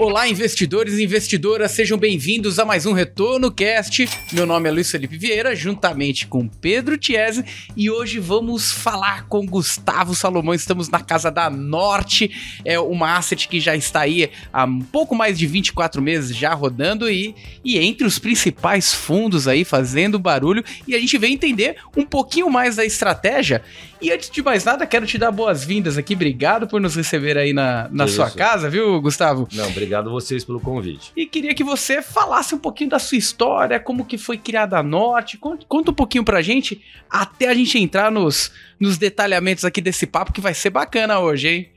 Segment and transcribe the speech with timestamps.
[0.00, 4.08] Olá, investidores e investidoras, sejam bem-vindos a mais um Retorno Cast.
[4.32, 7.44] Meu nome é Luiz Felipe Vieira, juntamente com Pedro Tiese,
[7.76, 10.54] e hoje vamos falar com Gustavo Salomão.
[10.54, 12.30] Estamos na Casa da Norte,
[12.64, 16.54] é uma asset que já está aí há um pouco mais de 24 meses já
[16.54, 21.76] rodando e, e entre os principais fundos aí fazendo barulho, e a gente vem entender
[21.94, 23.62] um pouquinho mais da estratégia.
[24.00, 26.14] E antes de mais nada, quero te dar boas-vindas aqui.
[26.14, 29.46] Obrigado por nos receber aí na, na sua casa, viu, Gustavo?
[29.52, 31.12] Não, obrigado a vocês pelo convite.
[31.16, 34.82] E queria que você falasse um pouquinho da sua história, como que foi criada a
[34.82, 35.36] Norte.
[35.38, 40.06] Conta, conta um pouquinho pra gente, até a gente entrar nos, nos detalhamentos aqui desse
[40.06, 41.68] papo, que vai ser bacana hoje, hein?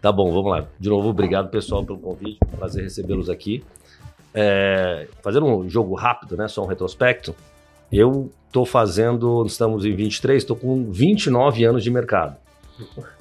[0.00, 0.66] Tá bom, vamos lá.
[0.78, 2.38] De novo, obrigado pessoal pelo convite.
[2.56, 3.64] Prazer recebê-los aqui.
[4.32, 6.46] É, fazendo um jogo rápido, né?
[6.46, 7.34] Só um retrospecto.
[7.90, 12.36] Eu tô fazendo, estamos em 23, estou com 29 anos de mercado.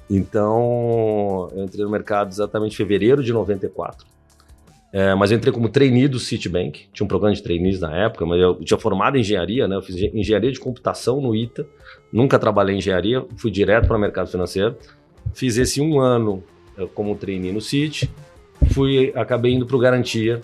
[0.09, 4.05] Então, eu entrei no mercado exatamente em fevereiro de 94.
[4.91, 8.25] É, mas eu entrei como trainee do Citibank, tinha um programa de trainees na época,
[8.25, 9.75] mas eu tinha formado em engenharia, né?
[9.75, 11.67] Eu fiz engenharia de computação no ITA,
[12.11, 14.77] nunca trabalhei em engenharia, fui direto para o mercado financeiro.
[15.33, 16.41] Fiz esse um ano
[16.77, 18.09] é, como trainee no Citi,
[18.71, 20.41] fui, acabei indo para o Garantia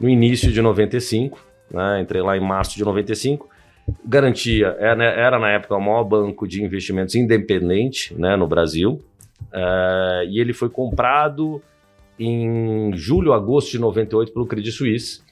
[0.00, 1.38] no início de 95,
[1.70, 2.00] né?
[2.00, 3.50] Entrei lá em março de 95
[4.04, 9.00] Garantia era, né, era, na época o maior banco de investimentos independente né, no Brasil.
[9.52, 11.62] Uh, e ele foi comprado
[12.20, 15.22] em julho, agosto de 98 pelo Credit Suisse,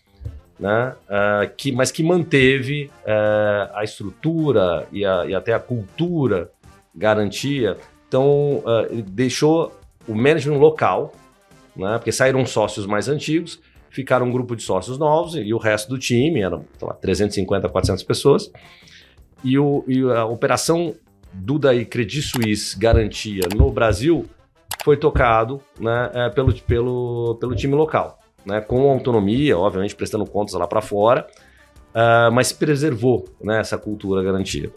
[0.58, 6.50] né, uh, que, mas que manteve uh, a estrutura e, a, e, até a cultura
[6.95, 7.77] garantia.
[8.08, 11.12] Então, ele deixou o management local,
[11.77, 15.91] né, porque saíram sócios mais antigos, ficaram um grupo de sócios novos e o resto
[15.91, 18.50] do time, eram lá, 350, 400 pessoas.
[19.45, 20.95] E, o, e a operação
[21.33, 24.25] Duda e Credit Suisse Garantia no Brasil
[24.89, 30.55] foi tocado né, é, pelo, pelo, pelo time local, né, com autonomia, obviamente prestando contas
[30.55, 31.27] lá para fora,
[31.90, 34.73] uh, mas preservou né, essa cultura garantia.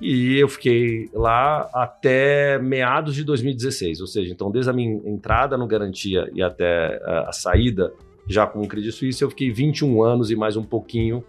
[0.00, 5.58] E eu fiquei lá até meados de 2016, ou seja, então desde a minha entrada
[5.58, 7.92] no Garantia e até a, a saída
[8.28, 11.24] já com o Credit Suisse, eu fiquei 21 anos e mais um pouquinho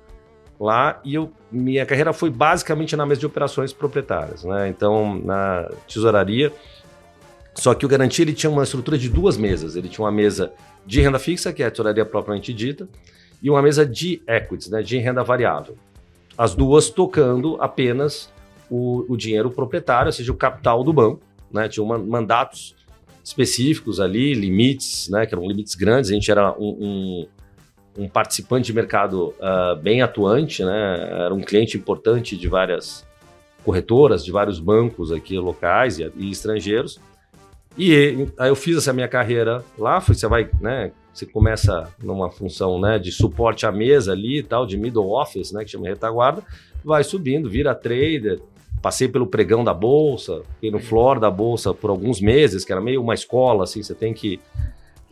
[0.59, 4.69] lá e eu, minha carreira foi basicamente na mesa de operações proprietárias, né?
[4.69, 6.53] Então, na tesouraria.
[7.53, 9.75] Só que o Garantia ele tinha uma estrutura de duas mesas.
[9.75, 10.53] Ele tinha uma mesa
[10.85, 12.87] de renda fixa, que é a tesouraria propriamente dita,
[13.41, 15.77] e uma mesa de equities, né, de renda variável.
[16.37, 18.31] As duas tocando apenas
[18.69, 21.21] o, o dinheiro proprietário, ou seja, o capital do banco.
[21.51, 22.73] Né, tinham mandatos
[23.21, 26.09] específicos ali, limites, né, que eram limites grandes.
[26.09, 27.27] A gente era um,
[27.97, 33.05] um, um participante de mercado uh, bem atuante, né, era um cliente importante de várias
[33.65, 36.99] corretoras, de vários bancos aqui locais e, e estrangeiros.
[37.77, 42.79] E aí eu fiz essa minha carreira lá, você vai, né, você começa numa função,
[42.79, 46.43] né, de suporte à mesa ali e tal, de middle office, né, que chama retaguarda,
[46.83, 48.41] vai subindo, vira trader,
[48.81, 52.81] Passei pelo pregão da bolsa, fiquei no floor da bolsa por alguns meses, que era
[52.81, 54.39] meio uma escola, assim, você tem que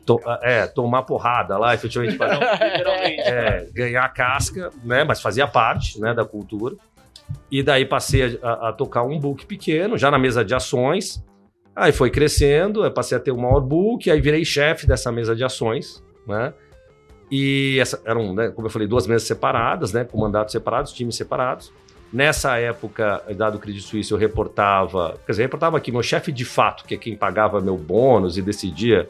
[0.08, 2.40] to é, tomar porrada lá, efetivamente, para
[2.98, 5.04] é, ganhar casca, né?
[5.04, 6.76] Mas fazia parte né, da cultura.
[7.52, 11.24] E daí passei a, a, tocar um book pequeno, já na mesa de ações.
[11.80, 15.34] Aí foi crescendo, aí passei a ter um maior book, aí virei chefe dessa mesa
[15.34, 16.54] de ações, né?
[17.32, 20.04] E essa, eram, né, como eu falei, duas mesas separadas, né?
[20.04, 21.72] Com mandatos separados, times separados.
[22.12, 26.44] Nessa época, dado o Credit Suisse, eu reportava, quer dizer, reportava aqui, meu chefe de
[26.44, 29.08] fato, que é quem pagava meu bônus e decidia,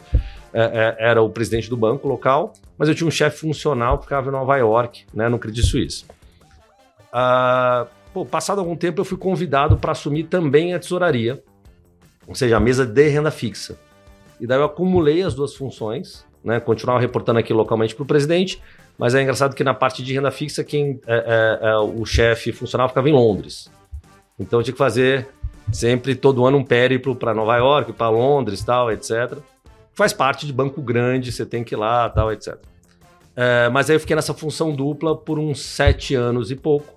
[0.53, 4.03] é, é, era o presidente do banco local, mas eu tinha um chefe funcional que
[4.03, 6.06] ficava em Nova York, né, no Credit Suisse.
[7.12, 11.41] Ah, pô, passado algum tempo, eu fui convidado para assumir também a tesouraria,
[12.29, 13.78] ou seja, a mesa de renda fixa.
[14.40, 18.62] E daí eu acumulei as duas funções, né, continuava reportando aqui localmente para o presidente,
[18.97, 22.51] mas é engraçado que na parte de renda fixa, quem é, é, é o chefe
[22.51, 23.69] funcional ficava em Londres.
[24.39, 25.27] Então eu tinha que fazer
[25.74, 29.38] sempre, todo ano, um périplo para Nova York, para Londres, tal, etc.
[29.94, 32.57] Faz parte de banco grande, você tem que ir lá, tal, etc.
[33.36, 36.94] É, mas aí eu fiquei nessa função dupla por uns sete anos e pouco.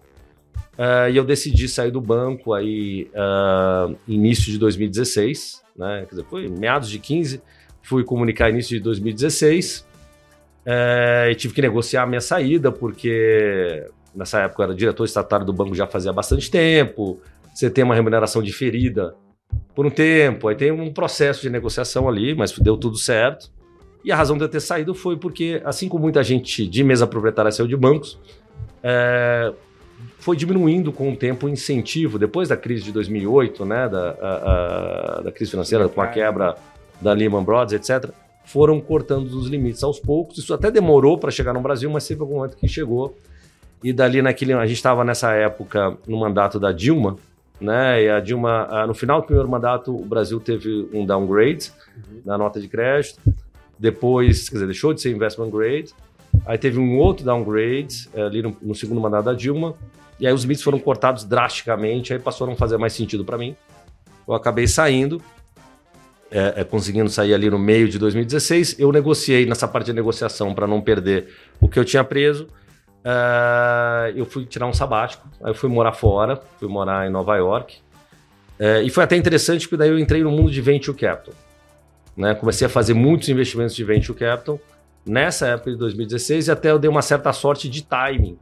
[0.76, 6.06] É, e eu decidi sair do banco aí uh, início de 2016, né?
[6.08, 7.42] Quer dizer, foi meados de 15,
[7.82, 9.86] fui comunicar início de 2016.
[10.64, 13.84] É, e tive que negociar a minha saída, porque
[14.14, 17.20] nessa época eu era diretor estatário do banco já fazia bastante tempo.
[17.52, 19.14] Você tem uma remuneração diferida
[19.74, 23.50] por um tempo, aí tem um processo de negociação ali, mas deu tudo certo.
[24.04, 27.06] E a razão de eu ter saído foi porque, assim como muita gente de mesa
[27.06, 28.18] proprietária saiu de bancos,
[28.82, 29.52] é,
[30.22, 35.18] foi diminuindo com o tempo o incentivo, depois da crise de 2008, né, da, a,
[35.18, 36.54] a, da crise financeira, com a quebra
[37.00, 38.08] da Lehman Brothers, etc.,
[38.44, 40.38] foram cortando os limites aos poucos.
[40.38, 43.16] Isso até demorou para chegar no Brasil, mas sempre algum momento que chegou.
[43.82, 47.16] E dali naquele, a gente estava nessa época no mandato da Dilma,
[47.60, 48.04] né?
[48.04, 52.20] E a Dilma, no final do primeiro mandato, o Brasil teve um downgrade uhum.
[52.24, 53.18] na nota de crédito.
[53.76, 55.92] Depois, quer dizer, deixou de ser investment grade.
[56.46, 59.74] Aí teve um outro downgrade eh, ali no, no segundo mandato da Dilma.
[60.22, 63.36] E aí os limites foram cortados drasticamente, aí passou a não fazer mais sentido para
[63.36, 63.56] mim.
[64.26, 65.20] Eu acabei saindo,
[66.30, 68.78] é, é, conseguindo sair ali no meio de 2016.
[68.78, 72.46] Eu negociei nessa parte de negociação para não perder o que eu tinha preso.
[73.04, 77.34] É, eu fui tirar um sabático, aí eu fui morar fora, fui morar em Nova
[77.34, 77.78] York.
[78.60, 81.34] É, e foi até interessante porque daí eu entrei no mundo de venture capital.
[82.16, 82.32] Né?
[82.36, 84.60] Comecei a fazer muitos investimentos de venture capital
[85.04, 88.38] nessa época de 2016 e até eu dei uma certa sorte de timing.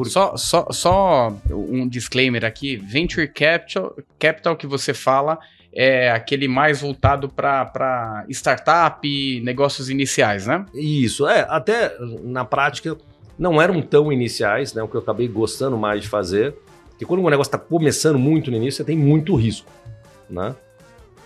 [0.00, 0.08] Por...
[0.08, 5.38] Só, só, só um disclaimer aqui: venture capital, capital que você fala
[5.72, 10.64] é aquele mais voltado para startup, negócios iniciais, né?
[10.72, 11.46] Isso, é.
[11.50, 12.96] Até na prática
[13.38, 14.82] não eram tão iniciais, né?
[14.82, 16.54] O que eu acabei gostando mais de fazer.
[16.88, 19.70] Porque quando um negócio está começando muito no início, você tem muito risco,
[20.30, 20.56] né?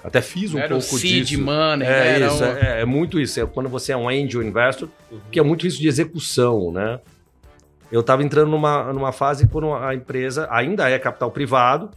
[0.02, 1.42] Até fiz um era pouco o seed disso.
[1.42, 2.26] money, é, né?
[2.26, 2.56] isso, um...
[2.56, 3.40] é, é, muito isso.
[3.40, 5.20] É quando você é um angel investor, uhum.
[5.30, 6.98] que é muito isso de execução, né?
[7.90, 11.90] Eu estava entrando numa, numa fase quando a empresa ainda é capital privado,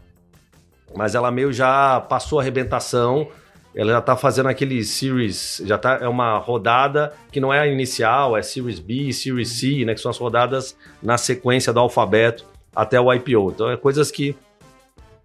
[0.95, 3.27] mas ela meio já passou a arrebentação.
[3.75, 7.67] Ela já está fazendo aquele Series, já tá, é uma rodada que não é a
[7.67, 12.43] inicial, é Series B, Series C, né, que são as rodadas na sequência do alfabeto
[12.75, 13.51] até o IPO.
[13.51, 14.35] Então, é coisas que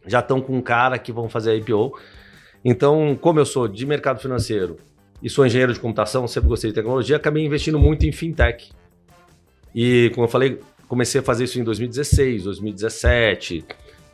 [0.07, 1.99] já estão com cara que vão fazer a IPO.
[2.65, 4.77] Então, como eu sou de mercado financeiro
[5.23, 8.71] e sou engenheiro de computação, sempre gostei de tecnologia, acabei investindo muito em fintech.
[9.75, 13.65] E, como eu falei, comecei a fazer isso em 2016, 2017,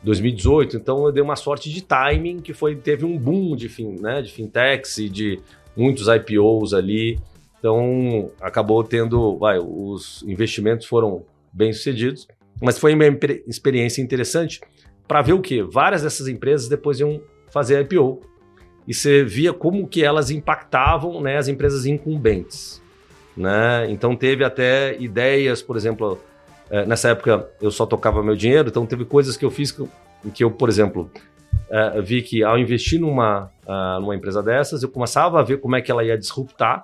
[0.01, 3.97] 2018, então eu dei uma sorte de timing que foi teve um boom de, fin,
[3.99, 5.39] né, de fintechs e de
[5.75, 7.19] muitos IPOs ali.
[7.59, 12.27] Então acabou tendo, vai, os investimentos foram bem sucedidos,
[12.61, 13.05] mas foi uma
[13.47, 14.61] experiência interessante
[15.07, 17.21] para ver o que várias dessas empresas depois iam
[17.51, 18.21] fazer IPO
[18.87, 22.81] e você via como que elas impactavam né, as empresas incumbentes.
[23.35, 23.89] Né?
[23.89, 26.19] Então teve até ideias, por exemplo,
[26.69, 29.87] é, nessa época eu só tocava meu dinheiro, então teve coisas que eu fiz que,
[30.33, 31.09] que eu, por exemplo,
[31.69, 35.75] é, vi que ao investir numa, uh, numa empresa dessas, eu começava a ver como
[35.75, 36.83] é que ela ia disruptar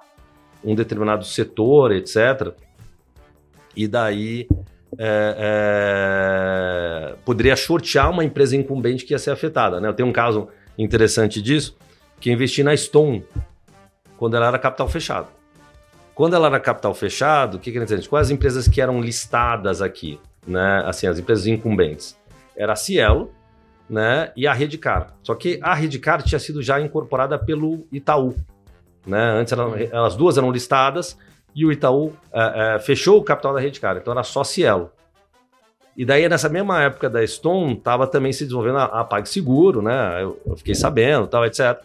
[0.63, 2.53] um determinado setor, etc.
[3.75, 4.48] E daí
[4.98, 5.36] é,
[7.12, 9.80] é, poderia shortear uma empresa incumbente que ia ser afetada.
[9.80, 9.88] Né?
[9.88, 11.77] Eu tenho um caso interessante disso,
[12.19, 13.25] que eu investi na Stone
[14.18, 15.27] quando ela era capital fechado.
[16.15, 18.09] Quando ela era capital fechado, o que, que era interessante?
[18.09, 20.17] Quais as empresas que eram listadas aqui?
[20.47, 20.81] Né?
[20.85, 22.17] Assim, as empresas incumbentes.
[22.56, 23.31] Era a Cielo
[23.89, 24.31] né?
[24.33, 25.13] e a Redcar.
[25.21, 28.33] Só que a Redcar tinha sido já incorporada pelo Itaú.
[29.06, 29.19] Né?
[29.19, 29.73] Antes eram,
[30.06, 31.17] as duas eram listadas
[31.53, 33.97] e o Itaú é, é, fechou o capital da Redcar.
[33.97, 34.91] Então era só Cielo.
[35.97, 40.23] E daí, nessa mesma época da Stone, estava também se desenvolvendo a, a PagSeguro, né?
[40.23, 41.81] Eu, eu fiquei sabendo, tal, etc.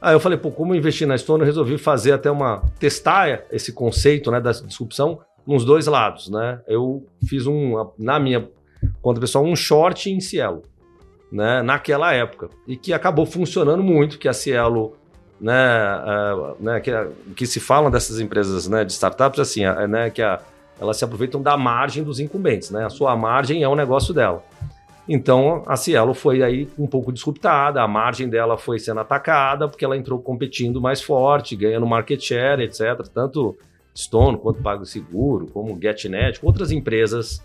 [0.00, 2.62] Aí eu falei, pô, como investir na Stone, eu resolvi fazer até uma.
[2.78, 6.60] testar esse conceito né, da disrupção nos dois lados, né?
[6.66, 8.48] Eu fiz um, na minha
[9.00, 10.62] conta pessoal, um short em Cielo,
[11.30, 11.62] né?
[11.62, 12.50] Naquela época.
[12.66, 14.96] E que acabou funcionando muito, que a Cielo.
[15.38, 16.90] Né, uh, né, que,
[17.36, 20.40] que se falam dessas empresas né, de startups assim, uh, né, que a,
[20.80, 22.86] elas se aproveitam da margem dos incumbentes, né?
[22.86, 24.42] A sua margem é o negócio dela.
[25.08, 29.84] Então a Cielo foi aí um pouco disruptada, a margem dela foi sendo atacada porque
[29.84, 33.06] ela entrou competindo mais forte, ganhando market share, etc.
[33.12, 33.56] Tanto
[33.96, 37.38] Stone quanto PagSeguro, como GetNet, outras empresas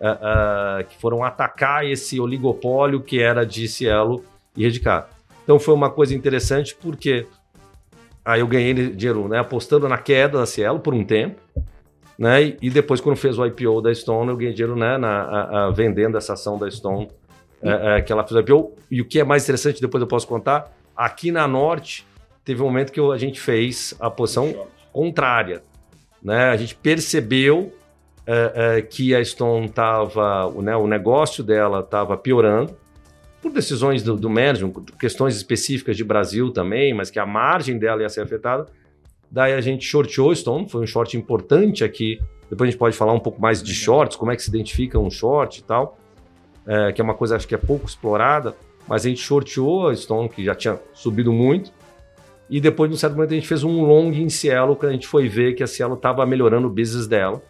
[0.00, 4.24] uh, uh, que foram atacar esse oligopólio que era de Cielo
[4.56, 5.08] e Redcar.
[5.42, 7.26] Então foi uma coisa interessante porque
[8.24, 11.40] aí eu ganhei dinheiro né, apostando na queda da Cielo por um tempo
[12.18, 12.56] né?
[12.60, 15.70] E depois, quando fez o IPO da Stone, eu ganhei dinheiro né, na, a, a,
[15.70, 17.08] vendendo essa ação da Stone,
[17.62, 18.72] é, é, que ela fez o IPO.
[18.90, 22.04] E o que é mais interessante, depois eu posso contar, aqui na Norte,
[22.44, 25.62] teve um momento que a gente fez a posição contrária.
[26.20, 26.46] Né?
[26.50, 27.72] A gente percebeu
[28.26, 32.76] é, é que a Stone estava, né, o negócio dela estava piorando,
[33.40, 38.02] por decisões do, do management, questões específicas de Brasil também, mas que a margem dela
[38.02, 38.66] ia ser afetada.
[39.30, 42.20] Daí a gente shorteou Stone, foi um short importante aqui.
[42.48, 44.98] Depois a gente pode falar um pouco mais de shorts, como é que se identifica
[44.98, 45.98] um short e tal,
[46.66, 48.56] é, que é uma coisa acho que é pouco explorada.
[48.88, 51.70] Mas a gente shorteou a Stone, que já tinha subido muito.
[52.48, 55.06] E depois, num certo momento, a gente fez um long em Cielo, que a gente
[55.06, 57.42] foi ver que a Cielo estava melhorando o business dela,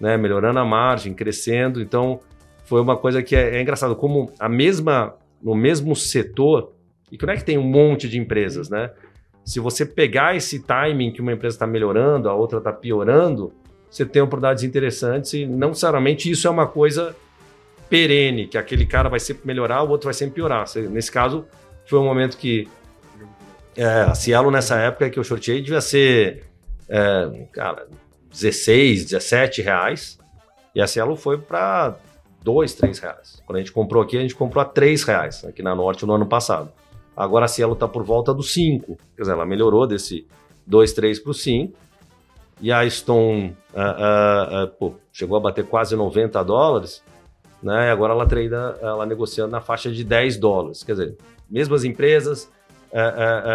[0.00, 0.16] né?
[0.16, 1.82] melhorando a margem, crescendo.
[1.82, 2.20] Então,
[2.64, 6.72] foi uma coisa que é, é engraçado, como a mesma, no mesmo setor,
[7.10, 8.90] e como é que tem um monte de empresas, né?
[9.44, 13.52] Se você pegar esse timing que uma empresa está melhorando, a outra está piorando,
[13.90, 17.14] você tem oportunidades interessantes e não necessariamente isso é uma coisa
[17.88, 20.64] perene, que aquele cara vai sempre melhorar, o outro vai sempre piorar.
[20.90, 21.44] Nesse caso,
[21.86, 22.66] foi um momento que
[23.76, 26.44] é, a Cielo nessa época que eu shortei devia ser
[26.88, 27.86] é, cara,
[28.30, 30.18] 16, 17 reais
[30.74, 31.96] e a Cielo foi para
[32.42, 33.42] 2, 3 reais.
[33.46, 36.14] Quando a gente comprou aqui, a gente comprou a 3 reais aqui na Norte no
[36.14, 36.72] ano passado.
[37.16, 38.96] Agora a Cielo está por volta dos 5.
[39.16, 40.26] Quer dizer, ela melhorou desse
[40.66, 41.72] 2, 3 para o 5.
[42.60, 47.02] E a Stone uh, uh, uh, pô, chegou a bater quase 90 dólares,
[47.62, 47.88] né?
[47.88, 50.82] E agora ela treina, ela negociando na faixa de 10 dólares.
[50.82, 51.16] Quer dizer,
[51.50, 52.50] mesmas empresas,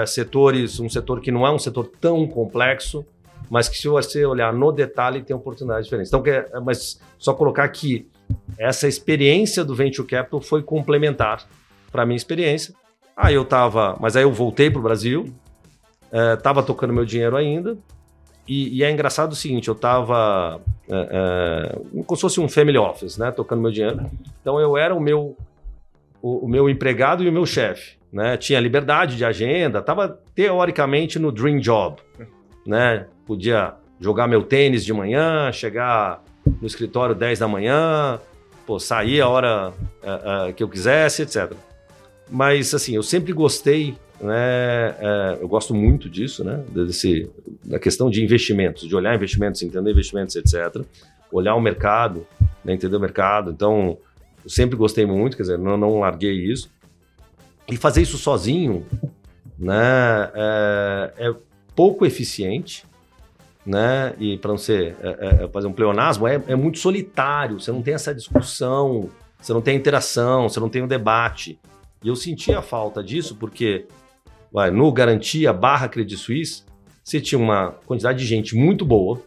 [0.05, 3.05] setores, um setor que não é um setor tão complexo,
[3.49, 6.09] mas que se você olhar no detalhe tem oportunidades diferentes.
[6.09, 8.05] Então, quer, mas só colocar que
[8.57, 11.47] essa experiência do Venture Capital foi complementar
[11.89, 12.75] para a minha experiência
[13.21, 15.25] Aí eu tava, mas aí eu voltei pro Brasil,
[16.09, 17.77] é, tava tocando meu dinheiro ainda,
[18.47, 22.77] e, e é engraçado o seguinte, eu tava é, é, como se fosse um family
[22.77, 24.09] office, né, tocando meu dinheiro.
[24.39, 25.35] Então eu era o meu,
[26.21, 31.19] o, o meu empregado e o meu chefe, né, tinha liberdade de agenda, tava teoricamente
[31.19, 31.97] no dream job,
[32.65, 38.17] né, podia jogar meu tênis de manhã, chegar no escritório 10 da manhã,
[38.65, 41.51] pô, sair a hora é, é, que eu quisesse, etc.
[42.29, 44.95] Mas, assim, eu sempre gostei, né?
[44.99, 46.63] É, eu gosto muito disso, né?
[46.69, 47.29] Desse,
[47.63, 50.83] da questão de investimentos, de olhar investimentos, entender investimentos, etc.
[51.31, 52.25] Olhar o mercado,
[52.63, 53.51] né, entender o mercado.
[53.51, 53.97] Então,
[54.43, 56.69] eu sempre gostei muito, quer dizer, não, não larguei isso.
[57.67, 58.85] E fazer isso sozinho,
[59.57, 60.31] né?
[60.33, 61.35] É, é
[61.75, 62.83] pouco eficiente,
[63.65, 64.13] né?
[64.17, 67.59] E para não ser é, é, é, fazer um pleonasmo, é, é, muito solitário.
[67.59, 69.09] Você não tem essa discussão,
[69.39, 71.59] você não tem a interação, você não tem o debate.
[72.03, 73.85] E eu senti a falta disso porque
[74.51, 76.63] vai, no Garantia barra Credit Suisse,
[77.03, 79.21] você tinha uma quantidade de gente muito boa,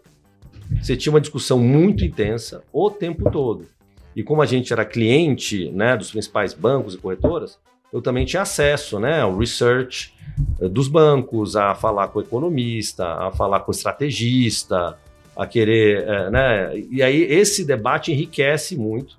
[0.80, 3.66] você tinha uma discussão muito intensa o tempo todo.
[4.14, 7.58] E como a gente era cliente né, dos principais bancos e corretoras,
[7.92, 10.14] eu também tinha acesso né, ao research
[10.60, 14.98] eh, dos bancos, a falar com o economista, a falar com o estrategista,
[15.36, 16.04] a querer.
[16.08, 16.78] É, né?
[16.90, 19.16] E aí esse debate enriquece muito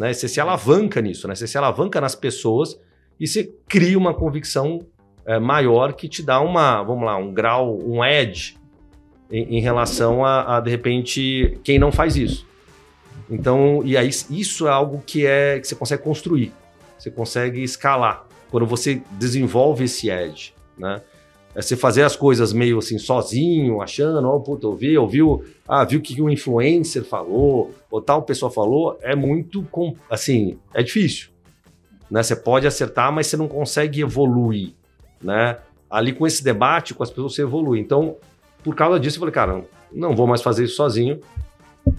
[0.00, 0.14] né?
[0.14, 1.34] Você se alavanca nisso, né?
[1.34, 2.80] Você se alavanca nas pessoas
[3.20, 4.78] e você cria uma convicção
[5.26, 8.56] é, maior que te dá uma, vamos lá, um grau, um edge
[9.30, 12.46] em, em relação a, a, de repente, quem não faz isso.
[13.28, 16.50] Então, e aí isso é algo que é que você consegue construir,
[16.98, 21.02] você consegue escalar quando você desenvolve esse edge, né?
[21.54, 25.84] É você fazer as coisas meio assim sozinho, achando, ó, oh, puta, ouvi, ouviu, ah,
[25.84, 29.66] viu o que um influencer falou, ou tal pessoa falou, é muito,
[30.08, 31.30] assim, é difícil.
[32.10, 32.22] Né?
[32.22, 34.74] Você pode acertar, mas você não consegue evoluir,
[35.22, 35.58] né?
[35.88, 37.80] Ali com esse debate, com as pessoas, você evolui.
[37.80, 38.16] Então,
[38.62, 41.20] por causa disso, eu falei, cara, não vou mais fazer isso sozinho,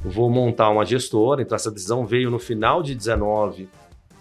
[0.04, 1.42] vou montar uma gestora.
[1.42, 3.68] Então, essa decisão veio no final de 19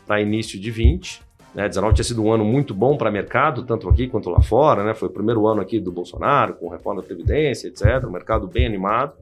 [0.07, 1.23] para início de 20,
[1.55, 4.41] né, 19 tinha sido um ano muito bom para o mercado, tanto aqui quanto lá
[4.41, 4.85] fora.
[4.85, 4.95] Né?
[4.95, 8.05] Foi o primeiro ano aqui do Bolsonaro, com reforma da Previdência, etc.
[8.05, 9.15] O mercado bem animado.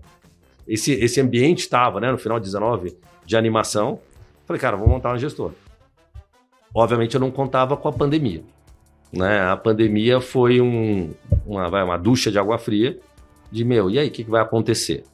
[0.66, 3.98] Esse, esse ambiente estava, né, no final de 19, de animação.
[4.46, 5.54] Falei, cara, vou montar uma gestora.
[6.74, 8.42] Obviamente eu não contava com a pandemia.
[9.12, 9.40] Né?
[9.40, 11.10] A pandemia foi um,
[11.46, 12.98] uma, uma ducha de água fria
[13.50, 15.04] de, meu, e aí, o que, que vai acontecer?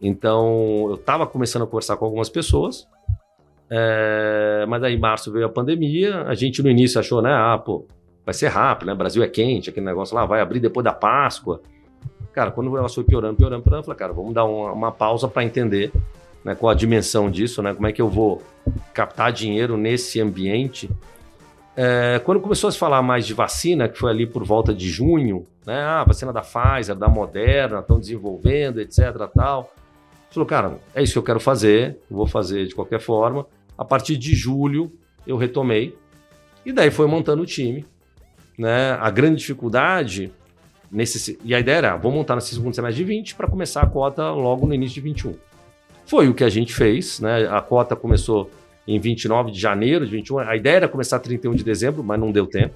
[0.00, 2.88] Então, eu estava começando a conversar com algumas pessoas,
[3.70, 7.32] é, mas aí em março veio a pandemia, a gente no início achou, né?
[7.32, 7.86] Ah, pô,
[8.26, 8.94] vai ser rápido, né?
[8.94, 11.60] Brasil é quente, aquele negócio lá vai abrir depois da Páscoa.
[12.32, 14.92] Cara, quando o negócio foi piorando, piorando, piorando, eu falei, cara, vamos dar uma, uma
[14.92, 15.92] pausa para entender
[16.44, 17.72] né, qual a dimensão disso, né?
[17.72, 18.42] Como é que eu vou
[18.92, 20.90] captar dinheiro nesse ambiente.
[21.76, 24.88] É, quando começou a se falar mais de vacina, que foi ali por volta de
[24.88, 25.80] junho, né?
[25.80, 29.28] Ah, vacina da Pfizer, da Moderna, estão desenvolvendo, etc.
[29.34, 29.72] tal.
[30.30, 33.46] Falou, cara, é isso que eu quero fazer, vou fazer de qualquer forma.
[33.80, 34.92] A partir de julho
[35.26, 35.96] eu retomei
[36.66, 37.86] e daí foi montando o time.
[38.58, 38.92] Né?
[39.00, 40.30] A grande dificuldade
[40.92, 43.86] nesse e a ideia era, vou montar nesse segundo semestre de 20 para começar a
[43.86, 45.34] cota logo no início de 21.
[46.04, 47.48] Foi o que a gente fez, né?
[47.48, 48.50] A cota começou
[48.86, 50.40] em 29 de janeiro de 21.
[50.40, 52.74] A ideia era começar 31 de dezembro, mas não deu tempo.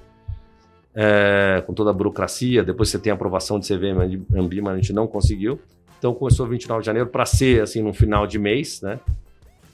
[0.95, 4.91] É, com toda a burocracia, depois você tem a aprovação de CVM Ambima, a gente
[4.91, 5.59] não conseguiu.
[5.99, 8.99] Então começou 29 de janeiro para ser assim no final de mês, né?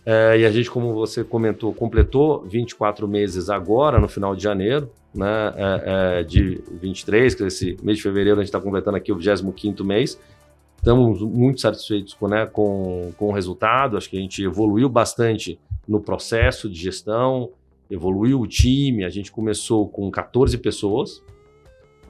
[0.05, 4.89] É, e a gente, como você comentou, completou 24 meses agora, no final de janeiro,
[5.13, 9.12] né, é, é, de 23, que esse mês de fevereiro a gente está completando aqui
[9.12, 10.20] o 25 mês.
[10.77, 15.60] Estamos muito satisfeitos com, né, com, com o resultado, acho que a gente evoluiu bastante
[15.88, 17.51] no processo de gestão,
[17.89, 21.22] evoluiu o time, a gente começou com 14 pessoas,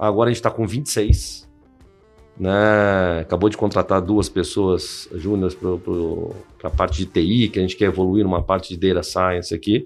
[0.02, 1.48] Agora a gente está com 26.
[2.42, 3.20] Né?
[3.20, 7.86] Acabou de contratar duas pessoas júniores para a parte de TI, que a gente quer
[7.86, 9.86] evoluir numa parte de Data Science aqui.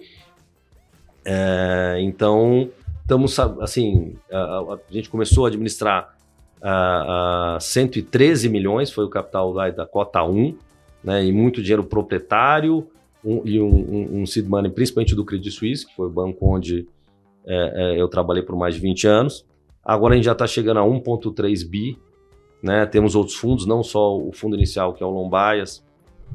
[1.26, 2.70] É, então,
[3.02, 6.16] estamos assim, a, a, gente começou a administrar
[6.62, 10.58] a, a 113 milhões, foi o capital da, da cota 1,
[11.04, 12.88] né, e muito dinheiro proprietário,
[13.22, 16.56] um, e um, um, um seed money, principalmente do Credit Suisse, que foi o banco
[16.56, 16.88] onde
[17.46, 19.46] é, é, eu trabalhei por mais de 20 anos.
[19.84, 22.00] Agora a gente já está chegando a 1,3 bi,
[22.66, 22.86] né?
[22.88, 25.86] Temos outros fundos, não só o fundo inicial, que é o Lombaias,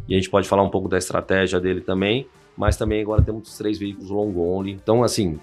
[0.08, 3.48] e a gente pode falar um pouco da estratégia dele também, mas também agora temos
[3.48, 4.70] os três veículos long only.
[4.70, 5.40] Então, assim,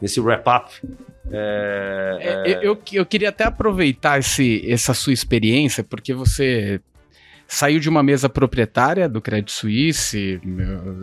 [0.00, 0.70] nesse wrap-up.
[1.30, 2.66] É, é, é...
[2.66, 6.80] Eu, eu queria até aproveitar esse, essa sua experiência, porque você
[7.48, 10.40] saiu de uma mesa proprietária do Credit Suisse,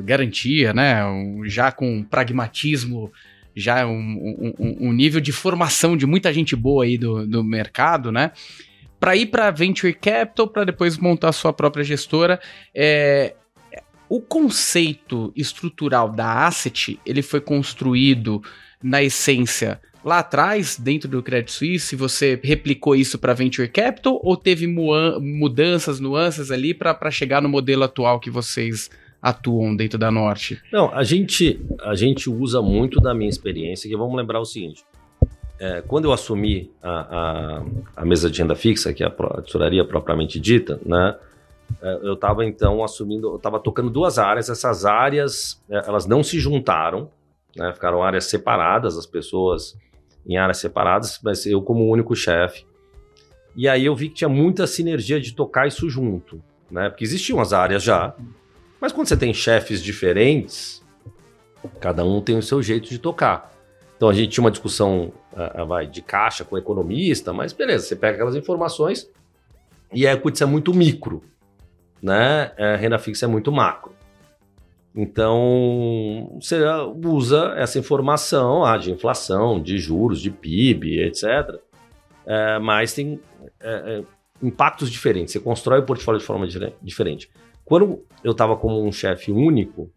[0.03, 1.01] garantia, né?
[1.45, 3.11] já com pragmatismo,
[3.53, 8.11] já um, um, um, nível de formação de muita gente boa aí do, do mercado,
[8.11, 8.31] né?
[9.05, 12.39] Para ir para Venture Capital, para depois montar sua própria gestora.
[12.73, 13.35] É,
[14.09, 18.41] o conceito estrutural da asset, ele foi construído
[18.81, 24.35] na essência lá atrás, dentro do Credit Suisse, você replicou isso para Venture Capital ou
[24.35, 28.89] teve mudanças, nuances ali para chegar no modelo atual que vocês
[29.21, 30.59] atuam dentro da Norte?
[30.73, 34.83] Não, a gente, a gente usa muito da minha experiência, que vamos lembrar o seguinte,
[35.59, 37.63] é, quando eu assumi a, a,
[37.97, 41.17] a, mesa de renda fixa, que é a tesouraria propriamente dita, né,
[41.81, 46.23] é, eu estava então assumindo, eu estava tocando duas áreas, essas áreas, é, elas não
[46.23, 47.09] se juntaram,
[47.55, 49.77] né, ficaram áreas separadas, as pessoas
[50.27, 52.65] em áreas separadas, mas eu como único chefe.
[53.55, 56.89] E aí eu vi que tinha muita sinergia de tocar isso junto, né?
[56.89, 58.13] Porque existiam as áreas já,
[58.81, 60.83] mas quando você tem chefes diferentes,
[61.79, 63.53] cada um tem o seu jeito de tocar.
[63.95, 65.13] Então a gente tinha uma discussão
[65.67, 69.09] vai, de caixa com economista, mas beleza, você pega aquelas informações
[69.93, 71.21] e a equity é muito micro,
[72.01, 72.51] né?
[72.57, 73.93] A renda fixa é muito macro.
[74.95, 76.57] Então, você
[77.03, 81.59] usa essa informação ah, de inflação, de juros, de PIB, etc.
[82.25, 83.19] É, mas tem
[83.59, 84.03] é, é,
[84.41, 85.33] impactos diferentes.
[85.33, 86.47] Você constrói o portfólio de forma
[86.81, 87.29] diferente.
[87.65, 89.91] Quando eu estava como um chefe único,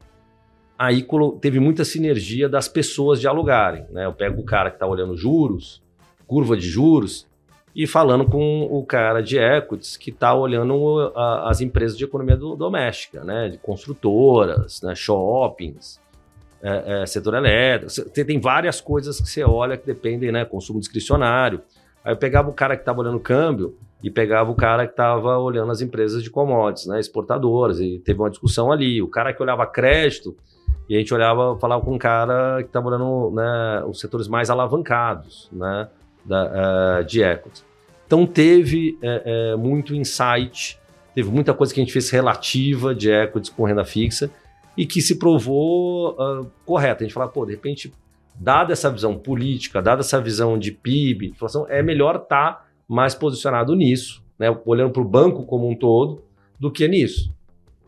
[0.79, 1.05] aí
[1.41, 3.85] teve muita sinergia das pessoas dialogarem.
[3.91, 4.07] Né?
[4.07, 5.83] Eu pego o cara que está olhando juros,
[6.27, 7.27] curva de juros,
[7.75, 12.37] e falando com o cara de equities que está olhando a, as empresas de economia
[12.37, 13.51] do, doméstica, né?
[13.51, 14.95] De construtoras, né?
[14.97, 16.01] shoppings,
[16.61, 17.91] é, é, setor elétrico.
[17.91, 20.45] Você tem várias coisas que você olha que dependem, né?
[20.45, 21.61] Consumo discricionário.
[22.05, 25.39] Aí eu pegava o cara que estava olhando câmbio e pegava o cara que estava
[25.39, 26.99] olhando as empresas de commodities, né?
[26.99, 27.79] Exportadoras.
[27.79, 29.01] E teve uma discussão ali.
[29.01, 30.37] O cara que olhava crédito
[30.89, 34.49] e a gente olhava, falava com um cara que estava olhando né, os setores mais
[34.49, 35.89] alavancados, né?
[36.25, 37.65] Da, uh, de equity.
[38.07, 40.79] Então teve é, é, muito insight,
[41.15, 44.31] teve muita coisa que a gente fez relativa de equities com renda fixa
[44.77, 47.03] e que se provou uh, correta.
[47.03, 47.93] A gente fala, pô, de repente,
[48.35, 53.15] dada essa visão política, dada essa visão de PIB, inflação, é melhor estar tá mais
[53.15, 54.49] posicionado nisso, né?
[54.65, 56.23] olhando para o banco como um todo,
[56.59, 57.31] do que nisso.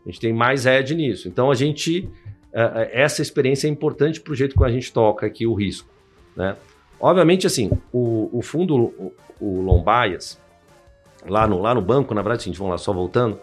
[0.05, 1.27] A gente tem mais edge nisso.
[1.27, 2.09] Então a gente,
[2.53, 5.89] essa experiência é importante para o jeito que a gente toca aqui o risco.
[6.35, 6.55] Né?
[6.99, 10.39] Obviamente, assim, o, o fundo, o, o Lombaias,
[11.25, 13.39] lá no, lá no banco, na verdade, a gente vamos lá só voltando,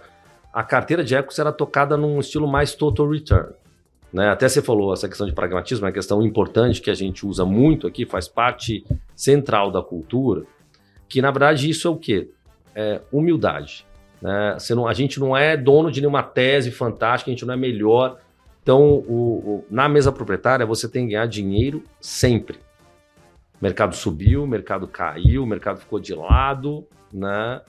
[0.52, 3.52] a carteira de equity era tocada num estilo mais total return.
[4.12, 4.28] Né?
[4.28, 7.44] Até você falou essa questão de pragmatismo, é uma questão importante que a gente usa
[7.44, 10.44] muito aqui, faz parte central da cultura,
[11.08, 12.30] que na verdade isso é o quê?
[12.74, 13.86] É humildade.
[14.20, 14.56] Né?
[14.58, 17.56] Você não, a gente não é dono de nenhuma tese fantástica, a gente não é
[17.56, 18.18] melhor.
[18.68, 22.58] Então, o, o, na mesa proprietária, você tem que ganhar dinheiro sempre.
[23.58, 27.62] O mercado subiu, o mercado caiu, o mercado ficou de lado, né?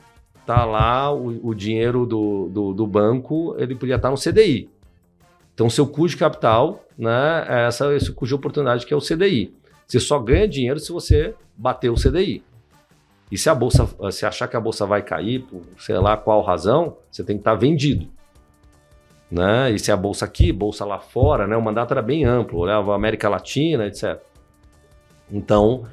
[0.45, 4.69] Tá lá o, o dinheiro do, do, do, banco, ele podia estar no CDI.
[5.53, 7.45] Então, seu custo de capital, né?
[7.47, 9.55] É essa, esse custo de oportunidade que é o CDI.
[9.87, 12.43] Você só ganha dinheiro se você bater o CDI.
[13.31, 16.41] E se a bolsa, se achar que a bolsa vai cair, por sei lá qual
[16.41, 18.18] razão, você tem que estar vendido.
[19.31, 19.71] Né?
[19.71, 21.55] E se a bolsa aqui, bolsa lá fora, né?
[21.55, 24.19] O mandato era bem amplo, olhava América Latina, etc.
[25.31, 25.85] Então,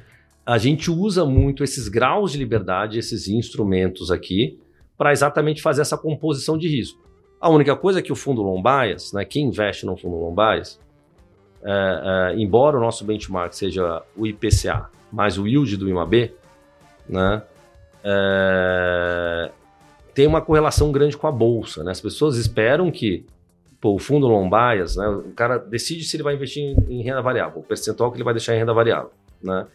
[0.45, 4.59] a gente usa muito esses graus de liberdade, esses instrumentos aqui,
[4.97, 7.07] para exatamente fazer essa composição de risco.
[7.39, 10.79] A única coisa é que o fundo Lombaias, né, quem investe no fundo Lombaias,
[11.63, 16.33] é, é, embora o nosso benchmark seja o IPCA mais o yield do IMAB,
[17.07, 17.41] né,
[18.03, 19.51] é,
[20.17, 21.83] tem uma correlação grande com a bolsa.
[21.83, 21.91] Né?
[21.91, 23.23] As pessoas esperam que
[23.79, 27.21] pô, o fundo Lombaias, né, o cara decide se ele vai investir em, em renda
[27.21, 29.11] variável, o percentual que ele vai deixar em renda variável.
[29.39, 29.67] Né?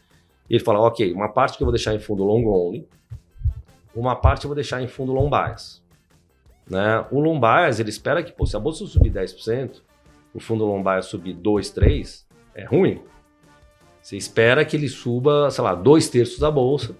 [0.50, 2.88] E ele fala, ok, uma parte que eu vou deixar em fundo long only,
[3.94, 5.30] uma parte eu vou deixar em fundo long.
[6.68, 7.06] Né?
[7.12, 7.40] O long
[7.78, 9.80] ele espera que, pô, se a bolsa subir 10%,
[10.34, 12.26] o fundo long subir 2, 3,
[12.56, 13.00] é ruim.
[14.02, 16.96] Você espera que ele suba, sei lá, dois terços da bolsa,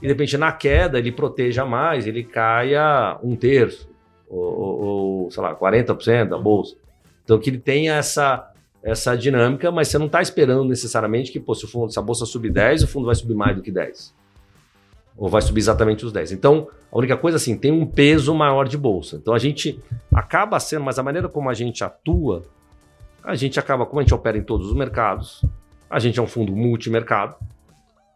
[0.00, 3.88] e de repente na queda ele proteja mais, ele caia um terço,
[4.28, 6.76] ou, ou, sei lá, 40% da bolsa.
[7.24, 8.50] Então que ele tenha essa,
[8.82, 12.02] essa dinâmica, mas você não está esperando necessariamente que, pô, se, o fundo, se a
[12.02, 14.14] bolsa subir 10, o fundo vai subir mais do que 10.
[15.16, 16.32] Ou vai subir exatamente os 10.
[16.32, 19.16] Então, a única coisa assim, tem um peso maior de bolsa.
[19.16, 19.82] Então a gente
[20.12, 22.42] acaba sendo, mas a maneira como a gente atua,
[23.22, 25.44] a gente acaba, como a gente opera em todos os mercados,
[25.88, 27.36] a gente é um fundo multimercado,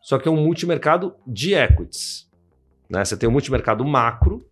[0.05, 2.29] só que é um multimercado de equities.
[2.91, 3.03] Né?
[3.03, 4.47] Você tem um multimercado macro,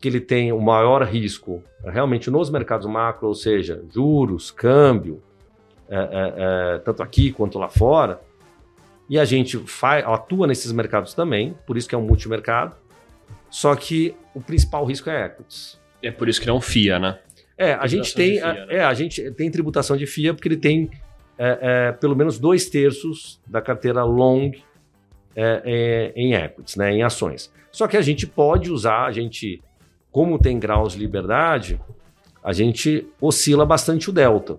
[0.00, 5.22] que ele tem o maior risco realmente nos mercados macro, ou seja, juros, câmbio,
[5.90, 6.34] é, é,
[6.76, 8.18] é, tanto aqui quanto lá fora.
[9.06, 12.74] E a gente faz, atua nesses mercados também, por isso que é um multimercado.
[13.50, 15.78] Só que o principal risco é equities.
[16.02, 17.18] É por isso que não FIA, né?
[17.58, 18.66] É, a gente tem, FIA, né?
[18.70, 20.90] é, a gente tem tributação de FIA porque ele tem
[21.36, 24.50] é, é, pelo menos dois terços da carteira long
[25.36, 27.52] é, é, em equities, né, em ações.
[27.70, 29.60] Só que a gente pode usar, a gente,
[30.12, 31.80] como tem graus de liberdade,
[32.42, 34.58] a gente oscila bastante o delta.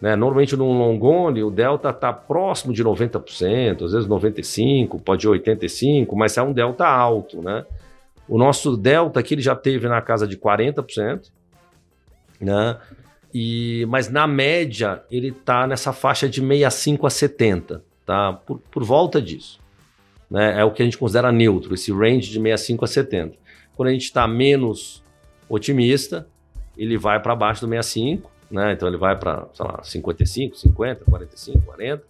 [0.00, 0.14] Né?
[0.14, 5.30] Normalmente no long only o delta está próximo de 90%, às vezes 95%, pode ir
[5.30, 7.40] 85%, mas é um delta alto.
[7.42, 7.64] Né?
[8.28, 11.30] O nosso delta aqui ele já teve na casa de 40%,
[12.40, 12.76] né?
[13.34, 18.32] E, mas na média ele está nessa faixa de 65 a 70, tá?
[18.34, 19.61] Por, por volta disso
[20.32, 23.36] né, é o que a gente considera neutro, esse range de 65 a 70.
[23.76, 25.04] Quando a gente está menos
[25.46, 26.26] otimista,
[26.74, 28.72] ele vai para baixo do 65, né?
[28.72, 32.02] Então ele vai para, sei lá, 55, 50, 45, 40.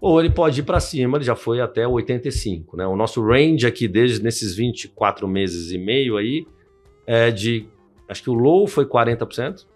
[0.00, 2.86] Ou ele pode ir para cima, ele já foi até 85, né?
[2.86, 6.46] O nosso range aqui desde nesses 24 meses e meio aí
[7.04, 7.66] é de
[8.08, 9.66] acho que o low foi 40%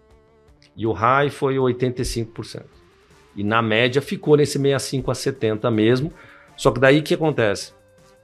[0.77, 2.63] e o high foi 85%.
[3.35, 6.13] E na média ficou nesse 65 a 70 mesmo,
[6.55, 7.73] só que daí o que acontece?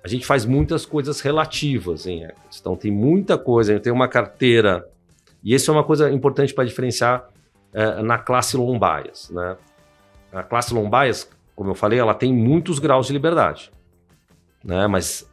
[0.03, 2.59] A gente faz muitas coisas relativas em equities.
[2.59, 4.87] Então tem muita coisa, tem uma carteira,
[5.43, 7.29] e isso é uma coisa importante para diferenciar
[7.73, 9.57] é, na classe long bias, né?
[10.31, 13.71] A classe long bias, como eu falei, ela tem muitos graus de liberdade,
[14.63, 14.87] né?
[14.87, 15.29] Mas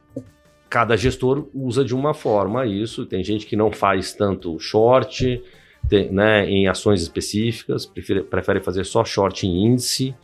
[0.69, 3.07] cada gestor usa de uma forma isso.
[3.07, 5.43] Tem gente que não faz tanto short,
[5.89, 10.15] tem, né, em ações específicas, prefere, prefere fazer só short em índice.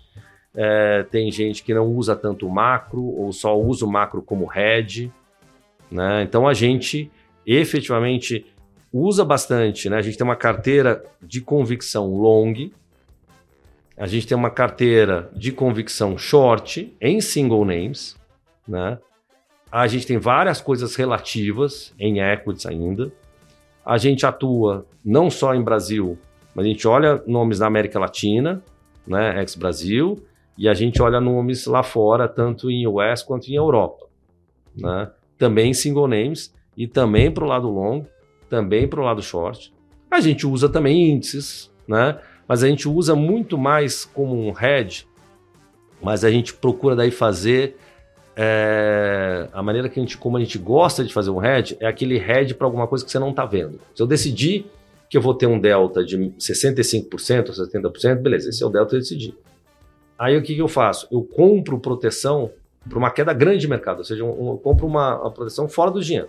[0.56, 5.12] É, tem gente que não usa tanto macro ou só usa o macro como head.
[5.90, 6.22] Né?
[6.22, 7.10] Então a gente
[7.46, 8.46] efetivamente
[8.92, 9.88] usa bastante.
[9.88, 9.96] Né?
[9.96, 12.70] A gente tem uma carteira de convicção long,
[13.96, 18.16] a gente tem uma carteira de convicção short em single names.
[18.66, 18.98] Né?
[19.70, 23.12] A gente tem várias coisas relativas em equities ainda.
[23.84, 26.18] A gente atua não só em Brasil,
[26.54, 28.62] mas a gente olha nomes da América Latina,
[29.06, 30.24] né, ex-Brasil,
[30.56, 34.06] e a gente olha nomes lá fora, tanto em US quanto em Europa.
[34.76, 35.10] Né?
[35.36, 38.04] Também single names e também para o lado long,
[38.48, 39.72] também para o lado short.
[40.10, 42.18] A gente usa também índices, né?
[42.46, 45.06] mas a gente usa muito mais como um hedge,
[46.00, 47.76] mas a gente procura daí fazer
[48.36, 51.86] é, a maneira que a gente, como a gente gosta de fazer um hedge, é
[51.86, 53.80] aquele hedge para alguma coisa que você não está vendo.
[53.94, 54.66] Se eu decidir
[55.08, 58.90] que eu vou ter um delta de 65% ou 70%, beleza, esse é o delta
[58.90, 59.34] que eu decidi.
[60.18, 61.09] Aí o que, que eu faço?
[61.11, 62.50] Eu compro proteção
[62.88, 66.03] para uma queda grande de mercado, ou seja, eu, compro uma, uma, proteção fora do
[66.03, 66.29] dinheiro,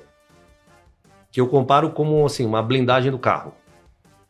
[1.31, 3.53] que eu comparo como assim uma blindagem do carro.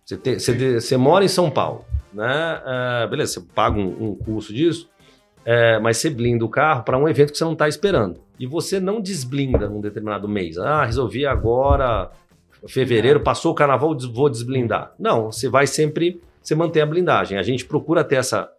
[0.03, 2.61] Você, te, você, você mora em São Paulo, né?
[2.65, 4.89] É, beleza, você paga um, um custo disso,
[5.45, 8.19] é, mas você blinda o carro para um evento que você não está esperando.
[8.39, 10.57] E você não desblinda num determinado mês.
[10.57, 12.11] Ah, resolvi agora,
[12.67, 14.93] fevereiro, passou o carnaval, vou desblindar.
[14.99, 17.37] Não, você vai sempre, você mantém a blindagem.
[17.37, 18.49] A gente procura ter essa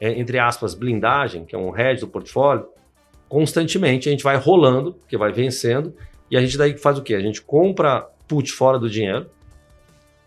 [0.00, 2.66] é, entre aspas, blindagem, que é um hedge do portfólio,
[3.28, 5.94] constantemente a gente vai rolando, que vai vencendo,
[6.30, 7.14] e a gente daí faz o quê?
[7.14, 9.28] A gente compra put fora do dinheiro,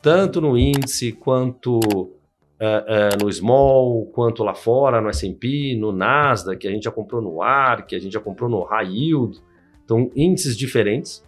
[0.01, 2.11] tanto no índice quanto
[2.59, 6.91] é, é, no small, quanto lá fora, no S&P, no Nasdaq, que a gente já
[6.91, 9.39] comprou no ARC, que a gente já comprou no High Yield,
[9.83, 11.23] então índices diferentes,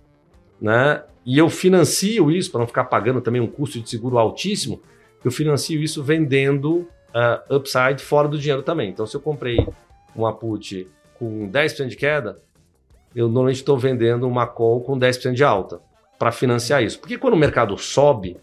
[0.61, 1.03] né?
[1.25, 4.81] E eu financio isso, para não ficar pagando também um custo de seguro altíssimo,
[5.23, 8.89] eu financio isso vendendo uh, upside fora do dinheiro também.
[8.89, 9.57] Então, se eu comprei
[10.15, 12.39] uma put com 10% de queda,
[13.15, 15.81] eu normalmente estou vendendo uma call com 10% de alta
[16.17, 16.99] para financiar isso.
[16.99, 18.37] Porque quando o mercado sobe,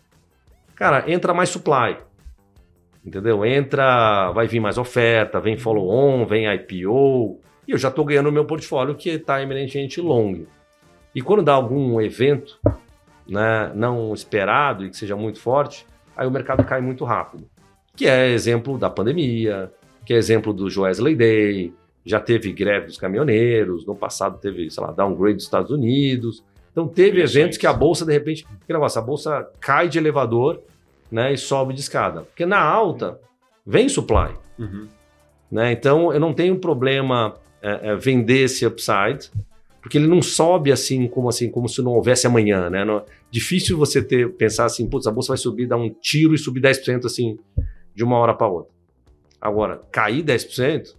[0.74, 1.98] cara, entra mais supply.
[3.04, 3.44] Entendeu?
[3.44, 8.32] Entra, vai vir mais oferta, vem follow-on, vem IPO, e eu já estou ganhando o
[8.32, 10.44] meu portfólio que está eminentemente long.
[11.14, 12.58] E quando dá algum evento
[13.28, 17.48] né, não esperado e que seja muito forte, aí o mercado cai muito rápido.
[17.96, 19.72] Que é exemplo da pandemia,
[20.04, 21.72] que é exemplo do Wesley Day,
[22.04, 26.44] já teve greve dos caminhoneiros, no passado teve, sei lá, downgrade dos Estados Unidos.
[26.70, 30.62] Então teve eventos que a bolsa, de repente, que negócio, a bolsa cai de elevador
[31.10, 32.22] né, e sobe de escada.
[32.22, 33.18] Porque na alta
[33.66, 34.34] vem supply.
[34.58, 34.86] Uhum.
[35.50, 35.72] Né?
[35.72, 39.30] Então eu não tenho problema é, é, vender esse upside,
[39.80, 42.70] porque ele não sobe assim como assim como se não houvesse amanhã.
[42.70, 42.84] Né?
[42.84, 46.38] Não, difícil você ter pensar assim, putz, a bolsa vai subir, dar um tiro e
[46.38, 47.38] subir 10% assim
[47.96, 48.70] de uma hora para outra.
[49.40, 50.94] Agora, cair 10%,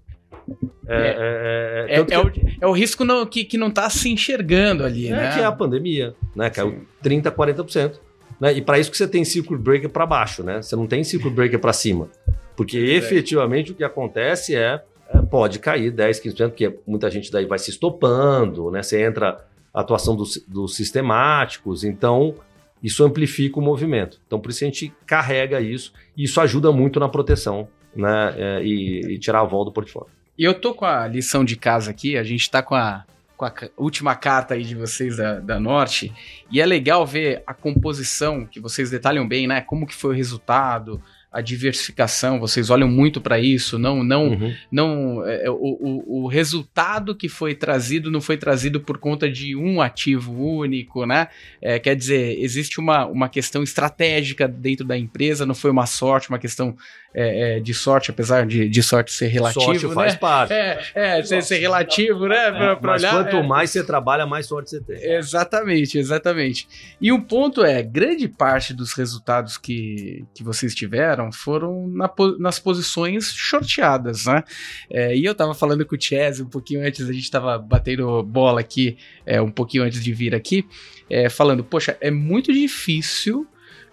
[0.88, 2.32] é, é, é, é, é, o,
[2.62, 5.34] é o risco não, que, que não está se enxergando ali, é né?
[5.34, 6.50] que é a pandemia, né?
[6.50, 6.72] Caiu
[7.04, 7.10] Sim.
[7.22, 8.00] 30%, 40%.
[8.40, 8.54] Né?
[8.54, 10.62] E para isso que você tem circuit breaker para baixo, né?
[10.62, 12.10] Você não tem circuit breaker para cima.
[12.56, 14.82] Porque efetivamente o que acontece é,
[15.30, 18.82] pode cair 10, 15%, porque muita gente daí vai se estopando, né?
[18.82, 22.36] Você entra a atuação dos, dos sistemáticos, então
[22.82, 24.20] isso amplifica o movimento.
[24.26, 28.63] Então por isso a gente carrega isso e isso ajuda muito na proteção né?
[28.63, 30.12] e, e tirar a vol do portfólio.
[30.38, 33.04] E eu tô com a lição de casa aqui, a gente tá com a,
[33.36, 36.13] com a última carta aí de vocês da, da Norte,
[36.52, 39.62] e é legal ver a composição, que vocês detalham bem, né?
[39.62, 41.02] Como que foi o resultado,
[41.38, 44.56] a diversificação, vocês olham muito para isso, não não uhum.
[44.71, 49.30] não é, é, o, o, o, resultado que foi trazido não foi trazido por conta
[49.30, 51.28] de um ativo único, né?
[51.62, 56.28] É, quer dizer, existe uma, uma questão estratégica dentro da empresa, não foi uma sorte,
[56.28, 56.76] uma questão
[57.19, 59.65] é, é, de sorte, apesar de, de sorte ser relativo.
[59.65, 59.93] Sorte né?
[59.95, 60.53] faz parte.
[60.53, 62.51] É, é ser, ser, relativo, né?
[62.51, 63.43] Pra, pra mas olhar, quanto é.
[63.43, 65.03] mais você trabalha, mais sorte você tem.
[65.15, 66.67] Exatamente, exatamente.
[67.01, 72.60] E o ponto é, grande parte dos resultados que, que vocês tiveram foram na, nas
[72.60, 74.43] posições shorteadas, né?
[74.88, 78.21] É, e eu tava falando com o Chess um pouquinho antes, a gente tava batendo
[78.21, 80.67] bola aqui, é, um pouquinho antes de vir aqui,
[81.10, 83.47] é, falando, poxa, é muito difícil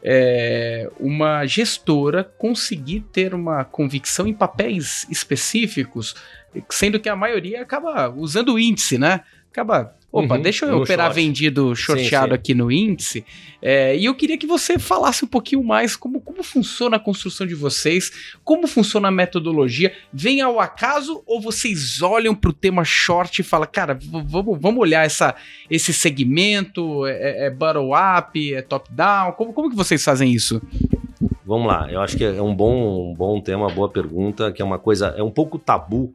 [0.05, 6.15] é, uma gestora conseguir ter uma convicção em papéis específicos,
[6.71, 9.23] sendo que a maioria acaba usando o índice, né?
[9.51, 11.21] Acaba Opa, uhum, deixa eu operar short.
[11.21, 12.35] vendido shorteado sim, sim.
[12.35, 13.25] aqui no índice.
[13.61, 17.45] É, e eu queria que você falasse um pouquinho mais como, como funciona a construção
[17.45, 18.13] de vocês,
[18.45, 19.93] como funciona a metodologia.
[20.13, 24.81] Vem ao acaso ou vocês olham para o tema short e falam, cara, vamos, vamos
[24.81, 25.35] olhar essa,
[25.69, 29.33] esse segmento, é, é, é bottom-up, é top-down?
[29.33, 30.63] Como, como que vocês fazem isso?
[31.45, 34.65] Vamos lá, eu acho que é um bom, um bom tema, boa pergunta, que é
[34.65, 36.15] uma coisa, é um pouco tabu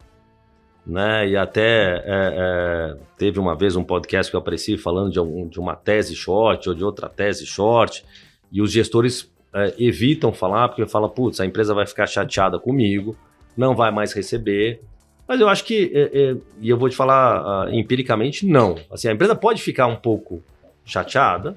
[0.90, 1.30] né?
[1.30, 5.48] E até é, é, teve uma vez um podcast que eu apareci falando de, um,
[5.48, 8.04] de, uma tese short ou de outra tese short,
[8.52, 13.16] e os gestores é, evitam falar porque fala, putz, a empresa vai ficar chateada comigo,
[13.56, 14.82] não vai mais receber.
[15.28, 18.76] Mas eu acho que, é, é, e eu vou te falar uh, empiricamente, não.
[18.90, 20.42] Assim, a empresa pode ficar um pouco
[20.84, 21.56] chateada,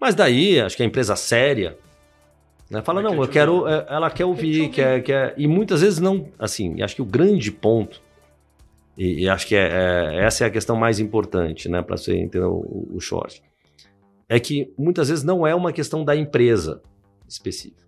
[0.00, 1.76] mas daí acho que a empresa séria
[2.70, 6.28] né, fala, não, eu quero, é, ela quer ouvir, quer, quer, e muitas vezes não,
[6.38, 8.07] assim, acho que o grande ponto
[8.98, 12.16] e, e acho que é, é, essa é a questão mais importante, né, para você
[12.16, 13.40] entender o, o short.
[14.28, 16.82] É que muitas vezes não é uma questão da empresa
[17.28, 17.86] específica.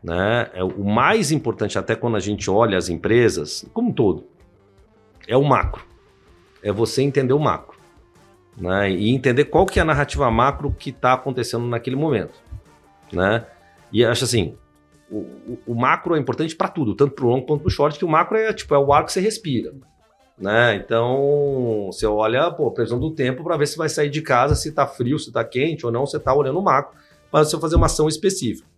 [0.00, 0.48] Né?
[0.54, 4.28] É o mais importante, até quando a gente olha as empresas, como um todo,
[5.26, 5.84] é o macro.
[6.62, 7.76] É você entender o macro.
[8.56, 8.92] Né?
[8.92, 12.40] E entender qual que é a narrativa macro que está acontecendo naquele momento.
[13.12, 13.44] Né?
[13.92, 14.56] E acho assim,
[15.10, 17.72] o, o, o macro é importante para tudo, tanto para o long quanto para o
[17.72, 19.74] short, que o macro é tipo é o ar que você respira.
[20.38, 20.76] Né?
[20.76, 24.54] Então, você olha pô, a previsão do tempo para ver se vai sair de casa,
[24.54, 26.96] se está frio, se está quente ou não, você está olhando o macro
[27.30, 28.68] para você fazer uma ação específica.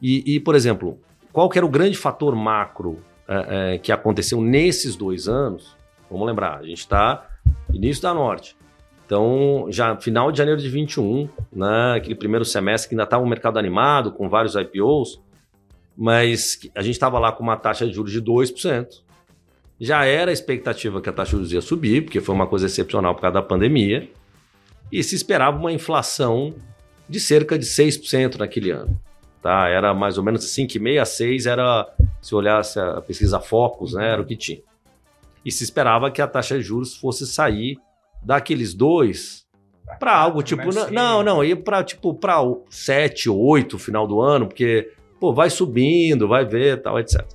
[0.00, 0.98] E, e, por exemplo,
[1.32, 5.76] qual que era o grande fator macro é, é, que aconteceu nesses dois anos?
[6.10, 7.28] Vamos lembrar, a gente está
[7.72, 8.56] início da Norte.
[9.04, 13.28] Então, já final de janeiro de 21, né, aquele primeiro semestre que ainda estava um
[13.28, 15.20] mercado animado, com vários IPOs,
[15.96, 19.02] mas a gente estava lá com uma taxa de juros de 2%.
[19.80, 22.66] Já era a expectativa que a taxa de juros ia subir, porque foi uma coisa
[22.66, 24.10] excepcional por causa da pandemia,
[24.92, 26.54] e se esperava uma inflação
[27.08, 29.00] de cerca de 6% naquele ano.
[29.42, 29.68] Tá?
[29.68, 31.88] Era mais ou menos 5,5 a 6 era,
[32.20, 34.60] se olhasse a pesquisa Focus, né, era o que tinha.
[35.44, 37.78] E se esperava que a taxa de juros fosse sair
[38.22, 39.46] daqueles dois
[39.98, 40.62] para algo tipo,
[40.92, 42.36] não, não, ia para tipo para
[42.68, 47.26] 7, 8 final do ano, porque pô, vai subindo, vai ver, tal, etc.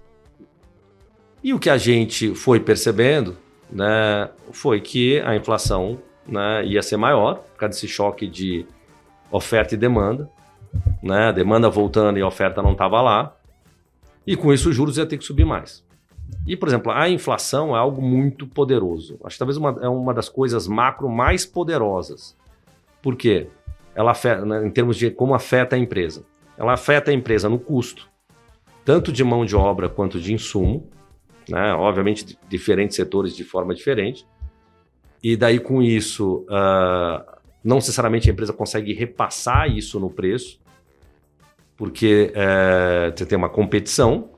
[1.45, 3.37] E o que a gente foi percebendo
[3.71, 8.65] né, foi que a inflação né, ia ser maior, por causa desse choque de
[9.29, 10.27] oferta e demanda.
[11.03, 13.37] Né, demanda voltando e a oferta não estava lá.
[14.25, 15.85] E com isso os juros ia ter que subir mais.
[16.47, 19.19] E, por exemplo, a inflação é algo muito poderoso.
[19.23, 22.35] Acho que talvez uma, é uma das coisas macro mais poderosas.
[23.03, 23.49] Por quê?
[23.93, 26.25] Ela afeta, né, em termos de como afeta a empresa.
[26.57, 28.09] Ela afeta a empresa no custo,
[28.83, 30.89] tanto de mão de obra quanto de insumo,
[31.49, 31.73] né?
[31.73, 34.25] obviamente diferentes setores de forma diferente.
[35.23, 37.23] E daí com isso, uh,
[37.63, 40.59] não necessariamente a empresa consegue repassar isso no preço,
[41.75, 44.29] porque uh, você tem uma competição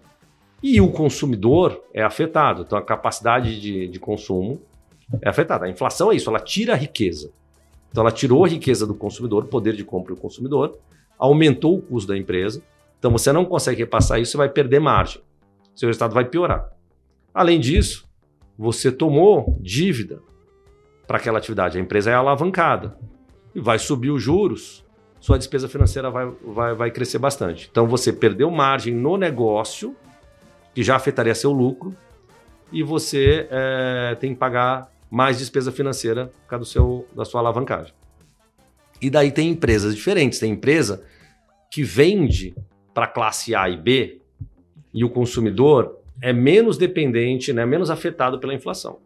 [0.62, 2.64] e o consumidor é afetado.
[2.64, 4.62] Então a capacidade de, de consumo
[5.22, 5.66] é afetada.
[5.66, 7.32] A inflação é isso, ela tira a riqueza.
[7.92, 10.78] Então ela tirou a riqueza do consumidor, poder de compra do consumidor,
[11.18, 12.62] aumentou o custo da empresa.
[13.00, 15.22] Então você não consegue repassar isso, você vai perder margem.
[15.76, 16.77] Seu resultado vai piorar.
[17.38, 18.10] Além disso,
[18.58, 20.20] você tomou dívida
[21.06, 21.78] para aquela atividade.
[21.78, 22.98] A empresa é alavancada
[23.54, 24.84] e vai subir os juros,
[25.20, 27.68] sua despesa financeira vai, vai, vai crescer bastante.
[27.70, 29.96] Então você perdeu margem no negócio,
[30.74, 31.96] que já afetaria seu lucro,
[32.72, 37.40] e você é, tem que pagar mais despesa financeira por causa do seu, da sua
[37.40, 37.94] alavancagem.
[39.00, 40.40] E daí tem empresas diferentes.
[40.40, 41.06] Tem empresa
[41.70, 42.56] que vende
[42.96, 44.24] para classe A e B
[44.92, 49.00] e o consumidor é menos dependente, né, menos afetado pela inflação.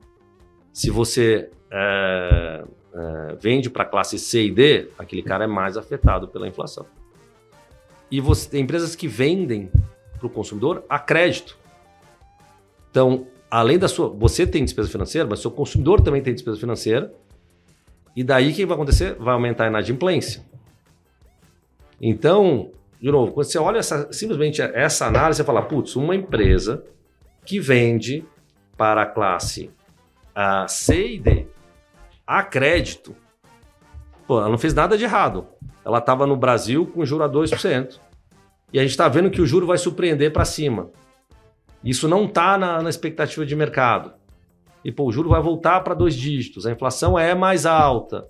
[0.74, 6.28] Se você é, é, vende para classe C e D, aquele cara é mais afetado
[6.28, 6.86] pela inflação.
[8.10, 9.72] E você tem empresas que vendem
[10.18, 11.58] para o consumidor a crédito.
[12.90, 14.10] Então, além da sua.
[14.10, 17.14] Você tem despesa financeira, mas seu consumidor também tem despesa financeira.
[18.16, 19.16] E daí o que vai acontecer?
[19.16, 20.44] Vai aumentar a inadimplência.
[22.02, 26.84] Então, de novo, quando você olha essa, simplesmente essa análise, você fala, putz, uma empresa
[27.46, 28.26] que vende
[28.78, 29.72] para a classe
[30.34, 31.48] a C e D
[32.26, 33.14] a crédito,
[34.26, 35.48] pô, ela não fez nada de errado.
[35.84, 38.00] Ela estava no Brasil com juro a 2%.
[38.72, 40.90] E a gente está vendo que o juro vai surpreender para cima.
[41.84, 44.14] Isso não está na, na, expectativa de mercado.
[44.86, 48.30] E pô, o juro vai voltar para dois dígitos, a inflação é mais alta.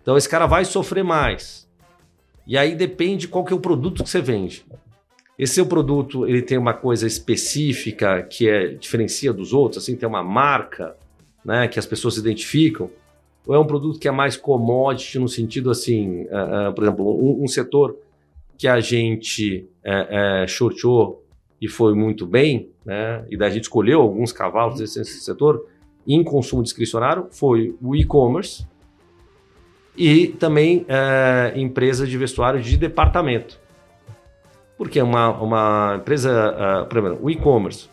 [0.00, 1.68] Então esse cara vai sofrer mais.
[2.46, 4.64] E aí depende qual que é o produto que você vende.
[5.38, 10.08] Esse seu produto ele tem uma coisa específica que é diferencia dos outros, assim, tem
[10.08, 10.96] uma marca,
[11.44, 12.88] né, que as pessoas se identificam.
[13.46, 17.04] Ou é um produto que é mais commodity no sentido assim, uh, uh, por exemplo,
[17.04, 17.96] um, um, setor
[18.56, 21.26] que a gente uh, shortou
[21.60, 25.66] e foi muito bem, né, e daí a gente escolheu alguns cavalos desse setor
[26.06, 28.66] em consumo discricionário, foi o e-commerce
[29.96, 30.84] e também
[31.54, 33.58] empresa de vestuário de departamento.
[34.84, 37.88] Porque uma, uma empresa, uh, por exemplo, o e-commerce,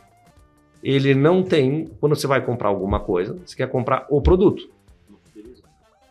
[0.84, 4.69] ele não tem, quando você vai comprar alguma coisa, você quer comprar o produto.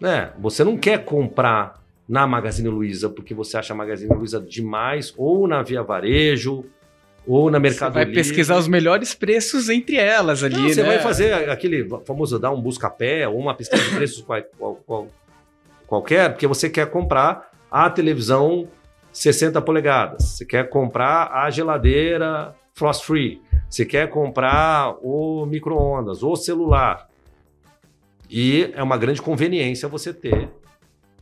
[0.02, 5.12] É, você não quer comprar na Magazine Luiza porque você acha a Magazine Luiza demais,
[5.18, 6.64] ou na Via Varejo,
[7.26, 8.00] ou na Mercado Livre.
[8.00, 10.88] Você vai pesquisar os melhores preços entre elas ali, não, Você né?
[10.88, 15.08] vai fazer aquele famoso dar um busca-pé ou uma pesquisa de preços qual, qual, qual,
[15.86, 18.66] qualquer, porque você quer comprar a televisão
[19.12, 26.34] 60 polegadas, você quer comprar a geladeira frost free, você quer comprar o micro-ondas, o
[26.36, 27.08] celular.
[28.28, 30.48] E é uma grande conveniência você ter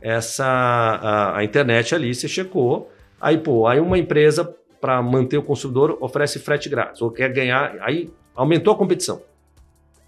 [0.01, 2.91] essa a, a internet ali, você checou.
[3.19, 7.75] Aí, pô, aí uma empresa para manter o consumidor oferece frete grátis, ou quer ganhar,
[7.81, 9.21] aí aumentou a competição.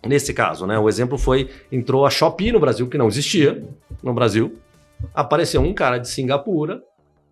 [0.06, 0.80] Nesse caso, né?
[0.80, 3.64] O exemplo foi entrou a Shopee no Brasil que não existia
[4.02, 4.58] no Brasil.
[5.14, 6.82] Apareceu um cara de Singapura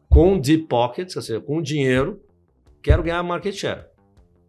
[0.09, 2.19] com deep pockets, ou seja, com dinheiro,
[2.81, 3.85] quero ganhar market share.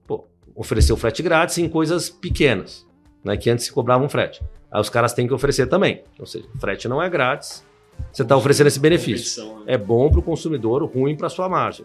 [0.06, 2.86] Pô, ofereceu frete grátis em coisas pequenas,
[3.22, 4.42] né, que antes se cobrava um frete.
[4.70, 6.02] Aí os caras têm que oferecer também.
[6.18, 7.64] Ou seja, frete não é grátis,
[8.10, 9.60] você está oferecendo esse benefício.
[9.60, 9.74] Né?
[9.74, 11.84] É bom para o consumidor, ruim para sua margem.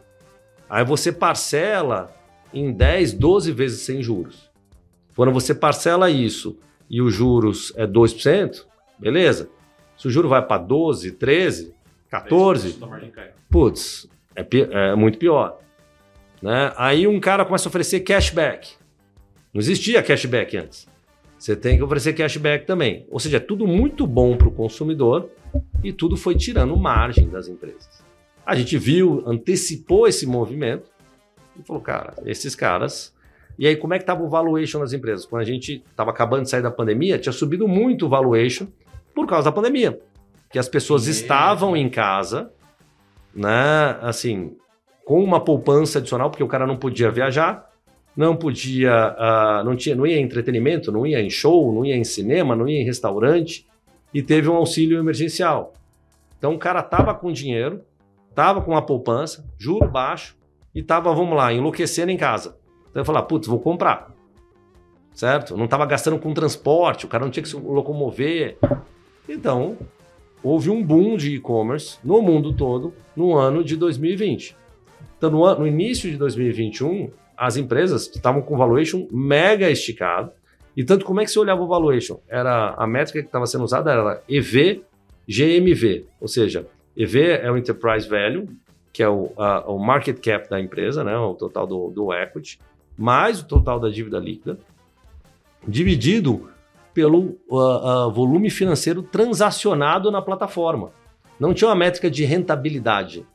[0.70, 2.16] Aí você parcela
[2.54, 4.50] em 10, 12 vezes sem juros.
[5.16, 6.58] Quando você parcela isso
[6.90, 8.66] e os juros é 2%,
[8.98, 9.50] beleza.
[9.98, 11.75] Se o juro vai para 12, 13,
[12.22, 12.80] 14,
[13.50, 15.60] putz, é, é, muito pior.
[16.42, 16.74] Né?
[16.78, 18.74] Aí um cara começa a oferecer cashback.
[19.54, 20.88] Não existia cashback antes.
[21.38, 23.06] Você tem que oferecer cashback também.
[23.10, 25.30] Ou seja, é tudo muito bom para o consumidor
[25.84, 28.04] e tudo foi tirando margem das empresas.
[28.46, 30.90] A gente viu, antecipou esse movimento
[31.60, 33.14] e falou, cara, esses caras.
[33.58, 35.26] E aí, como é que estava o valuation das empresas?
[35.26, 38.68] Quando a gente estava acabando de sair da pandemia, tinha subido muito o valuation
[39.14, 40.00] por causa da pandemia
[40.56, 42.50] que as pessoas estavam em casa,
[43.36, 43.98] né?
[44.02, 44.56] Assim,
[45.04, 47.70] com uma poupança adicional, porque o cara não podia viajar,
[48.16, 51.98] não podia, uh, não tinha, não ia em entretenimento, não ia em show, não ia
[51.98, 53.68] em cinema, não ia em restaurante
[54.14, 55.74] e teve um auxílio emergencial.
[56.38, 57.82] Então o cara tava com dinheiro,
[58.34, 60.38] tava com uma poupança, juro baixo
[60.74, 62.56] e tava, vamos lá, enlouquecendo em casa.
[62.92, 64.10] Então eu falei, putz, vou comprar.
[65.12, 65.58] certo?
[65.58, 68.58] Não estava gastando com transporte, o cara não tinha que se locomover.
[69.28, 69.76] Então,
[70.46, 74.56] houve um boom de e-commerce no mundo todo no ano de 2020.
[75.18, 80.32] Então, no, ano, no início de 2021, as empresas estavam com valuation mega esticado.
[80.78, 82.20] E tanto como é que se olhava o valuation?
[82.30, 84.84] Era a métrica que estava sendo usada era EV
[85.28, 88.48] GMV, ou seja, EV é o Enterprise Value,
[88.94, 92.60] que é o, a, o market cap da empresa, né, o total do, do equity,
[92.96, 94.60] mais o total da dívida líquida,
[95.68, 96.50] dividido
[96.96, 100.92] pelo uh, uh, volume financeiro transacionado na plataforma.
[101.38, 103.28] Não tinha uma métrica de rentabilidade.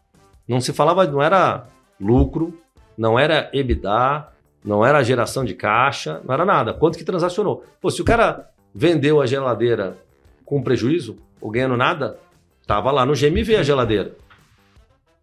[0.49, 1.67] Não se falava, não era
[2.01, 2.59] lucro,
[2.97, 4.29] não era EBITDA,
[4.65, 6.73] não era geração de caixa, não era nada.
[6.73, 7.63] Quanto que transacionou?
[7.83, 9.99] Pô, se o cara vendeu a geladeira
[10.47, 12.19] com prejuízo ou ganhando nada,
[12.63, 14.17] estava lá no GMV a geladeira.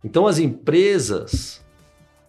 [0.03, 1.65] Então as empresas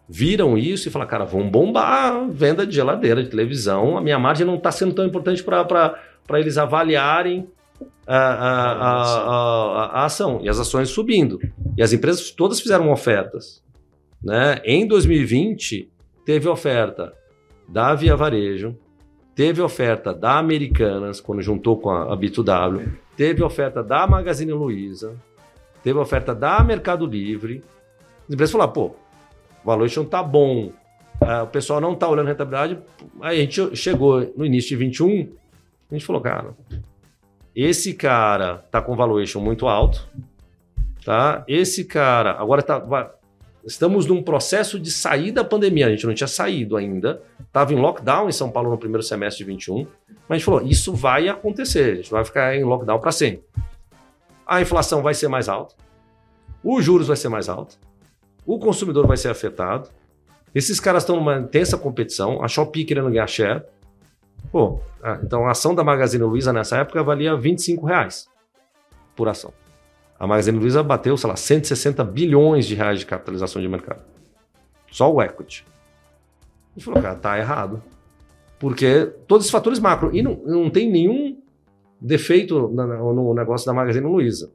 [0.09, 4.19] viram isso e falaram, cara, vamos bombar a venda de geladeira, de televisão, a minha
[4.19, 6.01] margem não está sendo tão importante para
[6.35, 7.47] eles avaliarem
[8.07, 10.41] a, a, a, a, ação.
[10.43, 11.39] E as ações subindo.
[11.77, 13.63] E as empresas todas fizeram ofertas.
[14.23, 14.61] Né?
[14.65, 15.91] Em 2020,
[16.25, 17.13] teve oferta
[17.69, 18.77] da Via Varejo,
[19.35, 25.15] teve oferta da Americanas, quando juntou com a, B2W, teve oferta da Magazine Luiza,
[25.83, 27.63] teve oferta da Mercado Livre.
[28.27, 28.97] As empresas falaram, pô,
[29.69, 30.73] valuation tá bom,
[31.21, 32.79] uh, o pessoal não tá olhando rentabilidade.
[33.21, 35.29] Aí a gente chegou no início de 21,
[35.91, 36.55] a gente falou, cara,
[37.55, 40.09] esse cara tá com valuation muito alto,
[41.05, 41.45] tá?
[41.47, 42.81] Esse cara agora tá
[43.64, 47.77] estamos num processo de sair da pandemia, a gente não tinha saído ainda, estava em
[47.77, 49.87] lockdown em São Paulo no primeiro semestre de 21,
[50.27, 53.45] mas a gente falou, isso vai acontecer, a gente vai ficar em lockdown para sempre.
[54.47, 55.75] A inflação vai ser mais alta,
[56.64, 57.79] os juros vai ser mais alto,
[58.49, 59.90] o consumidor vai ser afetado.
[60.55, 63.62] Esses caras estão numa intensa competição, a Shopee querendo ganhar share.
[64.51, 64.80] Pô,
[65.22, 68.26] então a ação da Magazine Luiza nessa época valia 25 reais
[69.14, 69.53] por ação.
[70.18, 74.03] A Magazine Luiza bateu, sei lá, 160 bilhões de reais de capitalização de mercado.
[74.90, 75.66] Só o equity.
[76.74, 77.82] Gente falou, cara, tá errado.
[78.59, 80.16] Porque todos os fatores macro.
[80.16, 81.38] E não, não tem nenhum
[82.01, 84.51] defeito no, no negócio da Magazine Luiza.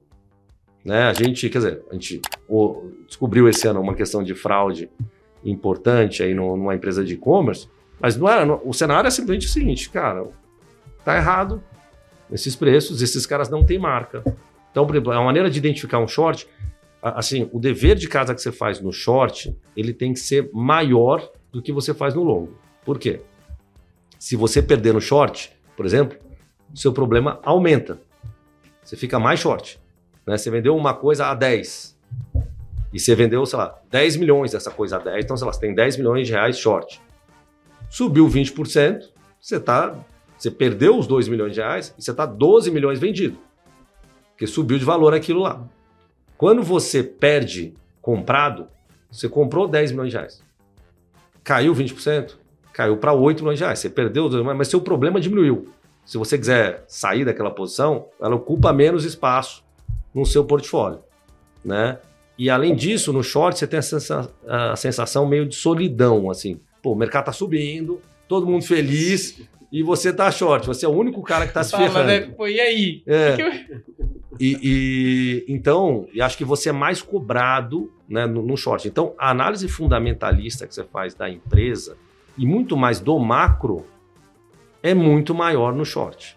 [0.83, 1.03] Né?
[1.03, 4.89] A gente, quer dizer, a gente o, descobriu esse ano uma questão de fraude
[5.43, 7.67] importante aí no, numa empresa de e-commerce,
[7.99, 10.25] mas não era, o cenário é simplesmente o seguinte, cara,
[11.03, 11.61] tá errado
[12.31, 14.23] esses preços, esses caras não têm marca.
[14.71, 16.47] Então, por exemplo, a maneira de identificar um short,
[17.01, 21.29] assim, o dever de casa que você faz no short, ele tem que ser maior
[21.51, 22.57] do que você faz no longo.
[22.83, 23.21] Por quê?
[24.17, 26.17] Se você perder no short, por exemplo,
[26.73, 27.99] o seu problema aumenta.
[28.83, 29.79] Você fica mais short.
[30.25, 30.37] Né?
[30.37, 31.92] Você vendeu uma coisa a 10
[32.93, 35.59] e você vendeu, sei lá, 10 milhões dessa coisa a 10, então, sei lá, você
[35.59, 37.01] tem 10 milhões de reais short.
[37.89, 39.09] Subiu 20%,
[39.41, 39.95] você tá,
[40.37, 43.37] você perdeu os 2 milhões de reais e você está 12 milhões vendido.
[44.31, 45.67] Porque subiu de valor aquilo lá.
[46.37, 48.67] Quando você perde comprado,
[49.11, 50.43] você comprou 10 milhões de reais.
[51.43, 52.35] Caiu 20%,
[52.71, 53.79] caiu para 8 milhões de reais.
[53.79, 55.67] Você perdeu, mas seu problema diminuiu.
[56.05, 59.63] Se você quiser sair daquela posição, ela ocupa menos espaço
[60.13, 60.99] no seu portfólio,
[61.63, 61.97] né?
[62.37, 66.59] E além disso, no short você tem a sensação, a sensação meio de solidão, assim.
[66.81, 70.67] Pô, o mercado tá subindo, todo mundo feliz e você tá short.
[70.67, 72.07] Você é o único cara que tá se Fala, ferrando.
[72.07, 72.33] Né?
[72.35, 73.03] Pô, e aí?
[73.07, 73.37] É.
[74.39, 78.87] E, e, então, acho que você é mais cobrado né, no, no, short.
[78.87, 81.95] Então, a análise fundamentalista que você faz da empresa
[82.35, 83.85] e muito mais do macro
[84.81, 86.35] é muito maior no short.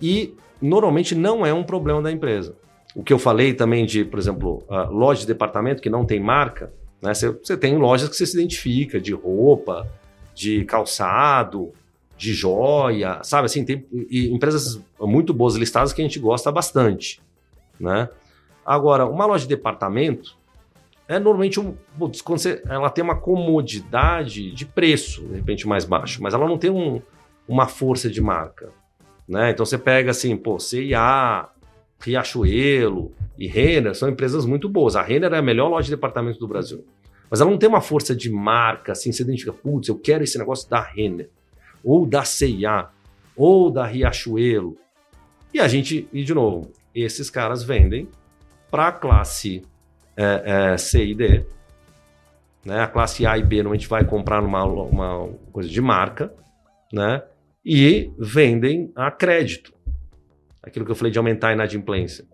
[0.00, 2.56] E normalmente não é um problema da empresa.
[2.94, 6.18] O que eu falei também de, por exemplo, uh, loja de departamento que não tem
[6.18, 7.12] marca, né?
[7.14, 9.88] Você tem lojas que você se identifica, de roupa,
[10.34, 11.72] de calçado,
[12.16, 13.46] de joia, sabe?
[13.46, 17.20] Assim, tem empresas muito boas listadas que a gente gosta bastante,
[17.78, 18.08] né?
[18.64, 20.36] Agora, uma loja de departamento
[21.08, 21.74] é normalmente um,
[22.22, 26.56] quando você, ela tem uma comodidade de preço, de repente mais baixo, mas ela não
[26.56, 27.02] tem um,
[27.48, 28.70] uma força de marca.
[29.26, 29.50] Né?
[29.50, 31.48] Então você pega assim, pô, CIA,
[32.00, 34.96] Riachuelo e Renner são empresas muito boas.
[34.96, 36.84] A Renner é a melhor loja de departamento do Brasil.
[37.30, 40.36] Mas ela não tem uma força de marca, assim, você identifica, putz, eu quero esse
[40.36, 41.30] negócio da Renner,
[41.84, 42.88] ou da CIA,
[43.36, 44.76] ou da Riachuelo.
[45.54, 48.08] E a gente, e de novo, esses caras vendem
[48.70, 49.62] para a classe
[50.16, 51.44] é, é, C e D.
[52.64, 52.80] Né?
[52.80, 56.34] A classe A e B normalmente vai comprar numa uma coisa de marca,
[56.92, 57.22] né?
[57.64, 59.72] e vendem a crédito.
[60.62, 62.24] Aquilo que eu falei de aumentar a inadimplência.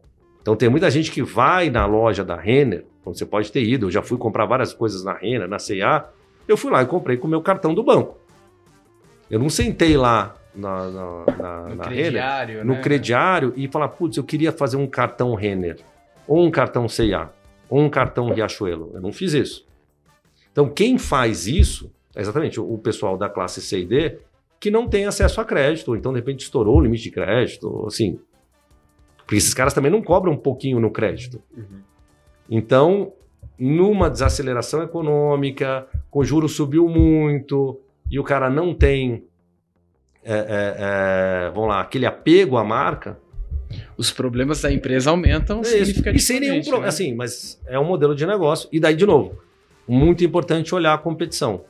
[0.43, 3.87] Então tem muita gente que vai na loja da Renner, quando você pode ter ido,
[3.87, 6.09] eu já fui comprar várias coisas na Renner, na C&A,
[6.47, 8.19] eu fui lá e comprei com o meu cartão do banco.
[9.31, 12.81] Eu não sentei lá na, na, na, No na crediário, Renner, no né?
[12.81, 15.79] crediário e falar, putz, eu queria fazer um cartão Renner,
[16.27, 17.29] ou um cartão C&A,
[17.69, 18.93] ou um cartão Riachuelo.
[18.95, 19.67] Eu não fiz isso.
[20.53, 24.19] Então, quem faz isso, é exatamente o o pessoal da classe C e D,
[24.59, 28.19] que não tem acesso a crédito, então, de repente, estourou o limite de crédito, assim.
[29.19, 31.43] Porque esses caras também não cobram um pouquinho no crédito.
[32.49, 33.13] Então,
[33.59, 37.81] numa desaceleração econômica, com o juro subiu muito
[38.11, 39.25] e o cara não tem,
[40.25, 40.77] é, é,
[41.49, 43.19] é, vamos lá, aquele apego à marca.
[43.97, 45.69] Os problemas da empresa aumentam é isso.
[45.69, 46.23] E significativamente.
[46.23, 46.89] sem nenhum problema, né?
[46.89, 48.69] assim, mas é um modelo de negócio.
[48.71, 49.39] E daí, de novo,
[49.89, 51.65] muito importante olhar a competição.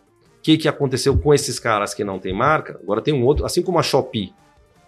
[0.47, 2.79] O que, que aconteceu com esses caras que não têm marca?
[2.81, 4.33] Agora tem um outro, assim como a Shopee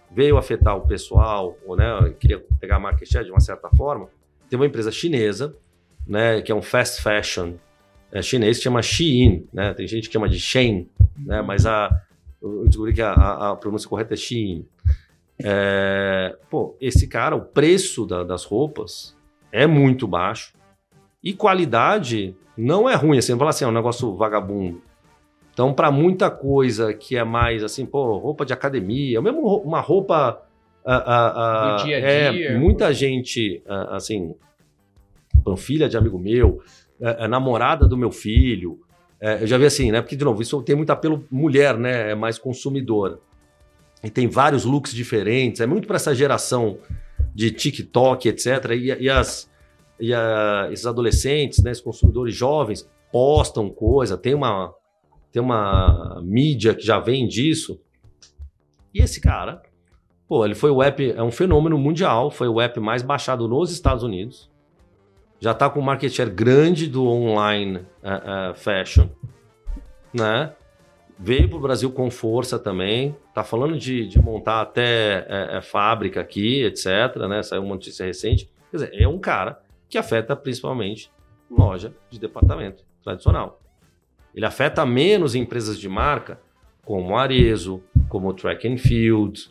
[0.09, 4.09] veio afetar o pessoal, ou né, queria pegar a market share de uma certa forma,
[4.49, 5.57] tem uma empresa chinesa,
[6.07, 7.55] né, que é um fast fashion
[8.13, 10.89] é, chinês, que chama Shein, né, tem gente que chama de Shein,
[11.27, 11.91] né, mas a,
[12.41, 14.65] eu descobri que a, a- a pronúncia correta é Shein.
[15.43, 19.17] É, pô, esse cara, o preço da- das roupas
[19.51, 20.53] é muito baixo
[21.21, 24.87] e qualidade não é ruim, assim, não fala assim, é um negócio vagabundo.
[25.59, 30.41] Então, para muita coisa que é mais assim, pô, roupa de academia, mesmo uma roupa.
[30.87, 32.57] ah, ah, ah, Do dia a é, dia.
[32.57, 34.37] muita gente, ah, assim,
[35.43, 36.63] pô, filha de amigo meu,
[37.01, 38.79] é, é namorada do meu filho.
[39.21, 40.01] é, eu já vi assim, né?
[40.01, 42.13] Porque, de novo, isso tem muito apelo mulher, né?
[42.13, 43.19] É mais consumidora.
[44.05, 45.61] E tem vários looks diferentes.
[45.61, 46.79] É muito para essa geração
[47.35, 48.47] de TikTok, etc.
[48.77, 49.51] E, e as,
[49.99, 54.73] e a- esses adolescentes, né, esses consumidores jovens, postam coisa, tem uma,
[55.33, 57.81] tem uma mídia que já vem disso.
[58.95, 59.63] E esse cara,
[60.29, 63.71] pô, ele foi o app, é um fenômeno mundial, foi o app mais baixado nos
[63.71, 64.51] Estados Unidos.
[65.41, 69.09] Já tá com um market share grande do online eh, eh, fashion,
[70.13, 70.53] né?
[71.17, 73.15] Veio para o Brasil com força também.
[73.35, 77.17] Tá falando de, de montar até eh, fábrica aqui, etc.
[77.29, 77.43] Né?
[77.43, 78.49] Saiu uma notícia recente.
[78.71, 81.11] Quer dizer, é um cara que afeta principalmente
[81.51, 83.61] loja de departamento tradicional.
[84.39, 86.41] Ele afeta menos empresas de marca
[86.85, 89.51] como Arezo, como Track and Field,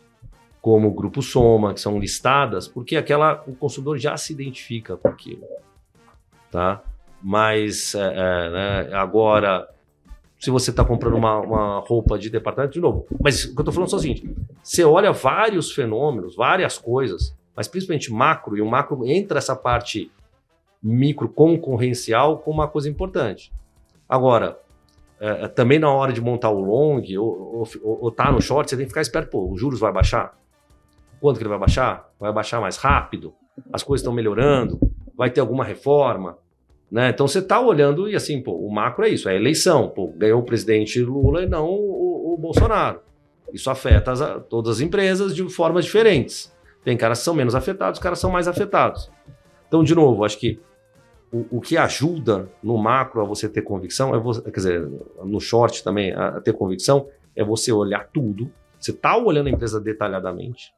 [0.62, 5.10] como o Grupo Soma, que são listadas, porque aquela o consumidor já se identifica com
[5.10, 5.44] aquilo,
[6.50, 6.82] tá?
[7.22, 9.68] Mas é, é, né, agora,
[10.40, 13.64] se você está comprando uma, uma roupa de departamento, de novo, mas o que eu
[13.64, 18.62] estou falando é o seguinte: você olha vários fenômenos, várias coisas, mas principalmente macro, e
[18.62, 20.10] o macro entra essa parte
[20.82, 23.52] micro concorrencial como uma coisa importante.
[24.08, 24.58] Agora,
[25.20, 28.70] é, é, também na hora de montar o long ou, ou, ou, tá no short,
[28.70, 30.38] você tem que ficar esperto, pô, os juros vai baixar?
[31.20, 32.10] Quanto que ele vai baixar?
[32.20, 33.34] Vai baixar mais rápido?
[33.74, 34.80] As coisas estão melhorando?
[35.18, 36.38] Vai ter alguma reforma?
[36.92, 37.10] Né?
[37.10, 39.90] Então você está olhando e assim, pô, o macro é isso, é a eleição.
[39.90, 43.00] Pô, ganhou o presidente Lula e não o, o Bolsonaro.
[43.52, 46.56] Isso afeta as- todas as empresas de formas diferentes.
[46.84, 49.12] Tem caras que são menos afetados, caras são mais afetados.
[49.68, 50.60] Então, de novo, acho que
[51.32, 54.90] o, o que ajuda no macro a você ter convicção, é você, quer dizer,
[55.24, 58.50] no short também a, a ter convicção, é você olhar tudo.
[58.80, 60.72] Você está olhando a empresa detalhadamente.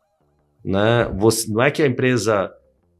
[0.64, 1.06] Né?
[1.18, 2.52] Você, não é que a empresa.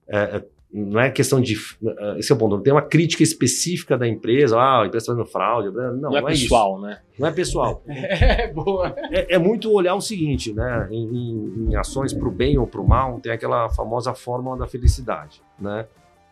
[0.08, 1.56] é, é, não é questão de.
[1.84, 2.56] é, Esse é o ponto.
[2.58, 4.56] Não tem uma crítica específica da empresa.
[4.58, 5.70] Ah, a empresa está fazendo fraude.
[5.72, 7.00] Não, Não, não, é pessoal, né?
[7.12, 7.22] isso.
[7.22, 7.84] Não é pessoal.
[7.90, 8.94] É, boa.
[9.12, 10.88] É, é muito olhar o seguinte, né?
[10.92, 14.58] Em, em- em ações para o bem ou para o mal, tem aquela famosa fórmula
[14.58, 15.86] da felicidade, né?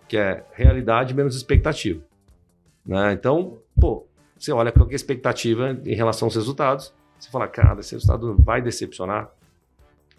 [0.08, 2.02] Que é realidade menos expectativa.
[2.86, 3.14] Né?
[3.14, 4.06] Então, pô,
[4.38, 8.62] você olha com a expectativa em relação aos resultados, você fala, cara, esse resultado vai
[8.62, 9.30] decepcionar.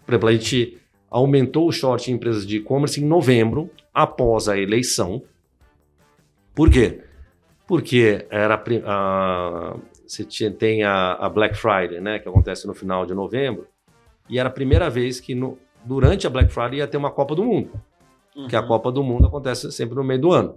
[0.05, 0.77] Por exemplo, a gente
[1.09, 5.23] aumentou o short em empresas de e-commerce em novembro, após a eleição.
[6.53, 7.01] Por quê?
[7.67, 9.75] Porque era a,
[10.05, 13.67] você tinha- tem a, a Black Friday, né, que acontece no final de novembro,
[14.27, 17.33] e era a primeira vez que no- durante a Black Friday ia ter uma Copa
[17.35, 17.71] do Mundo,
[18.47, 18.67] que a Uhum.
[18.67, 20.55] Copa do Mundo acontece sempre no meio do ano.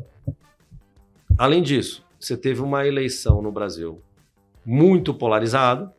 [1.36, 4.00] Além disso, você teve uma eleição no Brasil
[4.64, 5.92] muito polarizada,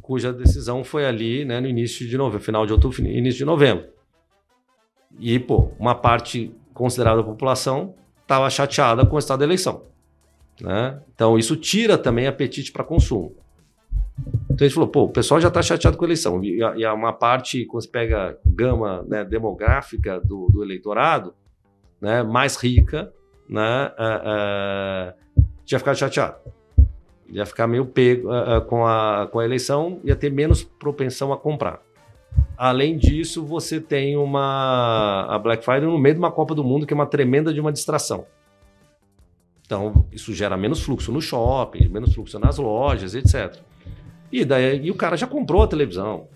[0.00, 3.88] cuja decisão foi ali né, no início de novembro, final de outubro, início de novembro.
[5.18, 9.82] E, pô, uma parte considerável da população estava chateada com o estado da eleição.
[10.60, 11.00] Né?
[11.14, 13.34] Então, isso tira também apetite para consumo.
[14.60, 16.44] Então, a gente falou, pô, o pessoal já está chateado com a eleição.
[16.44, 21.32] E, a- uma parte, quando você pega gama né, demográfica do, do eleitorado,
[21.98, 23.10] né, mais rica,
[23.48, 25.14] né, ah, ah,
[25.64, 26.36] já ficar chateado.
[27.30, 31.38] Ia ficar meio pego ah, com, a, com a eleição, ia ter menos propensão a
[31.38, 31.80] comprar.
[32.54, 36.86] Além disso, você tem uma a Black Friday no meio de uma Copa do Mundo,
[36.86, 38.26] que é uma tremenda de uma distração.
[39.64, 43.58] Então, isso gera menos fluxo no shopping, menos fluxo nas lojas, etc.
[44.32, 46.28] E daí e o cara já comprou a televisão.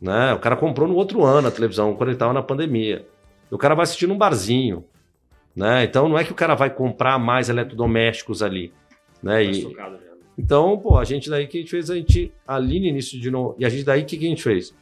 [0.00, 0.32] Né?
[0.34, 3.06] O cara comprou no outro ano a televisão, quando ele estava na pandemia.
[3.50, 4.84] O cara vai assistir num barzinho.
[5.54, 5.84] Né?
[5.84, 8.72] Então não é que o cara vai comprar mais eletrodomésticos ali.
[9.22, 9.44] Né?
[9.44, 9.76] E,
[10.36, 13.30] então, pô, a gente daí que a gente fez, a gente ali no início de
[13.30, 13.54] novo.
[13.58, 14.74] E a gente daí o que, que a gente fez?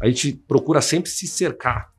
[0.00, 1.92] A gente procura sempre se cercar,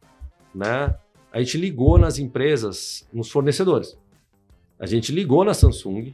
[0.54, 0.96] né?
[1.32, 3.98] A gente ligou nas empresas, nos fornecedores.
[4.80, 6.14] A gente ligou na Samsung,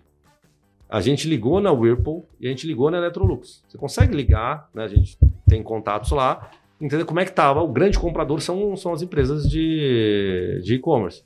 [0.90, 3.64] a gente ligou na Whirlpool e a gente ligou na Electrolux.
[3.68, 4.84] Você consegue ligar, né?
[4.84, 5.18] A gente
[5.48, 7.62] tem contatos lá, entender como é que estava.
[7.62, 11.24] O grande comprador são, são as empresas de e-commerce.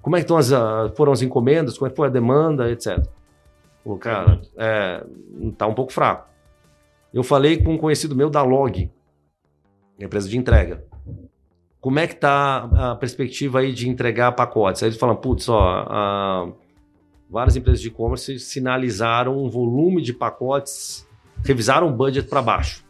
[0.00, 0.50] como é que as,
[0.96, 3.04] foram as encomendas, como é que foi a demanda, etc.
[3.84, 5.04] O cara, é,
[5.56, 6.28] tá um pouco fraco.
[7.12, 8.90] Eu falei com um conhecido meu da Log,
[9.98, 10.84] empresa de entrega.
[11.80, 14.82] Como é que tá a perspectiva aí de entregar pacotes?
[14.82, 16.52] Aí eles falam, putz, ó, a,
[17.28, 21.06] várias empresas de e-commerce sinalizaram um volume de pacotes,
[21.44, 22.84] revisaram o budget para baixo,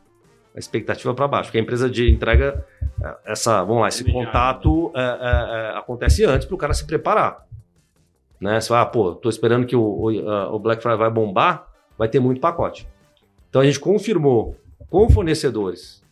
[0.54, 2.64] a expectativa para baixo, porque a empresa de entrega,
[3.02, 7.46] é, essa, vamos lá, esse contato é, é, acontece antes para o cara se preparar.
[8.40, 8.60] Né?
[8.60, 11.66] Você fala, ah, pô, tô esperando que o, o, o Black Friday vai bombar,
[11.96, 12.88] vai ter muito pacote.
[13.50, 14.56] Então a gente confirmou
[14.88, 16.02] com fornecedores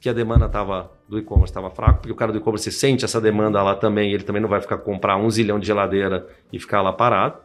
[0.00, 3.20] que a demanda tava, do e-commerce estava fraco, porque o cara do e-commerce sente essa
[3.20, 6.80] demanda lá também, ele também não vai ficar comprar um zilhão de geladeira e ficar
[6.82, 7.38] lá parado.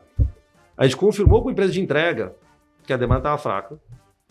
[0.77, 2.33] A gente confirmou com a empresa de entrega
[2.85, 3.77] que a demanda estava fraca.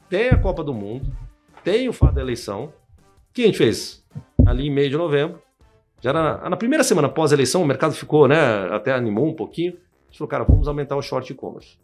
[0.08, 1.12] Tem a Copa do Mundo,
[1.62, 2.64] tem o fato da eleição.
[2.64, 2.72] O
[3.34, 4.02] que a gente fez?
[4.46, 5.42] Ali em meio de novembro,
[6.00, 8.36] já na, na primeira semana pós-eleição, o mercado ficou, né,
[8.70, 9.72] até animou um pouquinho.
[9.72, 11.76] A gente falou, cara, vamos aumentar o short e-commerce.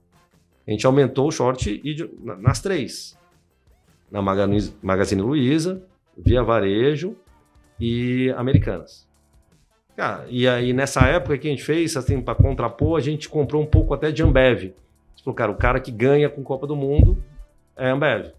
[0.67, 3.19] A gente aumentou o short e, nas três.
[4.11, 5.83] Na Magazine Luiza,
[6.17, 7.17] Via Varejo
[7.79, 9.09] e Americanas.
[9.97, 13.63] Cara, e aí nessa época que a gente fez, assim, para contrapor, a gente comprou
[13.63, 14.75] um pouco até de Ambev.
[15.23, 17.23] Falou, cara, o cara que ganha com Copa do Mundo
[17.77, 18.33] é Ambev.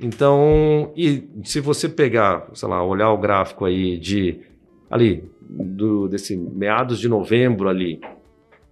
[0.00, 4.40] Então, e se você pegar, sei lá, olhar o gráfico aí de
[4.90, 8.00] ali do, desse meados de novembro ali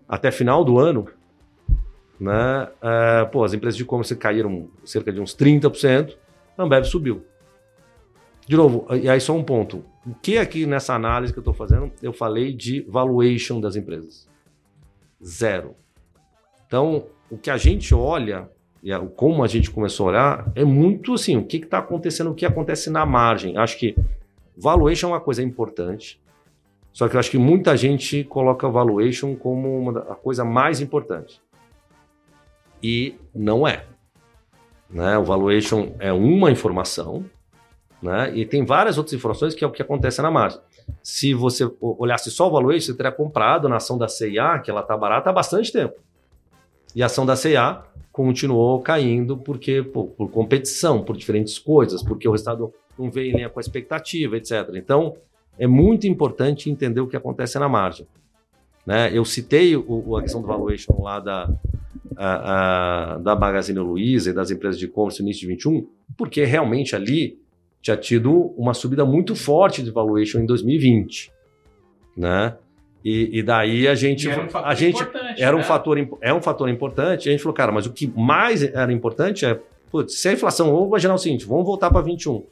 [0.08, 1.06] até final do ano,
[2.18, 2.68] né?
[2.82, 6.16] É, pô, as empresas de e-commerce caíram cerca de uns 30%,
[6.58, 7.24] a Ambev subiu.
[8.50, 9.84] De novo, e aí só um ponto.
[10.04, 14.28] O que aqui nessa análise que eu estou fazendo, eu falei de valuation das empresas.
[15.24, 15.76] Zero.
[16.66, 18.50] Então, o que a gente olha
[18.82, 22.34] e como a gente começou a olhar, é muito assim, o que está acontecendo, o
[22.34, 23.56] que acontece na margem.
[23.56, 23.94] Acho que
[24.56, 26.20] valuation é uma coisa importante,
[26.92, 31.40] só que eu acho que muita gente coloca valuation como uma, a coisa mais importante.
[32.82, 33.84] E não é.
[34.90, 35.16] Né?
[35.16, 37.24] O valuation é uma informação,
[38.02, 38.32] né?
[38.34, 40.60] e tem várias outras informações que é o que acontece na margem.
[41.02, 44.80] Se você olhasse só o valuation, você teria comprado na ação da CIA, que ela
[44.80, 45.94] está barata há bastante tempo.
[46.94, 47.82] E a ação da CIA
[48.12, 53.58] continuou caindo porque por competição, por diferentes coisas, porque o resultado não veio nem com
[53.58, 54.70] a expectativa, etc.
[54.74, 55.16] Então,
[55.58, 58.06] é muito importante entender o que acontece na margem.
[58.84, 59.10] Né?
[59.16, 61.48] Eu citei o, a questão do valuation lá da,
[62.16, 65.86] a, a, da Magazine Luiza e das empresas de e-commerce no início de 21,
[66.16, 67.38] porque realmente ali
[67.80, 71.32] tinha tido uma subida muito forte de valuation em 2020.
[72.16, 72.54] Né?
[73.04, 74.28] E, e, daí a gente.
[74.28, 75.02] um a gente
[75.38, 75.64] era um né?
[75.64, 77.28] fator, é um fator importante.
[77.28, 79.58] A gente falou, cara, mas o que mais era importante é,
[79.90, 82.44] putz, se a inflação, vamos imaginar o seguinte, vamos voltar para 21.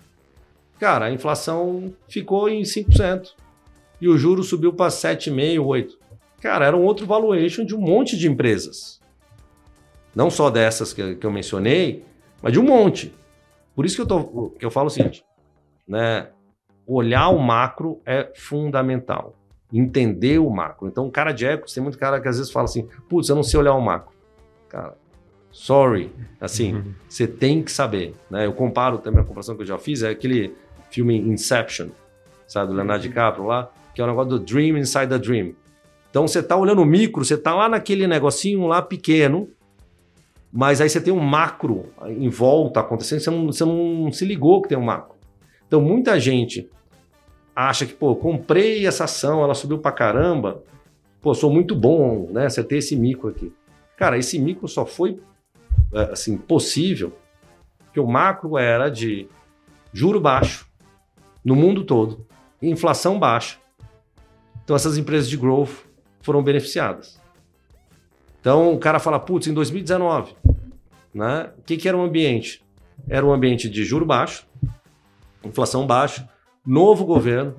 [0.78, 3.30] Cara, a inflação ficou em 5%.
[4.00, 5.88] E o juro subiu para 7,5%, 8%.
[6.40, 9.00] Cara, era um outro valuation de um monte de empresas.
[10.14, 12.04] Não só dessas que, que eu mencionei,
[12.40, 13.12] mas de um monte.
[13.78, 15.24] Por isso que eu, tô, que eu falo o seguinte,
[15.86, 16.30] né?
[16.84, 19.36] Olhar o macro é fundamental
[19.72, 20.88] entender o macro.
[20.88, 23.36] Então, o cara de equity, tem muito cara que às vezes fala assim, putz, eu
[23.36, 24.12] não sei olhar o macro.
[24.68, 24.96] Cara,
[25.52, 26.10] sorry.
[26.40, 26.94] Assim, uhum.
[27.08, 28.16] você tem que saber.
[28.28, 28.46] Né?
[28.46, 30.56] Eu comparo também a comparação que eu já fiz, é aquele
[30.90, 31.90] filme Inception,
[32.48, 33.08] sabe, do Leonardo uhum.
[33.08, 35.54] DiCaprio lá, que é o negócio do Dream Inside the Dream.
[36.10, 39.48] Então, você tá olhando o micro, você tá lá naquele negocinho lá pequeno,
[40.52, 44.62] mas aí você tem um macro em volta acontecendo, você não, você não se ligou
[44.62, 45.16] que tem um macro.
[45.66, 46.68] Então, muita gente
[47.54, 50.62] acha que, pô, comprei essa ação, ela subiu pra caramba,
[51.20, 52.46] pô, sou muito bom, né?
[52.46, 53.52] Acertei esse micro aqui.
[53.96, 55.20] Cara, esse micro só foi,
[55.92, 57.12] é, assim, possível
[57.98, 59.26] porque o macro era de
[59.92, 60.68] juro baixo
[61.44, 62.24] no mundo todo,
[62.62, 63.58] inflação baixa.
[64.62, 65.84] Então essas empresas de growth
[66.20, 67.20] foram beneficiadas.
[68.40, 70.36] Então o cara fala, putz, em 2019,
[71.14, 71.50] né?
[71.58, 72.62] O que, que era o um ambiente?
[73.08, 74.46] Era um ambiente de juro baixo,
[75.44, 76.28] inflação baixa,
[76.66, 77.54] novo governo,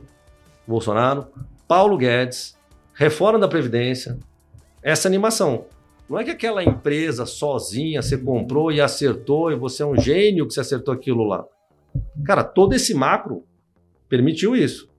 [0.68, 1.28] Bolsonaro,
[1.68, 2.58] Paulo Guedes,
[2.94, 4.20] reforma da Previdência,
[4.84, 5.66] essa animação.
[6.10, 10.48] Não é que aquela empresa sozinha você comprou e acertou e você é um gênio
[10.48, 11.46] que você acertou aquilo lá.
[12.26, 13.44] Cara, todo esse macro
[14.08, 14.90] permitiu isso.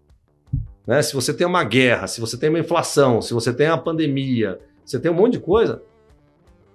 [0.87, 1.03] Né?
[1.03, 4.61] Se você tem uma guerra, se você tem uma inflação, se você tem uma pandemia,
[4.85, 5.83] você tem um monte de coisa,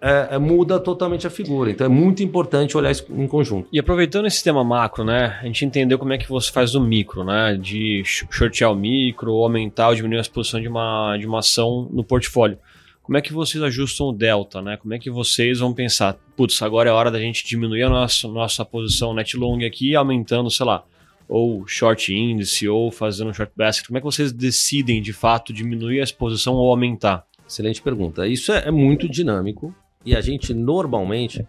[0.06, 1.72] é, é, muda totalmente a figura.
[1.72, 3.68] Então é muito importante olhar isso em conjunto.
[3.74, 5.40] E aproveitando esse tema macro, né?
[5.42, 7.58] A gente entendeu como é que você faz o micro, né?
[7.60, 12.04] De shortear o micro, aumentar ou diminuir a exposição de uma, de uma ação no
[12.04, 12.60] portfólio
[13.02, 14.78] como é que vocês ajustam o delta, né?
[14.78, 18.28] Como é que vocês vão pensar, putz, agora é hora da gente diminuir a nossa,
[18.28, 20.84] nossa posição net long aqui, aumentando, sei lá,
[21.28, 23.86] ou short índice, ou fazendo short basket.
[23.86, 27.24] Como é que vocês decidem, de fato, diminuir a exposição ou aumentar?
[27.48, 28.28] Excelente pergunta.
[28.28, 29.72] Isso é, é muito dinâmico
[30.06, 31.46] e a gente normalmente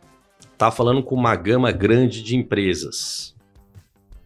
[0.52, 3.36] está falando com uma gama grande de empresas,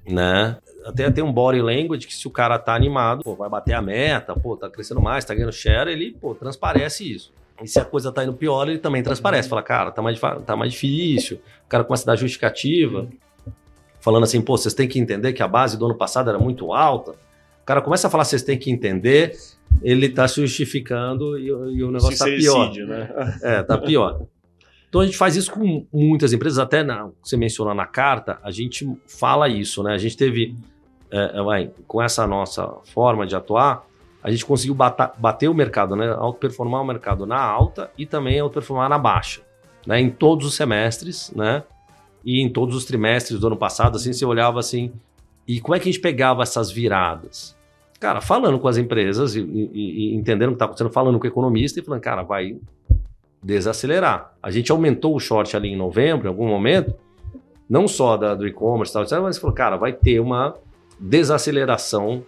[0.08, 0.56] né?
[0.84, 3.82] até tem um body language que se o cara tá animado, pô, vai bater a
[3.82, 7.32] meta, pô, tá crescendo mais, tá ganhando share, ele, pô, transparece isso.
[7.62, 9.48] E se a coisa tá indo pior, ele também transparece.
[9.48, 11.40] Fala, cara, tá mais, tá mais difícil.
[11.66, 13.06] O cara começa a dar justificativa.
[14.00, 16.72] Falando assim, pô, vocês têm que entender que a base do ano passado era muito
[16.72, 17.14] alta.
[17.62, 19.36] O cara começa a falar, vocês têm que entender,
[19.82, 22.72] ele tá se justificando e, e o negócio se tá pior.
[22.86, 23.38] né?
[23.42, 24.22] É, tá pior.
[24.88, 28.50] Então a gente faz isso com muitas empresas, até na, você mencionou na carta, a
[28.50, 29.92] gente fala isso, né?
[29.92, 30.56] A gente teve
[31.10, 33.84] é, é, vai, com essa nossa forma de atuar,
[34.22, 36.12] a gente conseguiu bater, bater o mercado, né?
[36.14, 39.40] Outperformar o mercado na alta e também outperformar na baixa,
[39.86, 40.00] né?
[40.00, 41.64] Em todos os semestres, né?
[42.24, 44.92] E em todos os trimestres do ano passado, assim, você olhava assim,
[45.46, 47.56] e como é que a gente pegava essas viradas?
[47.98, 51.24] Cara, falando com as empresas e, e, e entendendo o que está acontecendo, falando com
[51.24, 52.56] o economista e falando, cara, vai
[53.42, 54.34] desacelerar.
[54.42, 56.94] A gente aumentou o short ali em novembro, em algum momento,
[57.68, 60.56] não só da, do e-commerce, mas falou, cara, vai ter uma
[60.98, 62.24] desaceleração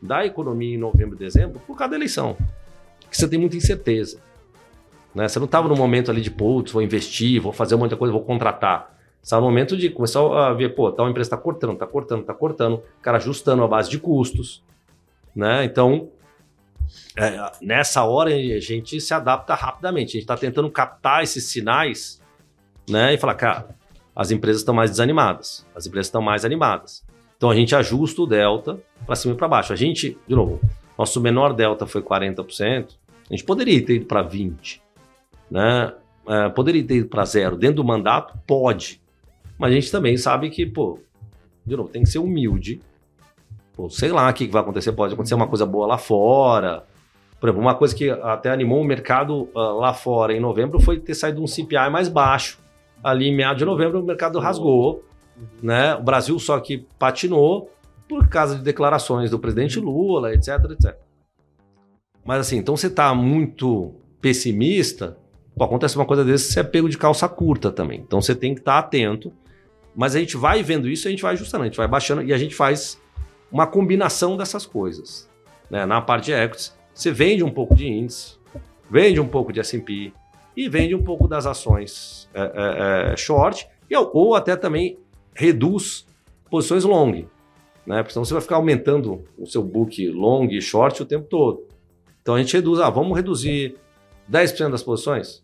[0.00, 2.36] da economia em novembro e dezembro por causa da eleição.
[3.10, 4.18] Que você tem muita incerteza.
[5.14, 5.28] Né?
[5.28, 8.22] Você não estava no momento ali de, putz, vou investir, vou fazer muita coisa, vou
[8.22, 8.93] contratar.
[9.24, 12.34] Estava no momento de começar a ver, pô, tal empresa está cortando, está cortando, está
[12.34, 14.62] cortando, o cara ajustando a base de custos.
[15.34, 15.64] Né?
[15.64, 16.10] Então,
[17.16, 20.10] é, nessa hora a gente se adapta rapidamente.
[20.10, 22.20] A gente está tentando captar esses sinais
[22.86, 23.14] né?
[23.14, 23.68] e falar, cara,
[24.14, 27.02] as empresas estão mais desanimadas, as empresas estão mais animadas.
[27.38, 29.72] Então a gente ajusta o delta para cima e para baixo.
[29.72, 30.60] A gente, de novo,
[30.98, 32.88] nosso menor delta foi 40%.
[33.30, 34.80] A gente poderia ter ido para 20%,
[35.50, 35.94] né?
[36.28, 37.56] É, poderia ter ido para zero.
[37.56, 39.02] Dentro do mandato, pode.
[39.58, 40.98] Mas a gente também sabe que, pô,
[41.64, 42.80] de novo, tem que ser humilde.
[43.74, 44.92] Pô, sei lá o que vai acontecer.
[44.92, 46.84] Pode acontecer uma coisa boa lá fora.
[47.40, 50.98] Por exemplo, uma coisa que até animou o mercado uh, lá fora em novembro foi
[50.98, 52.58] ter saído um CPI mais baixo.
[53.02, 55.04] Ali em meados de novembro, o mercado rasgou.
[55.62, 55.94] Né?
[55.94, 57.70] O Brasil só que patinou
[58.08, 60.96] por causa de declarações do presidente Lula, etc, etc.
[62.24, 65.18] Mas assim, então você está muito pessimista,
[65.56, 68.00] pô, acontece uma coisa desse, você é pego de calça curta também.
[68.00, 69.32] Então você tem que estar tá atento.
[69.94, 72.32] Mas a gente vai vendo isso, a gente vai ajustando, a gente vai baixando e
[72.32, 73.00] a gente faz
[73.50, 75.30] uma combinação dessas coisas.
[75.70, 75.86] Né?
[75.86, 78.36] Na parte de equities, você vende um pouco de índice,
[78.90, 80.12] vende um pouco de S&P
[80.56, 83.68] e vende um pouco das ações é, é, é, short,
[84.12, 84.98] ou até também
[85.34, 86.06] reduz
[86.50, 87.26] posições long,
[87.86, 88.02] né?
[88.02, 91.64] Porque senão você vai ficar aumentando o seu book long e short o tempo todo.
[92.22, 93.76] Então a gente reduz, ah, vamos reduzir
[94.30, 95.43] 10% das posições?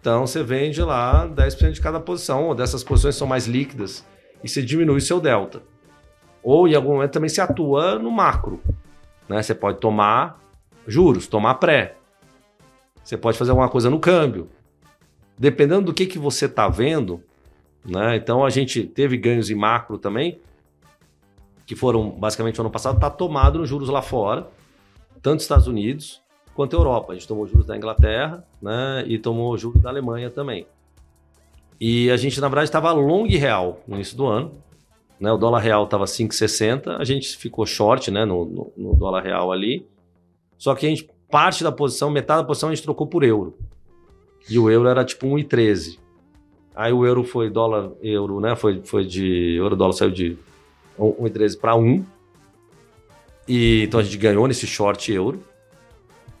[0.00, 4.04] Então você vende lá 10% de cada posição, ou dessas posições são mais líquidas,
[4.42, 5.62] e você diminui seu delta.
[6.42, 8.62] Ou em algum momento também se atua no macro.
[9.28, 9.42] Né?
[9.42, 10.40] Você pode tomar
[10.86, 11.96] juros, tomar pré.
[13.04, 14.48] Você pode fazer alguma coisa no câmbio.
[15.38, 17.22] Dependendo do que, que você está vendo,
[17.84, 18.16] né?
[18.16, 20.38] Então a gente teve ganhos em macro também,
[21.66, 24.48] que foram basicamente no ano passado, está tomado nos juros lá fora,
[25.22, 26.22] tanto Estados Unidos
[26.60, 27.12] quanto Europa.
[27.12, 29.02] A gente tomou juros da Inglaterra né?
[29.06, 30.66] e tomou juros da Alemanha também.
[31.80, 34.52] E a gente, na verdade, estava long real no início do ano.
[35.18, 35.32] Né?
[35.32, 38.26] O dólar real estava 5,60, a gente ficou short né?
[38.26, 39.86] no, no, no dólar real ali.
[40.58, 43.56] Só que a gente, parte da posição, metade da posição a gente trocou por euro.
[44.46, 45.98] E o euro era tipo 1,13.
[46.76, 48.54] Aí o euro foi dólar, euro, né?
[48.54, 49.56] Foi, foi de.
[49.56, 50.36] Euro dólar saiu de
[50.98, 52.04] 1,13 para 1.
[53.48, 55.42] E, então a gente ganhou nesse short euro.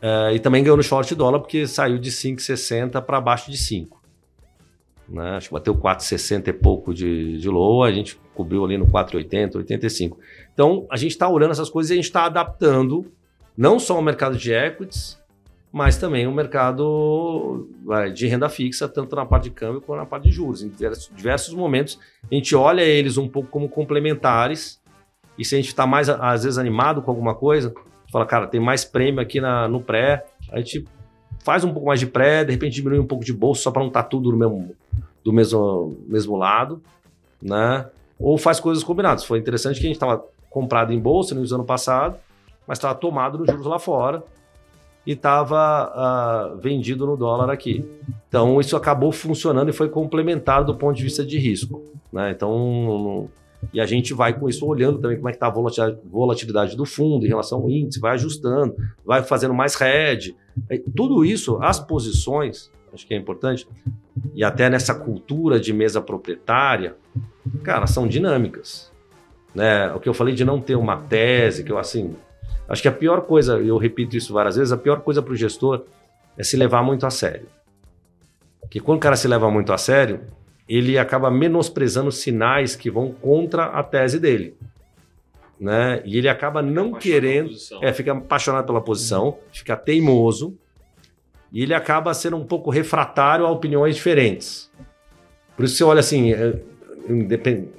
[0.02, 4.00] É, e também ganhou no short dólar, porque saiu de 5,60 para baixo de 5.
[5.08, 5.36] Né?
[5.36, 10.18] Acho que bateu 4,60 e pouco de, de a gente cobriu ali no 4,80, 85.
[10.54, 13.12] Então a gente está olhando essas coisas e a gente está adaptando
[13.56, 15.20] não só o mercado de equities,
[15.72, 17.68] mas também o mercado
[18.14, 20.62] de renda fixa, tanto na parte de câmbio quanto na parte de juros.
[20.62, 20.72] Em
[21.14, 21.98] diversos momentos,
[22.30, 24.80] a gente olha eles um pouco como complementares,
[25.38, 27.72] e se a gente está mais, às vezes, animado com alguma coisa,
[28.10, 30.84] fala, cara, tem mais prêmio aqui na, no pré, a gente
[31.44, 33.80] faz um pouco mais de pré, de repente diminui um pouco de bolsa só para
[33.80, 34.74] não estar tá tudo no mesmo,
[35.24, 36.82] do mesmo, mesmo lado,
[37.40, 37.86] né?
[38.18, 39.24] Ou faz coisas combinadas.
[39.24, 42.16] Foi interessante que a gente estava comprado em bolsa no ano passado,
[42.66, 44.22] mas estava tomado nos juros lá fora
[45.06, 47.84] e estava uh, ah, vendido no dólar aqui.
[48.28, 51.82] Então isso acabou funcionando e foi complementar do ponto de vista de risco.
[52.12, 52.30] Né?
[52.32, 53.30] Então
[53.72, 56.84] e a gente vai com isso olhando também como é que está a volatilidade do
[56.84, 60.36] fundo em relação ao índice, vai ajustando, vai fazendo mais hedge.
[60.96, 63.68] Tudo isso, as posições, acho que é importante,
[64.34, 66.96] e até nessa cultura de mesa proprietária,
[67.62, 68.90] cara, são dinâmicas.
[69.54, 69.92] Né?
[69.92, 72.16] O que eu falei de não ter uma tese, que eu assim,
[72.68, 75.36] acho que a pior coisa, eu repito isso várias vezes, a pior coisa para o
[75.36, 75.84] gestor
[76.36, 77.46] é se levar muito a sério.
[78.60, 80.20] Porque quando o cara se leva muito a sério,
[80.70, 84.54] ele acaba menosprezando sinais que vão contra a tese dele.
[85.58, 86.00] Né?
[86.04, 87.50] E ele acaba não querendo,
[87.82, 90.56] é, fica apaixonado pela posição, fica teimoso,
[91.52, 94.70] e ele acaba sendo um pouco refratário a opiniões diferentes.
[95.56, 96.60] Por isso você olha assim, é,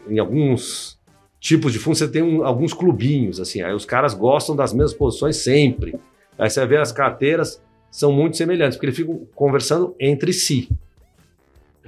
[0.09, 0.99] em, alguns
[1.39, 4.93] tipos de fundo você tem um, alguns clubinhos, assim, aí os caras gostam das mesmas
[4.93, 5.95] posições sempre.
[6.37, 10.67] Aí você vê as carteiras são muito semelhantes, porque eles ficam conversando entre si.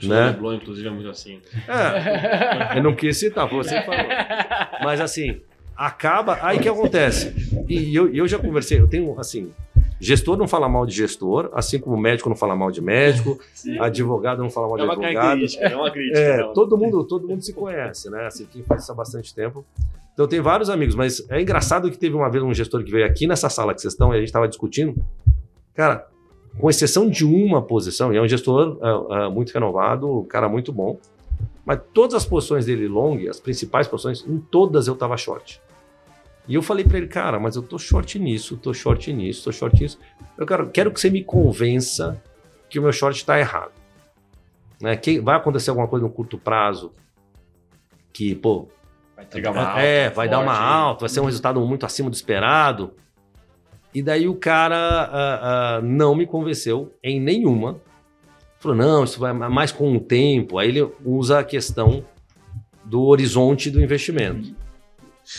[0.01, 0.27] O né?
[0.27, 1.39] Leblon, inclusive, é muito assim.
[1.67, 4.05] É, eu não quis citar, você falou.
[4.83, 5.41] Mas assim,
[5.75, 6.39] acaba.
[6.41, 7.33] Aí que acontece?
[7.67, 9.51] E eu, eu já conversei, eu tenho assim.
[9.99, 13.79] Gestor não fala mal de gestor, assim como médico não fala mal de médico, Sim.
[13.79, 15.37] advogado não fala mal de é advogado.
[15.37, 16.19] Crítica, é uma crítica.
[16.19, 18.25] É, todo mundo, todo mundo se conhece, né?
[18.25, 19.65] Assim, quem faz isso há bastante tempo.
[20.13, 23.05] Então tem vários amigos, mas é engraçado que teve uma vez um gestor que veio
[23.05, 24.93] aqui nessa sala que vocês estão e a gente estava discutindo.
[25.73, 26.05] Cara,
[26.57, 30.47] com exceção de uma posição, e é um gestor é, é, muito renovado, um cara
[30.47, 30.99] muito bom,
[31.65, 35.61] mas todas as posições dele long, as principais posições, em todas eu estava short.
[36.47, 39.51] E eu falei para ele, cara, mas eu tô short nisso, tô short nisso, tô
[39.51, 39.97] short nisso.
[40.37, 42.21] Eu quero, quero que você me convença
[42.69, 43.71] que o meu short está errado.
[44.81, 44.97] Né?
[44.97, 46.91] Que vai acontecer alguma coisa no curto prazo
[48.11, 48.67] que, pô,
[49.15, 49.25] vai
[49.79, 52.93] é, vai dar uma alta, vai ser um resultado muito acima do esperado.
[53.93, 57.79] E daí o cara uh, uh, não me convenceu em nenhuma.
[58.59, 60.57] Falou, não, isso vai mais com o tempo.
[60.57, 62.03] Aí ele usa a questão
[62.83, 64.55] do horizonte do investimento.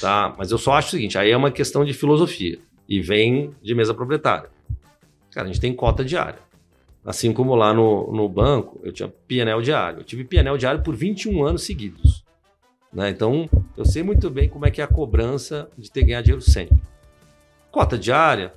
[0.01, 0.35] Tá?
[0.39, 2.59] Mas eu só acho o seguinte, aí é uma questão de filosofia.
[2.89, 4.51] E vem de mesa proprietária.
[5.33, 6.39] Cara, a gente tem cota diária.
[7.05, 10.01] Assim como lá no, no banco, eu tinha PNL diário.
[10.01, 12.25] Eu tive PNL diário por 21 anos seguidos.
[12.93, 13.11] Né?
[13.11, 16.41] Então, eu sei muito bem como é que é a cobrança de ter ganhar dinheiro
[16.41, 16.79] sempre.
[17.75, 18.55] Cota diária,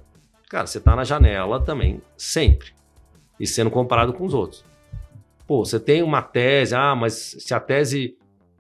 [0.47, 2.68] cara, você está na janela também, sempre.
[3.39, 4.63] E sendo comparado com os outros.
[5.47, 8.15] Pô, você tem uma tese, ah, mas se a tese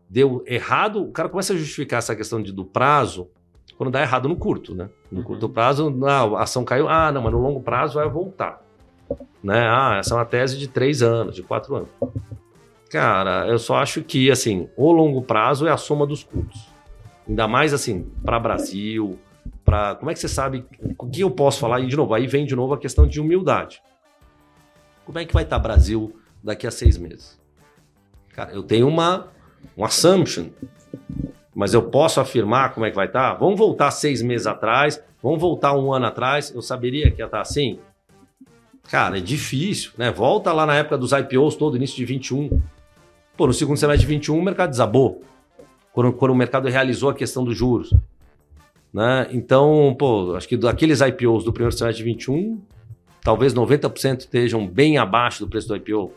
[0.09, 3.29] deu errado, o cara começa a justificar essa questão de, do prazo
[3.77, 4.89] quando dá errado no curto, né?
[5.11, 5.25] No uhum.
[5.25, 8.59] curto prazo, a ação caiu, ah, não, mas no longo prazo vai voltar.
[9.43, 9.59] Né?
[9.69, 11.89] Ah, essa é uma tese de três anos, de quatro anos.
[12.89, 16.67] Cara, eu só acho que, assim, o longo prazo é a soma dos curtos.
[17.29, 19.19] Ainda mais, assim, para Brasil,
[19.67, 20.65] para como é que você sabe
[20.97, 21.81] o que eu posso falar?
[21.81, 23.81] E de novo, aí vem de novo a questão de humildade.
[25.05, 27.37] Como é que vai estar Brasil daqui a seis meses?
[28.31, 29.27] Cara, eu tenho uma
[29.77, 30.45] um assumption,
[31.53, 33.33] mas eu posso afirmar como é que vai estar.
[33.33, 36.49] Vamos voltar seis meses atrás, vamos voltar um ano atrás.
[36.55, 37.77] Eu saberia que ia estar assim.
[38.89, 40.09] Cara, é difícil, né?
[40.11, 42.61] Volta lá na época dos IPOs, todo início de 21.
[43.35, 45.21] Pô, no segundo semestre de 21 o mercado desabou.
[45.91, 47.93] Quando, quando o mercado realizou a questão dos juros.
[48.97, 49.27] Né?
[49.29, 52.59] Então, pô, acho que daqueles IPOs do primeiro semestre de 21,
[53.21, 56.11] talvez 90% estejam bem abaixo do preço do IPO.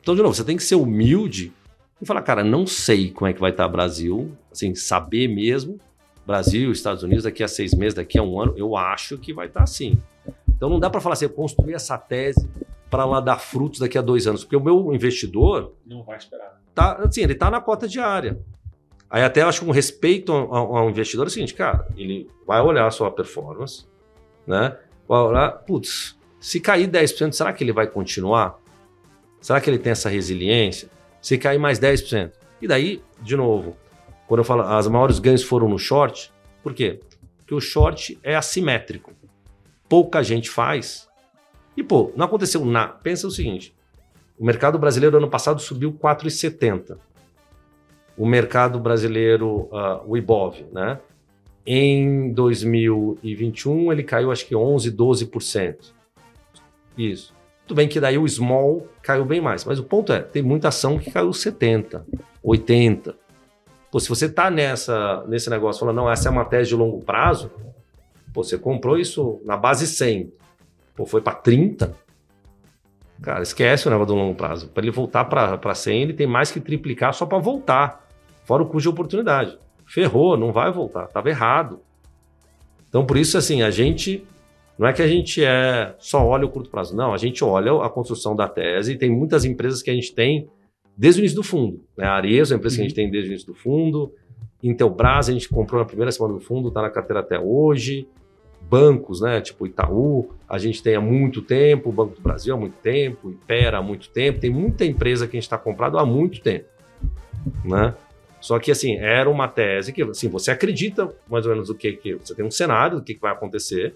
[0.00, 1.52] Então, de novo, você tem que ser humilde
[2.00, 5.78] e falar, cara, não sei como é que vai estar o Brasil, assim, saber mesmo.
[6.26, 9.48] Brasil, Estados Unidos, daqui a seis meses, daqui a um ano, eu acho que vai
[9.48, 9.98] estar assim.
[10.48, 12.48] Então não dá para falar assim, eu construí essa tese
[12.88, 15.74] para lá dar frutos daqui a dois anos, porque o meu investidor.
[15.84, 16.58] Não vai esperar.
[16.74, 18.40] Tá, assim, ele está na cota diária.
[19.12, 22.62] Aí até acho que um respeito ao, ao, investidor é o seguinte, cara, ele vai
[22.62, 23.84] olhar a sua performance,
[24.46, 24.74] né?
[25.06, 28.58] Vai olhar, putz, se cair 10%, será que ele vai continuar?
[29.38, 30.88] Será que ele tem essa resiliência?
[31.20, 32.32] Se cair mais 10%.
[32.62, 33.76] E daí, de novo,
[34.26, 36.32] quando eu falo as maiores ganhos foram no short,
[36.62, 36.98] por quê?
[37.36, 39.12] Porque o short é assimétrico.
[39.90, 41.06] Pouca gente faz.
[41.76, 42.94] E, pô, não aconteceu nada.
[42.94, 43.76] Pensa o seguinte:
[44.38, 46.96] o mercado brasileiro ano passado subiu 4,70
[48.16, 50.98] o mercado brasileiro, uh, o IBOV, né?
[51.64, 55.76] Em 2021 ele caiu acho que 11, 12%.
[56.98, 57.34] Isso.
[57.66, 60.68] Tudo bem que daí o small caiu bem mais, mas o ponto é, tem muita
[60.68, 62.04] ação que caiu 70,
[62.42, 63.14] 80.
[63.90, 67.00] Pô, se você tá nessa nesse negócio falando, não, essa é uma tese de longo
[67.04, 67.50] prazo,
[68.32, 70.32] pô, você comprou isso na base 100,
[70.96, 71.94] pô, foi para 30,
[73.22, 74.68] Cara, esquece o negócio do longo prazo.
[74.68, 78.04] Para ele voltar para 100, ele tem mais que triplicar só para voltar.
[78.44, 79.56] Fora o custo de oportunidade.
[79.86, 81.04] Ferrou, não vai voltar.
[81.04, 81.80] Estava errado.
[82.88, 84.26] Então, por isso, assim, a gente.
[84.76, 86.96] Não é que a gente é só olha o curto prazo.
[86.96, 88.92] Não, a gente olha a construção da tese.
[88.92, 90.48] E tem muitas empresas que a gente tem
[90.96, 91.84] desde o início do fundo.
[91.96, 92.04] Né?
[92.04, 94.12] A Arezzo é uma empresa que a gente tem desde o início do fundo.
[94.62, 98.08] Intelbras, a gente comprou na primeira semana do fundo, está na carteira até hoje.
[98.68, 99.40] Bancos, né?
[99.40, 103.30] Tipo Itaú, a gente tem há muito tempo, o Banco do Brasil há muito tempo,
[103.30, 104.40] Impera há muito tempo.
[104.40, 106.66] Tem muita empresa que a gente está comprado há muito tempo.
[107.64, 107.94] Né?
[108.40, 111.92] Só que, assim, era uma tese que, assim, você acredita mais ou menos o que,
[111.92, 113.94] que você tem um cenário do que, que vai acontecer,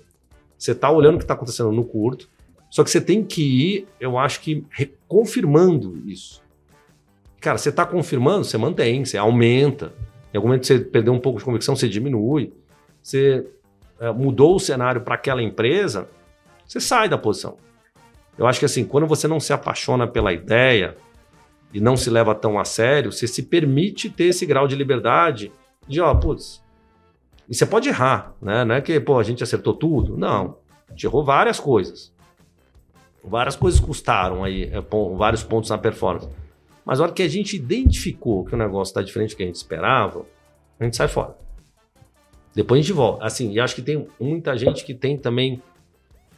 [0.56, 2.28] você está olhando o que está acontecendo no curto,
[2.70, 4.64] só que você tem que ir, eu acho que,
[5.08, 6.42] confirmando isso.
[7.40, 9.92] Cara, você está confirmando, você mantém, você aumenta.
[10.32, 12.52] Em algum momento você perdeu um pouco de convicção, você diminui.
[13.02, 13.46] Você
[14.14, 16.08] mudou o cenário para aquela empresa,
[16.66, 17.56] você sai da posição.
[18.36, 20.96] Eu acho que assim, quando você não se apaixona pela ideia
[21.72, 25.52] e não se leva tão a sério, você se permite ter esse grau de liberdade
[25.88, 26.62] de, ó, putz,
[27.48, 28.64] e você pode errar, né?
[28.64, 30.16] Não é que, pô, a gente acertou tudo.
[30.16, 30.56] Não.
[30.88, 32.12] A gente errou várias coisas.
[33.22, 34.82] Várias coisas custaram aí, é,
[35.16, 36.28] vários pontos na performance.
[36.84, 39.46] Mas a hora que a gente identificou que o negócio está diferente do que a
[39.46, 40.24] gente esperava,
[40.78, 41.36] a gente sai fora.
[42.56, 43.22] Depois a gente volta.
[43.22, 45.60] Assim, e acho que tem muita gente que tem também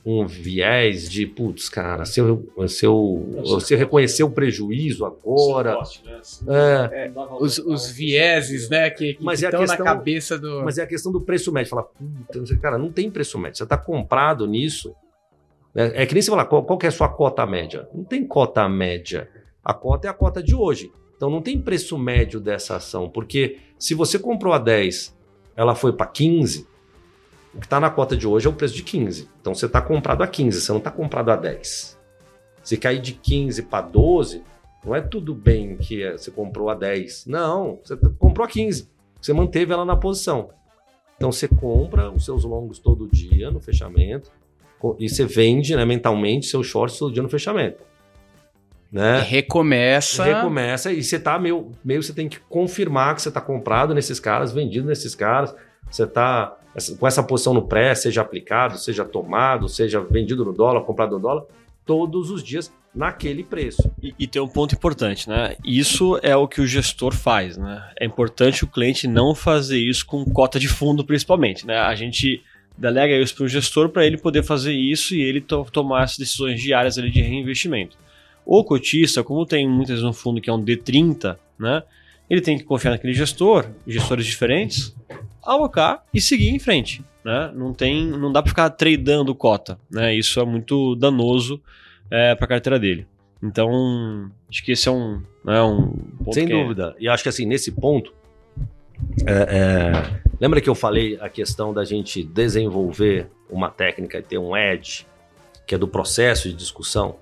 [0.04, 5.78] um viés de, putz, cara, se eu, se eu, se eu reconhecer o prejuízo agora.
[6.42, 6.90] Né?
[6.92, 10.64] É, é, os, os vieses, né, que, que mas estão é questão, na cabeça do.
[10.64, 11.70] Mas é a questão do preço médio.
[11.70, 13.58] Fala, puta, cara, não tem preço médio.
[13.58, 14.92] Você está comprado nisso.
[15.72, 17.88] É, é, que nem você falar, qual, qual que é a sua cota média?
[17.94, 19.28] Não tem cota média.
[19.64, 20.90] A cota é a cota de hoje.
[21.16, 25.17] Então não tem preço médio dessa ação, porque se você comprou a 10,
[25.58, 26.68] ela foi para 15,
[27.52, 29.28] o que está na cota de hoje é o preço de 15.
[29.40, 31.98] Então você está comprado a 15, você não está comprado a 10.
[32.62, 34.44] Se cair de 15 para 12,
[34.84, 37.26] não é tudo bem que você comprou a 10.
[37.26, 38.88] Não, você comprou a 15.
[39.20, 40.50] Você manteve ela na posição.
[41.16, 44.30] Então você compra os seus longos todo dia no fechamento
[44.96, 47.82] e você vende né, mentalmente seus shorts todo dia no fechamento.
[48.90, 49.20] Né?
[49.20, 50.24] recomeça.
[50.24, 54.18] Recomeça e você tá meio, meio você tem que confirmar que você está comprado nesses
[54.18, 55.54] caras, vendido nesses caras,
[55.90, 56.56] você está
[56.98, 61.20] com essa posição no pré, seja aplicado, seja tomado, seja vendido no dólar, comprado no
[61.20, 61.44] dólar,
[61.84, 63.90] todos os dias naquele preço.
[64.02, 65.56] E, e, tem um ponto importante, né?
[65.64, 67.90] Isso é o que o gestor faz, né?
[67.98, 71.78] É importante o cliente não fazer isso com cota de fundo, principalmente, né?
[71.78, 72.42] A gente
[72.76, 76.16] delega isso para o gestor para ele poder fazer isso e ele to tomar as
[76.16, 77.96] decisões diárias ali de reinvestimento.
[78.50, 81.82] O cotista, como tem muitas no fundo que é um D30, né?
[82.30, 84.96] Ele tem que confiar naquele gestor, gestores diferentes,
[85.44, 87.52] alocar e seguir em frente, né?
[87.54, 90.14] Não tem, não dá para ficar tradando cota, né?
[90.14, 91.60] Isso é muito danoso
[92.10, 93.06] é, para a carteira dele.
[93.42, 95.92] Então, acho que esse é um, né, um
[96.24, 96.96] ponto Sem é dúvida.
[96.98, 98.14] E acho que assim, nesse ponto,
[99.26, 100.20] é, é...
[100.40, 105.06] lembra que eu falei a questão da gente desenvolver uma técnica e ter um edge,
[105.66, 107.16] que é do processo de discussão?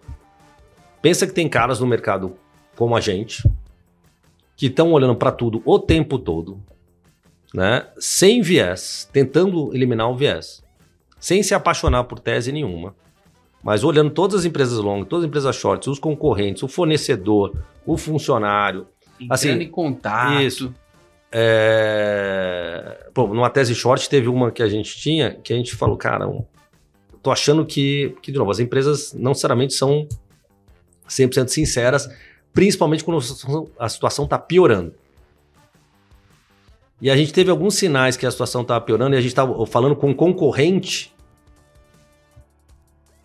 [1.07, 2.37] Pensa que tem caras no mercado
[2.75, 3.49] como a gente,
[4.57, 6.61] que estão olhando para tudo o tempo todo,
[7.55, 7.87] né?
[7.97, 10.65] sem viés, tentando eliminar o viés,
[11.21, 12.93] sem se apaixonar por tese nenhuma,
[13.63, 17.97] mas olhando todas as empresas longas, todas as empresas shorts, os concorrentes, o fornecedor, o
[17.97, 18.89] funcionário.
[19.21, 20.43] Entrando assim, em contato.
[20.43, 20.75] Isso.
[21.31, 23.07] É...
[23.15, 26.29] Pô, numa tese short teve uma que a gente tinha que a gente falou, cara,
[27.23, 30.09] tô achando que, que, de novo, as empresas não necessariamente são
[31.09, 32.09] 100% sinceras,
[32.53, 33.19] principalmente quando
[33.79, 34.95] a situação está piorando.
[37.01, 39.67] E a gente teve alguns sinais que a situação estava piorando e a gente estava
[39.67, 41.15] falando com um concorrente.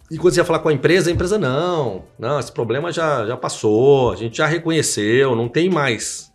[0.10, 3.26] E quando você ia falar com a empresa, a empresa, não, não, esse problema já,
[3.26, 6.34] já passou, a gente já reconheceu, não tem mais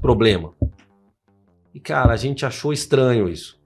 [0.00, 0.52] problema.
[1.72, 3.56] E, cara, a gente achou estranho isso.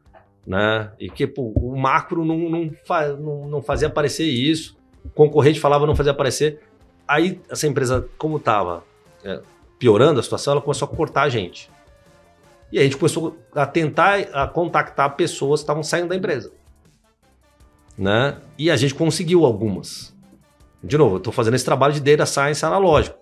[0.47, 0.91] Né?
[0.99, 5.61] E que pô, o macro não, não, fa, não, não fazia aparecer isso, o concorrente
[5.61, 6.61] falava não fazia aparecer.
[7.09, 8.85] Aí essa empresa, como estava
[9.25, 9.41] é,
[9.79, 11.71] piorando a situação, ela começou a cortar a gente.
[12.71, 16.53] E a gente começou a tentar a contactar pessoas que estavam saindo da empresa.
[17.97, 18.37] Né?
[18.59, 20.15] E a gente conseguiu algumas.
[20.85, 23.19] De novo, eu estou fazendo esse trabalho de data science analógico.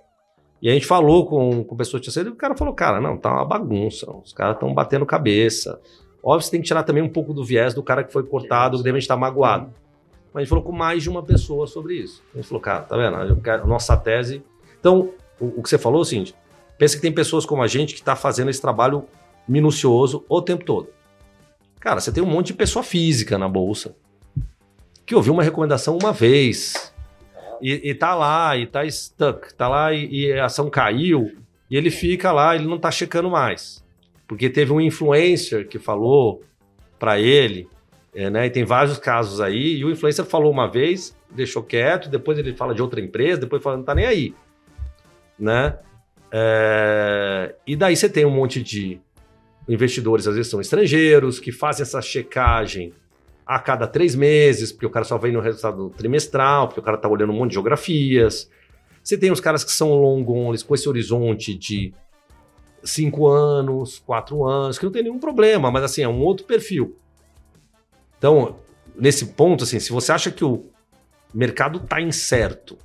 [0.61, 3.01] E a gente falou com, com pessoas que tinham saído e o cara falou, cara,
[3.01, 5.81] não, tá uma bagunça, os caras estão batendo cabeça.
[6.23, 8.79] Óbvio, você tem que tirar também um pouco do viés do cara que foi cortado,
[8.79, 9.73] que deve estar magoado.
[10.37, 12.23] Mas a gente falou com mais de uma pessoa sobre isso.
[12.35, 13.41] A gente falou, cara, tá vendo?
[13.49, 14.43] A nossa tese.
[14.79, 16.35] Então, o, o que você falou é o seguinte:
[16.77, 19.07] pensa que tem pessoas como a gente que está fazendo esse trabalho
[19.49, 20.89] minucioso o tempo todo.
[21.81, 23.97] Cara, você tem um monte de pessoa física na bolsa
[25.07, 26.93] que ouviu uma recomendação uma vez.
[27.63, 31.33] e, e tá lá, e tá stuck, tá lá e, e a ação caiu,
[31.71, 33.83] e ele fica lá, ele não tá checando mais.
[34.29, 36.43] Porque teve um influencer que falou
[36.99, 37.67] para ele,
[38.17, 38.47] é, né?
[38.47, 42.57] E tem vários casos aí, e o influencer falou uma vez, deixou quieto, depois ele
[42.57, 44.35] fala de outra empresa, depois fala, não tá nem aí.
[45.39, 45.79] Né?
[46.33, 48.99] É, e daí você tem um monte de
[49.69, 52.95] investidores, às vezes são estrangeiros, que fazem essa checagem
[53.45, 56.97] a cada três meses, porque o cara só vem no resultado trimestral, porque o cara
[56.97, 58.51] tá olhando um monte de geografias.
[59.05, 61.93] Você tem os caras que são long only, com esse horizonte de
[62.83, 66.97] cinco anos, quatro anos, que não tem nenhum problema, mas assim, é um outro perfil.
[68.19, 68.57] Então,
[68.95, 70.67] nesse ponto, assim, se você acha que o
[71.35, 72.79] mercado está incerto,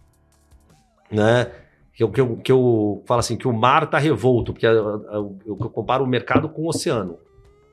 [1.09, 1.51] né?
[1.93, 4.73] Que eu, que, eu, que eu falo assim, que o mar está revolto, porque eu,
[4.73, 7.19] eu, eu, comparo o mercado com o oceano.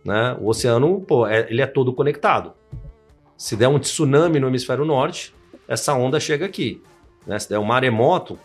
[0.05, 0.37] Né?
[0.41, 2.53] O oceano, pô, é, ele é todo conectado.
[3.37, 5.35] Se der um tsunami no hemisfério norte,
[5.69, 6.83] essa onda chega aqui.
[7.27, 7.39] Né?
[7.39, 8.39] Se der um maremoto,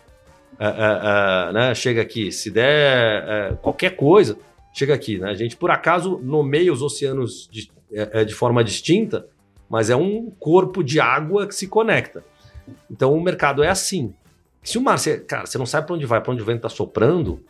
[0.59, 1.75] é, é, é, né?
[1.75, 2.31] chega aqui.
[2.31, 4.37] Se der é, qualquer coisa,
[4.73, 5.17] chega aqui.
[5.17, 5.29] Né?
[5.29, 9.27] A gente, por acaso, nomeia os oceanos de, é, é, de forma distinta,
[9.69, 12.23] mas é um corpo de água que se conecta.
[12.89, 14.13] Então o mercado é assim.
[14.61, 16.57] Se o mar, você, cara, você não sabe para onde vai, para onde o vento
[16.57, 17.43] está soprando,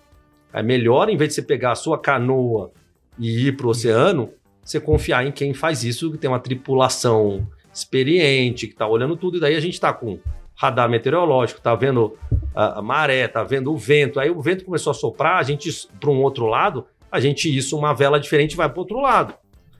[0.52, 2.72] é melhor, em vez de você pegar a sua canoa
[3.18, 4.32] e ir para o oceano,
[4.64, 9.38] você confiar em quem faz isso, que tem uma tripulação experiente, que está olhando tudo,
[9.38, 10.20] e daí a gente está com
[10.56, 12.18] radar meteorológico, está vendo
[12.56, 14.20] a, a, maré, está vendo o vento.
[14.20, 17.78] Aí o vento começou a soprar, a gente para um outro lado, a gente isso
[17.78, 19.34] uma vela diferente vai para outro lado.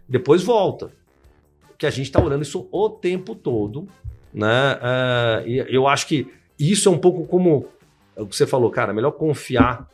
[0.08, 0.92] Depois volta.
[1.78, 3.88] Que a gente está olhando isso o tempo todo,
[4.34, 4.76] né?
[4.76, 7.68] Uh, e eu acho que isso é um pouco como
[8.16, 9.88] o que você falou, cara, é melhor confiar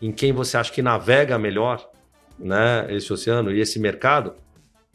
[0.00, 1.88] em quem você acha que navega melhor,
[2.38, 4.34] né, esse oceano e esse mercado.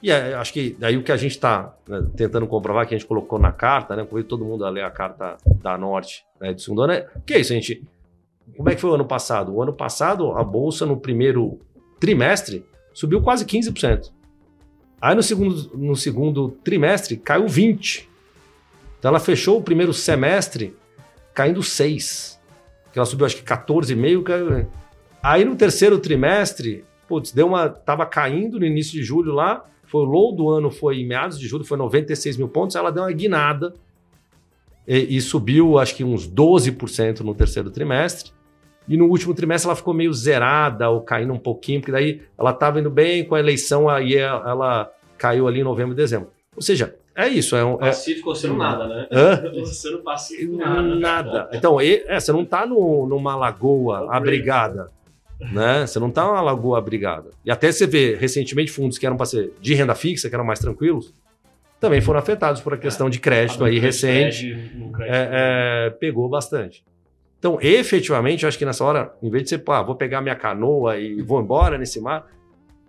[0.02, 2.98] E é, acho que daí o que a gente está né, tentando comprovar, que a
[2.98, 6.54] gente colocou na carta, né, convido todo mundo a ler a carta da Norte né,
[6.54, 7.84] do segundo ano, é que é isso, a gente.
[8.58, 9.54] Como é que foi o ano passado?
[9.54, 11.60] O ano passado, a bolsa no primeiro
[12.00, 14.12] trimestre subiu quase 15%.
[15.02, 18.06] Aí no segundo, no segundo trimestre caiu 20%.
[19.00, 20.76] Então ela fechou o primeiro semestre
[21.34, 22.40] caindo 6.
[22.92, 24.68] Que ela subiu acho que 14,5, caiu.
[25.22, 30.02] Aí no terceiro trimestre, putz, deu uma tava caindo no início de julho lá, foi
[30.02, 33.04] o low do ano foi em meados de julho, foi 96 mil pontos, ela deu
[33.04, 33.74] uma guinada
[34.88, 38.32] e, e subiu acho que uns 12% no terceiro trimestre.
[38.88, 42.52] E no último trimestre ela ficou meio zerada ou caindo um pouquinho, porque daí ela
[42.52, 46.30] estava indo bem com a eleição, aí ela caiu ali em novembro e dezembro.
[46.56, 47.56] Ou seja, é isso.
[47.56, 48.32] É um, é pacífico é...
[48.32, 49.08] oceano nada, né?
[49.12, 49.44] Hã?
[49.62, 50.96] Oceano pacífico nada.
[50.96, 51.50] Nada.
[51.54, 54.92] Então, é, você não está numa lagoa abrigada.
[55.52, 55.86] Né?
[55.86, 57.32] Você não está numa lagoa abrigada.
[57.46, 60.46] E até você vê, recentemente, fundos que eram para ser de renda fixa, que eram
[60.46, 61.14] mais tranquilos,
[61.80, 63.10] também foram afetados por a questão é.
[63.10, 64.54] de crédito aí recente.
[64.54, 66.84] Crédito, é, é, pegou bastante.
[67.44, 70.34] Então, efetivamente, eu acho que nessa hora, em vez de você, pá, vou pegar minha
[70.34, 72.26] canoa e vou embora nesse mar,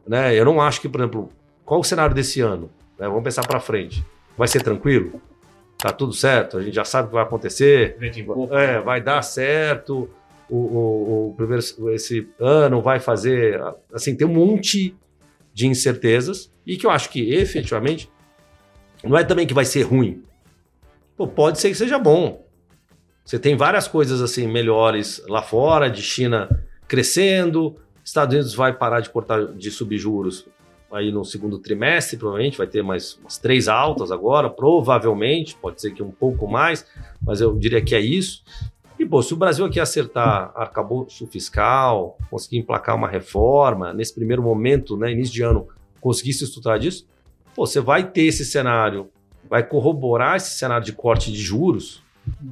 [0.07, 0.33] né?
[0.33, 1.29] Eu não acho que, por exemplo,
[1.65, 2.71] qual o cenário desse ano?
[2.97, 3.09] Né?
[3.09, 4.07] Vamos pensar para frente.
[4.39, 5.21] Vai ser tranquilo?
[5.77, 6.57] Tá tudo certo?
[6.57, 7.97] A gente já sabe o que vai acontecer.
[8.53, 10.09] É, vai dar certo.
[10.49, 13.61] O, o, o, primeiro esse ano vai fazer
[13.93, 14.95] assim tem um monte
[15.53, 18.09] de incertezas e que eu acho que efetivamente
[19.03, 20.23] não é também que vai ser ruim.
[21.17, 22.44] Pô, pode ser que seja bom.
[23.25, 26.49] Você tem várias coisas assim melhores lá fora, de China
[26.87, 30.47] crescendo, Estados Unidos vai parar de cortar de subjuros
[30.93, 35.93] aí no segundo trimestre, provavelmente vai ter mais umas três altas agora, provavelmente, pode ser
[35.93, 36.87] que um pouco mais,
[37.21, 38.45] mas eu diria que é isso.
[38.99, 44.43] E, pô, se o Brasil aqui acertar arcabouço fiscal, conseguir emplacar uma reforma, nesse primeiro
[44.43, 45.67] momento, né, início de ano,
[46.01, 47.09] conseguir se estruturar disso,
[47.57, 49.09] pô, você vai ter esse cenário,
[49.49, 52.04] vai corroborar esse cenário de corte de juros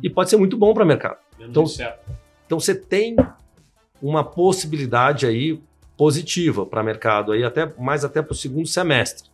[0.02, 1.18] e pode ser muito bom para o mercado.
[1.40, 1.64] Então,
[2.46, 3.16] então você tem
[4.00, 5.60] uma possibilidade aí
[5.96, 9.30] positiva para o mercado, aí até, mais até para o segundo semestre,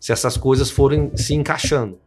[0.00, 1.98] se essas coisas forem se encaixando.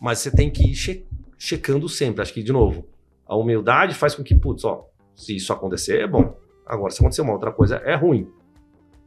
[0.00, 1.06] Mas você tem que ir che
[1.38, 2.22] checando sempre.
[2.22, 2.86] Acho que, de novo,
[3.26, 6.36] a humildade faz com que, putz, ó, se isso acontecer, é bom.
[6.66, 8.28] Agora, se acontecer uma outra coisa, é ruim.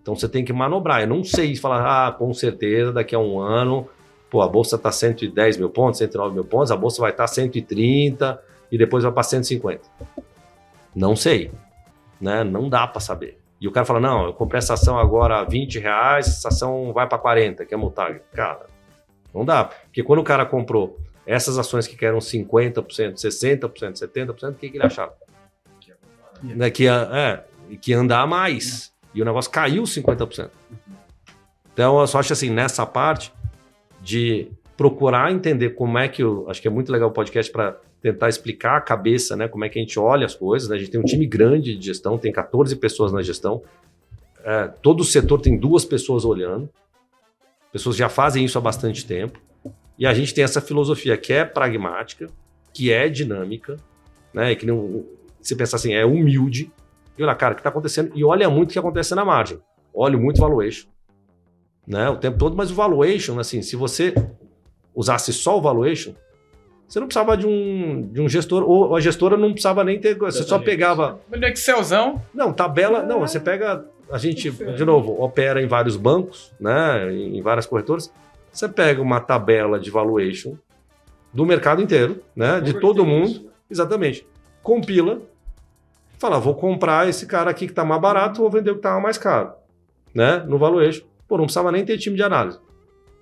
[0.02, 1.02] Então você tem que manobrar.
[1.02, 3.88] Eu não sei falar, ah, com certeza, daqui a um ano,
[4.32, 7.28] pô, a bolsa está 110 mil pontos, 109 mil pontos, a bolsa vai estar tá
[7.28, 8.42] 130
[8.72, 9.82] e depois vai para 150.
[10.96, 11.52] Não sei.
[12.20, 12.44] Né?
[12.44, 13.38] Não dá para saber.
[13.60, 16.94] E o cara fala: não, eu comprei essa ação agora a 20 reais, essa ação
[16.94, 18.20] vai para 40, que é multar.
[18.34, 18.66] Cara,
[19.34, 19.66] não dá.
[19.66, 22.84] Porque quando o cara comprou essas ações que eram 50%,
[23.16, 25.14] 60%, 70%, o que, que ele achava?
[26.42, 27.44] Né, que, é,
[27.80, 28.92] que andar mais.
[29.14, 30.50] E o negócio caiu 50%.
[31.74, 33.32] Então, eu só acho assim, nessa parte
[34.02, 36.24] de procurar entender como é que.
[36.24, 39.48] Eu, acho que é muito legal o podcast para tentar explicar a cabeça, né?
[39.48, 40.70] Como é que a gente olha as coisas.
[40.70, 40.76] Né?
[40.76, 43.62] A gente tem um time grande de gestão, tem 14 pessoas na gestão.
[44.44, 46.68] É, todo o setor tem duas pessoas olhando.
[47.72, 49.40] Pessoas já fazem isso há bastante tempo.
[49.98, 52.28] E a gente tem essa filosofia que é pragmática,
[52.74, 53.78] que é dinâmica,
[54.34, 54.56] né?
[54.56, 55.06] Que não,
[55.40, 56.72] você pensa assim, é humilde.
[57.18, 58.12] E olha, cara, o que está acontecendo?
[58.16, 59.60] E olha muito o que acontece na margem.
[59.94, 60.91] Olha muito valuation.
[61.92, 64.16] Né, o tempo todo, mas o valuation, assim, se você
[64.96, 66.14] usasse só o valuation,
[66.88, 70.18] você não precisava de um, de um gestor, ou a gestora não precisava nem ter.
[70.18, 71.20] Você só pegava.
[71.30, 72.22] No Excelzão.
[72.34, 73.04] Não, tabela.
[73.04, 73.86] Não, você pega.
[74.10, 77.14] A gente, de novo, opera em vários bancos, né?
[77.14, 78.10] Em várias corretoras.
[78.54, 80.58] Você pega uma tabela de valuation
[81.34, 82.62] do mercado inteiro, né?
[82.62, 83.50] De todo mundo.
[83.70, 84.26] Exatamente.
[84.64, 85.22] Compila.
[86.18, 88.98] Fala, vou comprar esse cara aqui que está mais barato, vou vender o que está
[89.00, 89.54] mais caro.
[90.14, 90.44] Né?
[90.48, 91.11] No valuation.
[91.32, 92.60] Pô, não precisava nem ter time de análise.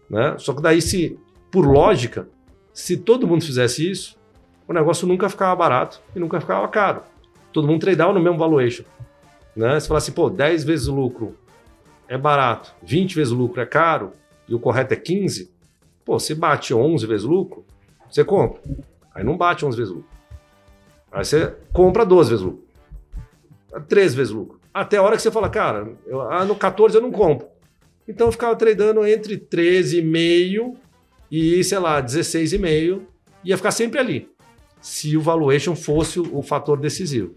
[0.10, 0.36] Né?
[0.40, 1.19] Só que daí, se,
[1.52, 2.27] por lógica,
[2.73, 4.18] se todo mundo fizesse isso,
[4.68, 7.03] o negócio nunca ficava barato e nunca ficava caro.
[7.53, 8.84] Todo mundo tradeava no mesmo valuation.
[9.56, 9.80] Né?
[9.80, 11.36] Você fala assim, pô, 10 vezes o lucro
[12.07, 14.14] é barato, 20 vezes o lucro é caro
[14.48, 15.53] e o correto é 15,
[16.03, 17.64] pô, se bate 11 vezes o lucro,
[18.10, 18.60] você compra.
[19.14, 20.10] Aí não bate 11 vezes o lucro.
[21.11, 22.65] Aí você compra 12 vezes o lucro.
[23.88, 24.60] 13 vezes o lucro.
[24.73, 27.59] Até a hora que você fala, cara, eu, ah, no 14 eu não compro.
[28.10, 30.76] Então eu ficava tradando entre 13,5
[31.31, 33.02] e, sei lá, 16,5,
[33.44, 34.27] ia ficar sempre ali,
[34.81, 37.36] se o valuation fosse o, fator decisivo.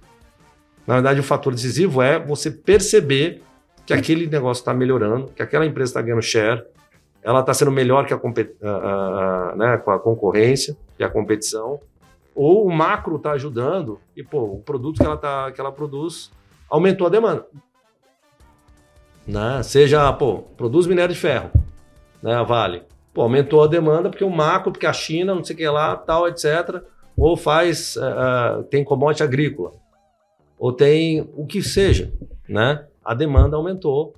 [0.86, 3.42] Na verdade, o fator decisivo é você perceber
[3.84, 6.64] que aquele negócio está melhorando, que aquela empresa está ganhando share,
[7.22, 11.80] ela está sendo melhor que a, a, a, né, a concorrência, que a competição,
[12.34, 16.30] ou o macro está ajudando e pô, o produto que ela, tá, que ela produz
[16.70, 17.46] aumentou a demanda.
[19.32, 19.62] Né?
[19.62, 21.50] Seja, pô, produz minério de ferro,
[22.22, 22.82] né, Vale.
[23.14, 25.96] Pô, aumentou a demanda porque o macro, porque a China, não sei o que lá,
[25.96, 26.82] tal, etc.
[27.16, 29.72] Ou faz, uh, tem commodity agrícola,
[30.58, 32.12] ou tem o que seja,
[32.48, 32.86] né?
[33.04, 34.14] A demanda aumentou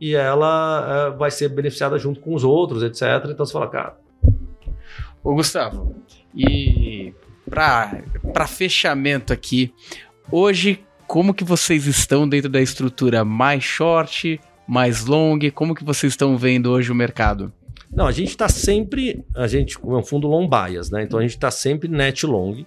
[0.00, 3.30] e ela uh, vai ser beneficiada junto com os outros, etc.
[3.30, 3.96] Então você fala, cara.
[5.22, 5.94] Ô, Gustavo,
[6.34, 7.12] e
[7.48, 9.72] para fechamento aqui,
[10.30, 15.38] hoje, como que vocês estão dentro da estrutura mais short, mais long?
[15.54, 17.52] Como que vocês estão vendo hoje o mercado?
[17.90, 21.02] Não, a gente está sempre, a gente é um fundo long bias, né?
[21.02, 22.64] Então a gente está sempre net long.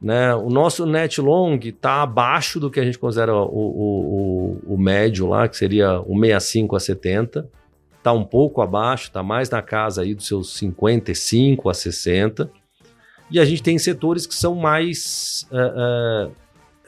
[0.00, 0.34] Né?
[0.34, 4.78] O nosso net long está abaixo do que a gente considera o, o, o, o
[4.78, 7.48] médio lá, que seria o 65 a 70.
[7.98, 12.50] Está um pouco abaixo, está mais na casa aí dos seus 55 a 60.
[13.30, 15.46] E a gente tem setores que são mais.
[15.52, 16.32] Uh, uh,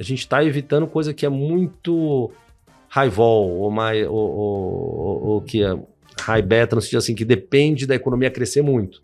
[0.03, 2.31] a gente está evitando coisa que é muito
[2.89, 5.79] high vol, ou, mais, ou, ou, ou que é
[6.21, 9.01] high beta, no sentido assim, que depende da economia crescer muito.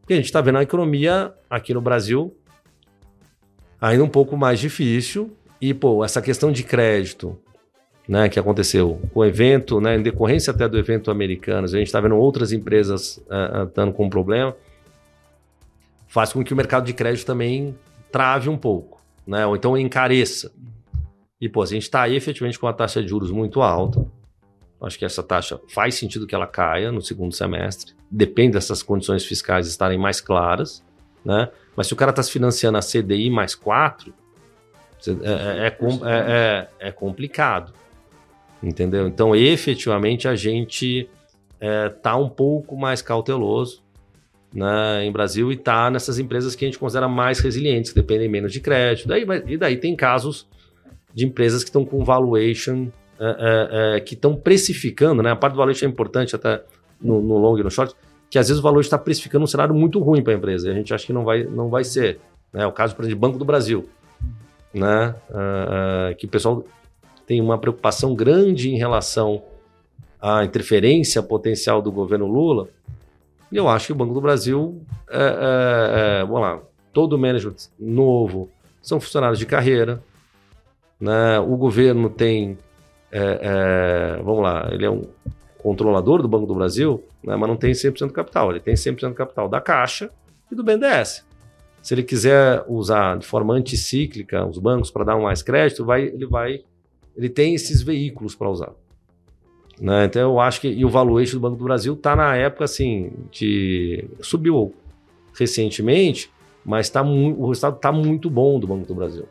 [0.00, 2.34] Porque a gente está vendo a economia aqui no Brasil
[3.80, 5.36] ainda um pouco mais difícil.
[5.60, 7.36] E, pô, essa questão de crédito,
[8.08, 12.00] né, que aconteceu, o evento, né, em decorrência até do evento americano, a gente está
[12.00, 14.54] vendo outras empresas uh, com problema,
[16.06, 17.76] faz com que o mercado de crédito também
[18.12, 18.95] trave um pouco,
[19.26, 20.52] né, ou então encareça.
[21.40, 24.06] E, pô, a gente está aí efetivamente com uma taxa de juros muito alta,
[24.80, 27.94] Acho que essa taxa faz sentido que ela caia no segundo semestre.
[28.10, 30.84] Depende dessas condições fiscais estarem mais claras,
[31.24, 31.48] né?
[31.74, 34.12] Mas se o cara está se financiando a CDI mais 4,
[35.22, 37.72] é, é, é, é, complicado.
[38.62, 39.06] Entendeu?
[39.06, 41.08] Então, efetivamente, a gente
[41.60, 43.82] está um pouco mais cauteloso
[44.56, 48.26] né, em Brasil e está nessas empresas que a gente considera mais resilientes, que dependem
[48.26, 49.06] menos de crédito.
[49.06, 50.46] Daí, e daí tem casos
[51.14, 52.88] de empresas que estão com valuation
[53.20, 55.30] é, é, é, que estão precificando, né?
[55.30, 56.62] A parte do valuation é importante até
[56.98, 57.94] no, no long e no short,
[58.30, 60.68] que às vezes o valor está precificando um cenário muito ruim para a empresa.
[60.68, 62.18] E a gente acha que não vai, não vai ser.
[62.50, 62.66] Né?
[62.66, 63.86] O caso, por exemplo, Banco do Brasil,
[64.72, 65.14] né?
[65.30, 66.64] Uh, uh, que o pessoal
[67.26, 69.42] tem uma preocupação grande em relação
[70.20, 72.68] à interferência potencial do governo Lula.
[73.50, 76.60] E eu acho que o Banco do Brasil, é, é, é, vamos lá,
[76.92, 78.50] todo o management novo
[78.82, 80.02] são funcionários de carreira.
[81.00, 81.38] Né?
[81.40, 82.58] O governo tem
[83.10, 83.38] é,
[84.18, 85.02] é, vamos lá, ele é um
[85.58, 88.50] controlador do Banco do Brasil, né, mas não tem 100% do capital.
[88.50, 90.10] Ele tem 100% do capital da Caixa
[90.50, 91.24] e do BNDES.
[91.82, 96.26] Se ele quiser usar de forma anticíclica os bancos para dar mais crédito, vai, ele
[96.26, 96.64] vai,
[97.16, 98.72] ele tem esses veículos para usar.
[99.80, 100.06] Né?
[100.06, 103.12] Então eu acho que e o valuation do Banco do Brasil está na época assim
[103.30, 104.74] de subiu
[105.38, 106.30] recentemente,
[106.64, 109.26] mas tá o resultado está muito bom do Banco do Brasil.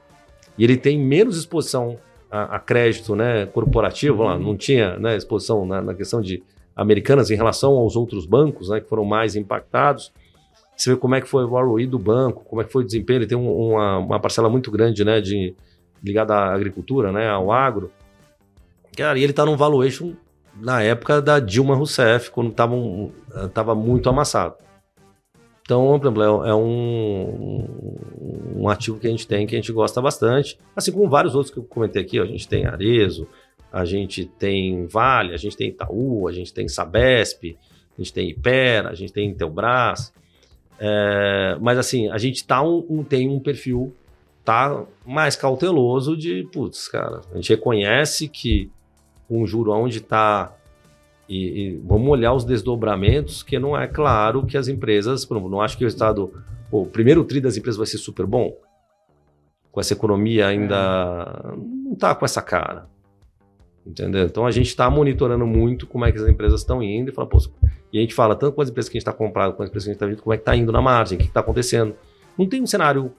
[0.58, 1.98] E ele tem menos exposição
[2.30, 6.44] a, a crédito né, corporativo, lá, não tinha né, exposição na, na, questão de
[6.76, 10.14] americanas em relação aos outros bancos né, que foram mais impactados.
[10.76, 12.86] você vê como é que foi o ROI do banco, como é que foi o
[12.86, 15.56] desempenho, ele tem um, uma, uma parcela muito grande, né, de,
[16.04, 17.92] ligada à agricultura, né, ao agro.
[18.96, 20.14] Cara, e ele está num valuation
[20.56, 23.12] na época da Dilma Rousseff, quando estava um,
[23.54, 24.56] tava muito amassado.
[25.62, 27.68] Então, por exemplo, é, é um,
[28.56, 31.52] um ativo que a gente tem, que a gente gosta bastante, assim como vários outros
[31.52, 32.20] que eu comentei aqui.
[32.20, 33.28] Ó, a gente tem Arezo,
[33.72, 37.58] a gente tem Vale, a gente tem Itaú, a gente tem Sabesp,
[37.98, 40.14] a gente tem Ipera, a gente tem Intelbras.
[40.80, 43.94] É, mas assim, a gente tá um, um, tem um perfil
[44.44, 48.72] tá mais cauteloso de, putz, cara, a gente reconhece que
[49.30, 50.54] um juro onde está
[51.28, 55.50] e, e, vamos olhar os desdobramentos, que não é claro que as empresas, por exemplo,
[55.50, 56.32] não acho que o Estado,
[56.70, 58.56] pô, o primeiro tri das empresas vai ser super bom,
[59.72, 62.88] com essa economia ainda não está com essa cara,
[63.86, 64.26] entendeu?
[64.26, 67.28] Então a gente está monitorando muito como é que as empresas estão indo e fala,
[67.28, 67.40] pô,
[67.92, 69.70] e a gente fala tanto com as empresas que a gente está comprando, com as
[69.70, 71.28] empresas que a gente está vendo, como é que está indo na margem, o que
[71.28, 71.96] está acontecendo.
[72.38, 73.12] Não tem um cenário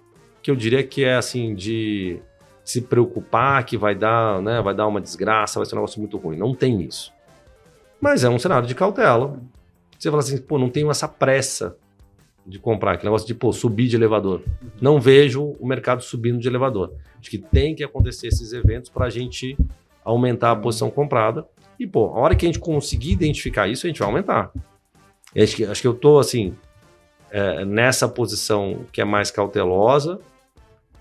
[0.42, 2.20] que eu diria que é assim de
[2.66, 6.18] se preocupar que vai dar, né, vai dar uma desgraça, vai ser um negócio muito
[6.18, 6.36] ruim.
[6.36, 7.12] Não tem isso.
[8.00, 9.40] Mas é um cenário de cautela.
[9.96, 11.76] Você fala assim, pô, não tenho essa pressa
[12.44, 14.42] de comprar, aquele negócio de, pô, subir de elevador.
[14.80, 16.92] Não vejo o mercado subindo de elevador.
[17.20, 19.56] Acho que tem que acontecer esses eventos para a gente
[20.04, 21.46] aumentar a posição comprada.
[21.78, 24.50] E, pô, a hora que a gente conseguir identificar isso, a gente vai aumentar.
[25.36, 26.52] Acho que, acho que eu tô, assim,
[27.30, 30.18] é, nessa posição que é mais cautelosa,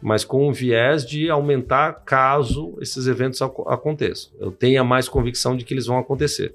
[0.05, 4.31] mas com um viés de aumentar caso esses eventos aconteçam.
[4.39, 6.53] Eu tenha mais convicção de que eles vão acontecer.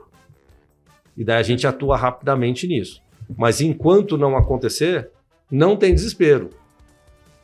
[1.16, 3.02] E daí a gente atua rapidamente nisso.
[3.36, 5.10] Mas enquanto não acontecer,
[5.50, 6.50] não tem desespero.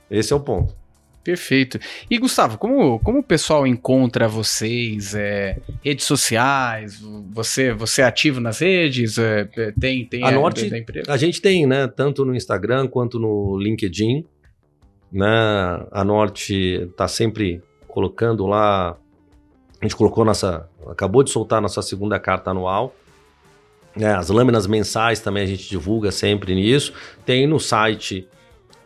[0.08, 0.76] Esse é o ponto.
[1.24, 1.80] Perfeito.
[2.08, 5.12] E Gustavo, como, como o pessoal encontra vocês?
[5.12, 7.00] É, redes sociais?
[7.32, 9.18] Você você é ativo nas redes?
[9.18, 10.70] É, é tem tem a, a Norte
[11.08, 11.88] a gente tem, né?
[11.88, 14.24] Tanto no Instagram quanto no LinkedIn,
[15.16, 15.86] né?
[15.90, 16.54] A Norte
[16.90, 18.96] está sempre colocando lá.
[19.80, 22.94] A gente colocou nossa, acabou de soltar nossa segunda carta anual.
[23.98, 26.92] É, as lâminas mensais também a gente divulga sempre nisso.
[27.24, 28.28] Tem no site,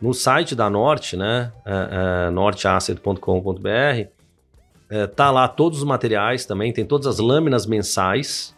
[0.01, 1.51] no site da Norte, né?
[1.65, 4.07] É, é, norteasset.com.br.
[4.89, 8.55] É, tá lá todos os materiais também, tem todas as lâminas mensais,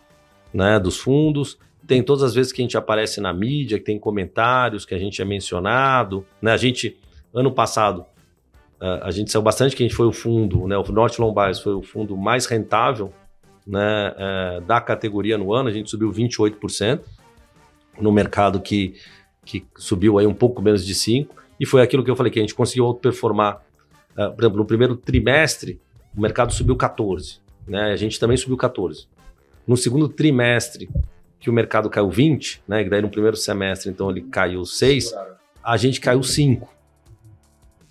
[0.54, 0.80] né?
[0.80, 1.58] Dos fundos.
[1.88, 4.98] Tem todas as vezes que a gente aparece na mídia, que tem comentários que a
[5.00, 6.52] gente é mencionado, né?
[6.54, 6.98] A gente,
[7.34, 8.06] ano passado,
[8.82, 10.78] é, a gente saiu bastante que a gente foi o fundo, né?
[10.78, 13.14] O Norte Lombard foi o fundo mais rentável
[13.66, 17.02] né, é, da categoria no ano, a gente subiu 28%,
[18.00, 18.96] no mercado que,
[19.46, 21.30] que subiu aí um pouco menos de 5%,
[21.60, 23.62] e foi aquilo que eu falei, que a gente conseguiu outperformar.
[24.18, 25.80] Uh, por exemplo, no primeiro trimestre,
[26.16, 29.08] o mercado subiu 14%, né, a gente também subiu 14%.
[29.66, 30.90] No segundo trimestre,
[31.40, 35.14] que o mercado caiu 20%, né, que daí no primeiro semestre, então ele caiu 6%,
[35.64, 36.68] a gente caiu 5%.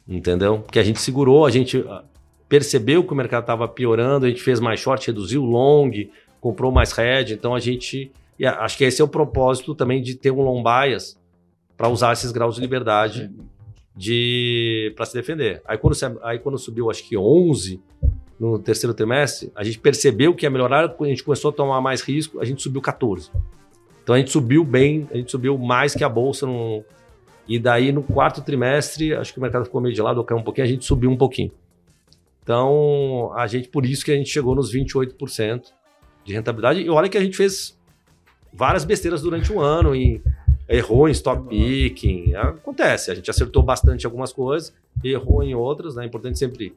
[0.07, 0.59] Entendeu?
[0.59, 1.85] Porque a gente segurou, a gente
[2.49, 5.91] percebeu que o mercado estava piorando, a gente fez mais short, reduziu o long,
[6.41, 8.11] comprou mais red, então a gente.
[8.59, 11.19] acho que esse é o propósito também de ter um long bias
[11.77, 13.31] para usar esses graus de liberdade
[13.97, 15.63] de para se defender.
[15.65, 17.81] Aí quando, aí quando subiu, acho que 11
[18.39, 21.81] no terceiro trimestre, a gente percebeu que ia melhorar, quando a gente começou a tomar
[21.81, 23.31] mais risco, a gente subiu 14.
[24.03, 26.85] Então a gente subiu bem, a gente subiu mais que a bolsa no,
[27.49, 30.45] e daí no quarto trimestre, acho que o mercado ficou meio de lado, caiu um
[30.45, 31.53] pouquinho, a gente subiu um pouquinho.
[32.43, 35.73] Então, a gente, por isso que a gente chegou nos 28%
[36.25, 36.81] de rentabilidade.
[36.81, 37.79] E olha que a gente fez
[38.53, 40.23] várias besteiras durante o ano e
[40.69, 42.35] errou em stock picking.
[42.35, 46.05] Acontece, a gente acertou bastante algumas coisas, errou em outras, né?
[46.05, 46.75] É importante sempre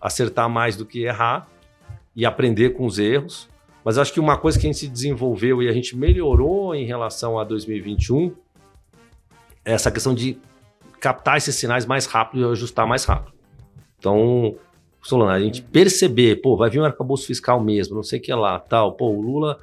[0.00, 1.48] acertar mais do que errar
[2.14, 3.48] e aprender com os erros.
[3.84, 6.84] Mas acho que uma coisa que a gente se desenvolveu e a gente melhorou em
[6.84, 8.32] relação a 2021 é
[9.72, 10.38] essa questão de
[11.00, 13.32] captar esses sinais mais rápido e ajustar mais rápido.
[13.98, 14.56] Então,
[15.02, 18.32] Solana, a gente perceber, pô, vai vir um arcabouço fiscal mesmo, não sei o que
[18.32, 19.58] lá, tal, pô, o Lula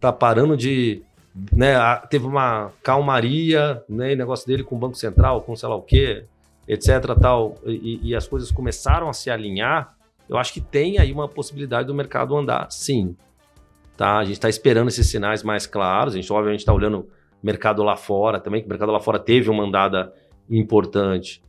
[0.00, 1.02] tá parando de,
[1.52, 1.74] né,
[2.08, 6.24] teve uma calmaria, né, negócio dele com o Banco Central, com sei lá o quê,
[6.68, 9.96] etc, tal, e, e as coisas começaram a se alinhar,
[10.28, 13.16] eu acho que tem aí uma possibilidade do mercado andar, sim,
[13.96, 14.18] tá?
[14.18, 17.08] A gente está esperando esses sinais mais claros, a gente obviamente está olhando
[17.46, 20.12] mercado lá fora também, que o mercado lá fora teve uma andada
[20.50, 21.42] importante,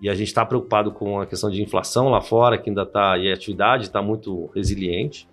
[0.00, 3.16] e a gente está preocupado com a questão de inflação lá fora, que ainda está,
[3.18, 5.28] e a atividade está muito resiliente.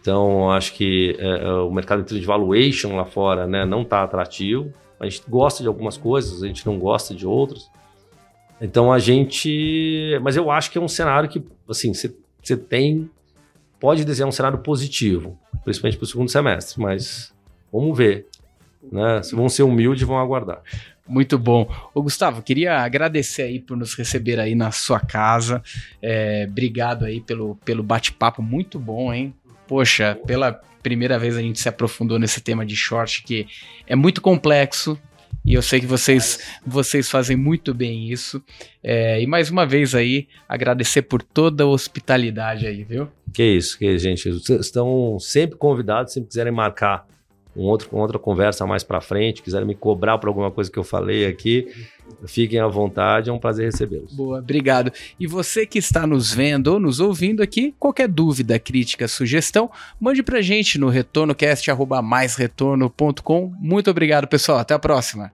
[0.00, 4.72] Então, acho que é, é o mercado de valuation lá fora né, não está atrativo.
[5.00, 7.68] A gente gosta de algumas coisas, a gente não gosta de outras.
[8.60, 10.18] Então, a gente.
[10.22, 13.10] Mas eu acho que é um cenário que, assim, você tem.
[13.80, 17.34] Pode desenhar um cenário positivo, principalmente para o segundo semestre, mas
[17.72, 18.28] vamos ver.
[18.90, 19.22] Né?
[19.22, 20.62] Se vão ser humildes, vão aguardar.
[21.06, 21.70] Muito bom.
[21.92, 25.62] Ô, Gustavo, queria agradecer aí por nos receber aí na sua casa.
[26.00, 29.34] É, obrigado aí pelo, pelo bate-papo muito bom, hein?
[29.66, 30.52] Poxa, pela
[30.82, 33.46] primeira vez a gente se aprofundou nesse tema de short que
[33.86, 34.98] é muito complexo,
[35.44, 38.42] e eu sei que vocês, vocês fazem muito bem isso.
[38.82, 43.08] É, e mais uma vez aí, agradecer por toda a hospitalidade aí, viu?
[43.32, 44.30] Que isso, que isso, gente.
[44.30, 47.06] Vocês estão sempre convidados, sempre quiserem marcar
[47.56, 50.78] um outro, uma outra conversa mais para frente, quiserem me cobrar por alguma coisa que
[50.78, 51.66] eu falei aqui,
[52.26, 54.12] fiquem à vontade, é um prazer recebê-los.
[54.12, 54.92] Boa, obrigado.
[55.18, 59.70] E você que está nos vendo ou nos ouvindo aqui, qualquer dúvida, crítica, sugestão,
[60.00, 63.54] mande pra gente no retornocast@maisretorno.com.
[63.58, 64.58] Muito obrigado, pessoal.
[64.58, 65.32] Até a próxima.